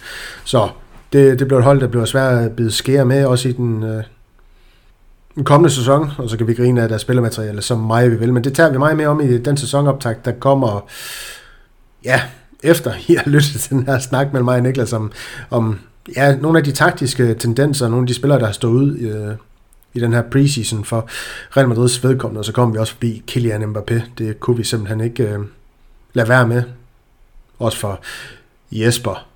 Så 0.46 0.70
det, 1.14 1.40
det 1.40 1.48
bliver 1.48 1.60
et 1.60 1.66
hold, 1.66 1.82
der 1.82 1.88
bliver 1.88 2.06
svært 2.06 2.46
at 2.46 2.56
bide 2.56 2.72
skære 2.72 3.06
med, 3.06 3.26
også 3.26 3.50
i 3.50 3.52
den, 3.52 3.84
øh, 3.84 4.04
den 5.36 5.44
kommende 5.44 5.76
sæson, 5.76 6.12
og 6.18 6.30
så 6.30 6.38
kan 6.38 6.48
vi 6.48 6.54
grine 6.54 6.82
af 6.82 6.90
deres 6.90 7.02
spillermateriale 7.02 7.62
som 7.62 7.80
meget 7.80 8.12
vi 8.12 8.16
vil, 8.16 8.34
men 8.34 8.44
det 8.44 8.54
tager 8.54 8.72
vi 8.72 8.78
meget 8.78 8.98
mere 8.98 9.08
om 9.08 9.22
i 9.22 9.38
den 9.38 9.58
sæsonoptakt, 9.58 10.26
der 10.26 10.32
kommer, 10.32 10.90
ja, 12.04 12.22
efter 12.64 12.94
I 13.12 13.14
har 13.14 13.30
lyttet 13.30 13.62
til 13.62 13.72
den 13.72 13.86
her 13.86 14.00
snak 14.00 14.34
mellem 14.34 14.46
mig 14.46 14.56
og 14.56 14.64
Niklas 14.64 14.94
om, 14.94 15.12
om 15.50 15.80
ja, 16.16 16.36
nogle 16.36 16.58
af 16.58 16.64
de 16.64 16.72
taktiske 16.72 17.34
tendenser, 17.34 17.88
nogle 17.88 18.04
af 18.04 18.08
de 18.08 18.14
spillere, 18.14 18.40
der 18.40 18.46
har 18.46 18.54
stået 18.54 18.74
ud 18.74 18.98
øh, 18.98 19.36
i 19.94 20.00
den 20.00 20.14
her 20.14 20.22
preseason 20.22 20.86
for 20.86 21.10
Real 21.58 21.68
Madrids 21.68 22.04
vedkommende, 22.04 22.40
og 22.40 22.46
så 22.46 22.54
kom 22.54 22.74
vi 22.74 22.78
også 22.78 22.94
forbi 22.94 23.24
Kylian 23.28 23.64
Mbappé. 23.64 24.02
Det 24.18 24.40
kunne 24.40 24.58
vi 24.58 24.64
simpelthen 24.64 25.02
ikke 25.02 25.24
øh, 25.24 25.40
lade 26.14 26.30
være 26.30 26.48
med. 26.48 26.64
Også 27.60 27.78
for 27.78 28.00
Jesper 28.72 29.28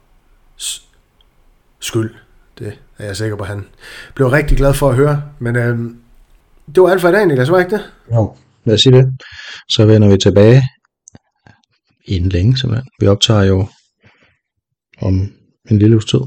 skyld. 1.79 2.15
Det 2.59 2.73
er 2.97 3.05
jeg 3.05 3.17
sikker 3.17 3.35
på, 3.35 3.43
han 3.43 3.65
blev 4.13 4.27
rigtig 4.27 4.57
glad 4.57 4.73
for 4.73 4.89
at 4.89 4.95
høre. 4.95 5.23
Men 5.39 5.55
øh, 5.55 5.79
det 6.75 6.83
var 6.83 6.89
alt 6.89 7.01
for 7.01 7.09
i 7.09 7.11
dag, 7.11 7.25
Niklas, 7.25 7.51
var 7.51 7.59
ikke 7.59 7.71
det? 7.71 7.91
Jo, 8.11 8.35
lad 8.65 8.75
os 8.75 8.81
sige 8.81 8.97
det. 8.97 9.13
Så 9.69 9.85
vender 9.85 10.09
vi 10.09 10.17
tilbage 10.17 10.63
inden 12.05 12.29
længe, 12.29 12.57
simpelthen. 12.57 12.89
Vi 12.99 13.07
optager 13.07 13.43
jo 13.43 13.67
om 15.01 15.31
en 15.71 15.79
lille 15.79 15.95
uges 15.95 16.05
tid. 16.05 16.19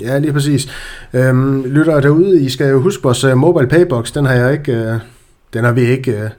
Ja, 0.00 0.18
lige 0.18 0.32
præcis. 0.32 0.68
Øhm, 1.12 1.64
lytter 1.64 2.00
derude, 2.00 2.42
I 2.42 2.48
skal 2.48 2.70
jo 2.70 2.80
huske 2.80 3.02
vores 3.02 3.24
uh, 3.24 3.36
mobile 3.36 3.68
paybox, 3.68 4.12
den 4.12 4.24
har 4.24 4.34
jeg 4.34 4.52
ikke, 4.52 4.72
uh, 4.72 5.00
den 5.52 5.64
har 5.64 5.72
vi 5.72 5.80
ikke 5.80 6.24
uh, 6.24 6.30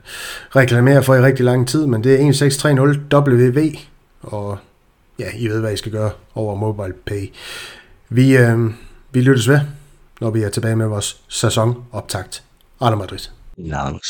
reklameret 0.55 1.05
for 1.05 1.15
i 1.15 1.21
rigtig 1.21 1.45
lang 1.45 1.67
tid, 1.67 1.85
men 1.85 2.03
det 2.03 2.13
er 2.13 2.31
1630WV, 2.31 3.79
og 4.21 4.57
ja, 5.19 5.27
I 5.37 5.47
ved, 5.47 5.59
hvad 5.59 5.73
I 5.73 5.77
skal 5.77 5.91
gøre 5.91 6.11
over 6.35 6.55
mobile 6.55 6.93
pay. 7.05 7.33
Vi, 8.09 8.37
uh, 8.37 8.71
vi 9.11 9.21
lyttes 9.21 9.49
ved, 9.49 9.59
når 10.21 10.31
vi 10.31 10.43
er 10.43 10.49
tilbage 10.49 10.75
med 10.75 10.87
vores 10.87 11.21
sæsonoptakt. 11.27 12.43
Real 12.81 12.97
Madrid. 12.97 13.29
Langs. 13.57 14.09